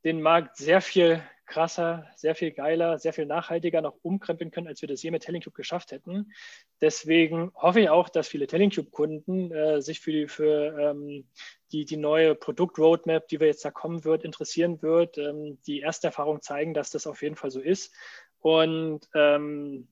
den 0.04 0.20
Markt 0.20 0.56
sehr 0.56 0.80
viel 0.80 1.22
krasser, 1.46 2.06
sehr 2.16 2.34
viel 2.34 2.52
geiler, 2.52 2.98
sehr 2.98 3.12
viel 3.12 3.26
nachhaltiger 3.26 3.82
noch 3.82 3.96
umkrempeln 4.02 4.50
können, 4.50 4.66
als 4.66 4.80
wir 4.80 4.88
das 4.88 5.02
je 5.02 5.10
mit 5.10 5.22
Tellingcube 5.22 5.54
geschafft 5.54 5.92
hätten. 5.92 6.32
Deswegen 6.80 7.52
hoffe 7.54 7.80
ich 7.80 7.88
auch, 7.90 8.08
dass 8.08 8.28
viele 8.28 8.46
Tellingcube-Kunden 8.46 9.52
äh, 9.52 9.82
sich 9.82 10.00
für, 10.00 10.12
die, 10.12 10.28
für 10.28 10.78
ähm, 10.78 11.28
die, 11.72 11.84
die 11.84 11.96
neue 11.96 12.34
Produkt-Roadmap, 12.34 13.28
die 13.28 13.40
wir 13.40 13.46
jetzt 13.46 13.64
da 13.64 13.70
kommen 13.70 14.04
wird, 14.04 14.24
interessieren 14.24 14.80
wird. 14.82 15.18
Ähm, 15.18 15.58
die 15.66 15.80
erste 15.80 16.08
Erfahrung 16.08 16.40
zeigen, 16.40 16.74
dass 16.74 16.90
das 16.90 17.06
auf 17.06 17.22
jeden 17.22 17.36
Fall 17.36 17.50
so 17.50 17.60
ist. 17.60 17.94
Und 18.38 19.08
ähm, 19.14 19.88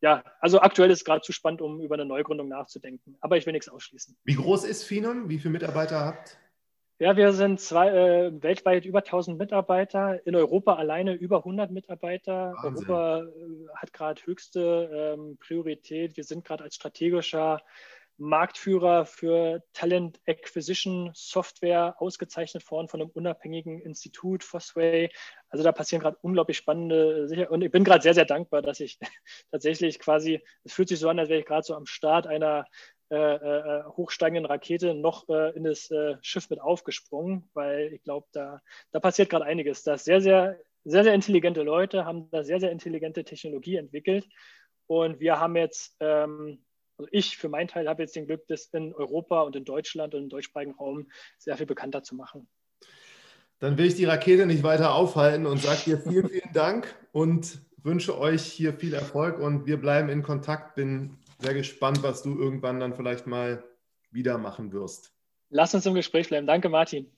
ja, 0.00 0.22
also 0.40 0.60
aktuell 0.60 0.90
ist 0.90 0.98
es 0.98 1.04
gerade 1.04 1.22
zu 1.22 1.32
spannend, 1.32 1.60
um 1.60 1.80
über 1.80 1.94
eine 1.94 2.04
Neugründung 2.04 2.48
nachzudenken. 2.48 3.16
Aber 3.20 3.36
ich 3.36 3.46
will 3.46 3.52
nichts 3.52 3.68
ausschließen. 3.68 4.16
Wie 4.24 4.34
groß 4.34 4.64
ist 4.64 4.84
Finum? 4.84 5.28
Wie 5.28 5.38
viele 5.38 5.52
Mitarbeiter 5.52 6.00
habt? 6.00 6.38
Ja, 7.00 7.16
wir 7.16 7.32
sind 7.32 7.60
zwei, 7.60 7.88
äh, 7.90 8.42
weltweit 8.42 8.84
über 8.84 9.04
1000 9.04 9.38
Mitarbeiter, 9.38 10.26
in 10.26 10.34
Europa 10.34 10.74
alleine 10.74 11.14
über 11.14 11.38
100 11.38 11.70
Mitarbeiter. 11.70 12.54
Wahnsinn. 12.60 12.90
Europa 12.90 13.22
äh, 13.22 13.68
hat 13.76 13.92
gerade 13.92 14.20
höchste 14.24 15.16
ähm, 15.16 15.38
Priorität. 15.38 16.16
Wir 16.16 16.24
sind 16.24 16.44
gerade 16.44 16.64
als 16.64 16.74
strategischer 16.74 17.62
Marktführer 18.18 19.06
für 19.06 19.62
Talent 19.72 20.20
Acquisition 20.26 21.10
Software 21.14 21.94
ausgezeichnet 21.98 22.68
worden 22.70 22.88
von 22.88 23.00
einem 23.00 23.10
unabhängigen 23.10 23.80
Institut, 23.80 24.44
Fosway. 24.44 25.10
Also 25.48 25.64
da 25.64 25.72
passieren 25.72 26.02
gerade 26.02 26.18
unglaublich 26.20 26.56
spannende 26.56 27.28
Sicher 27.28 27.50
und 27.50 27.62
ich 27.62 27.70
bin 27.70 27.84
gerade 27.84 28.02
sehr, 28.02 28.14
sehr 28.14 28.24
dankbar, 28.24 28.60
dass 28.60 28.80
ich 28.80 28.98
tatsächlich 29.50 29.98
quasi, 29.98 30.42
es 30.64 30.72
fühlt 30.72 30.88
sich 30.88 30.98
so 30.98 31.08
an, 31.08 31.18
als 31.18 31.28
wäre 31.28 31.40
ich 31.40 31.46
gerade 31.46 31.62
so 31.62 31.74
am 31.74 31.86
Start 31.86 32.26
einer 32.26 32.66
äh, 33.10 33.16
äh, 33.16 33.84
hochsteigenden 33.84 34.44
Rakete 34.44 34.92
noch 34.92 35.26
äh, 35.30 35.56
in 35.56 35.64
das 35.64 35.90
äh, 35.90 36.16
Schiff 36.20 36.50
mit 36.50 36.60
aufgesprungen, 36.60 37.48
weil 37.54 37.92
ich 37.94 38.02
glaube, 38.02 38.26
da, 38.32 38.60
da 38.90 39.00
passiert 39.00 39.30
gerade 39.30 39.46
einiges. 39.46 39.82
Da 39.82 39.96
sehr, 39.96 40.20
sehr, 40.20 40.58
sehr, 40.84 41.04
sehr 41.04 41.14
intelligente 41.14 41.62
Leute 41.62 42.04
haben 42.04 42.30
da 42.30 42.44
sehr, 42.44 42.60
sehr 42.60 42.70
intelligente 42.70 43.24
Technologie 43.24 43.76
entwickelt. 43.76 44.28
Und 44.86 45.20
wir 45.20 45.40
haben 45.40 45.56
jetzt 45.56 45.96
ähm, 46.00 46.62
also 46.98 47.08
ich 47.12 47.36
für 47.36 47.48
meinen 47.48 47.68
Teil 47.68 47.88
habe 47.88 48.02
jetzt 48.02 48.16
den 48.16 48.26
Glück, 48.26 48.46
das 48.48 48.66
in 48.72 48.92
Europa 48.94 49.42
und 49.42 49.54
in 49.56 49.64
Deutschland 49.64 50.14
und 50.14 50.24
im 50.24 50.28
deutschsprachigen 50.28 50.74
Raum 50.74 51.08
sehr 51.38 51.56
viel 51.56 51.66
bekannter 51.66 52.02
zu 52.02 52.16
machen. 52.16 52.48
Dann 53.60 53.78
will 53.78 53.86
ich 53.86 53.94
die 53.94 54.04
Rakete 54.04 54.46
nicht 54.46 54.62
weiter 54.62 54.94
aufhalten 54.94 55.46
und 55.46 55.60
sage 55.60 55.80
dir 55.84 55.98
vielen, 55.98 56.28
vielen 56.28 56.52
Dank 56.52 56.94
und 57.12 57.60
wünsche 57.82 58.18
euch 58.18 58.42
hier 58.42 58.72
viel 58.72 58.94
Erfolg 58.94 59.38
und 59.38 59.66
wir 59.66 59.80
bleiben 59.80 60.08
in 60.08 60.22
Kontakt. 60.22 60.74
Bin 60.74 61.18
sehr 61.38 61.54
gespannt, 61.54 62.02
was 62.02 62.22
du 62.22 62.38
irgendwann 62.38 62.80
dann 62.80 62.94
vielleicht 62.94 63.26
mal 63.26 63.64
wieder 64.10 64.38
machen 64.38 64.72
wirst. 64.72 65.12
Lass 65.50 65.74
uns 65.74 65.86
im 65.86 65.94
Gespräch 65.94 66.28
bleiben. 66.28 66.46
Danke, 66.46 66.68
Martin. 66.68 67.10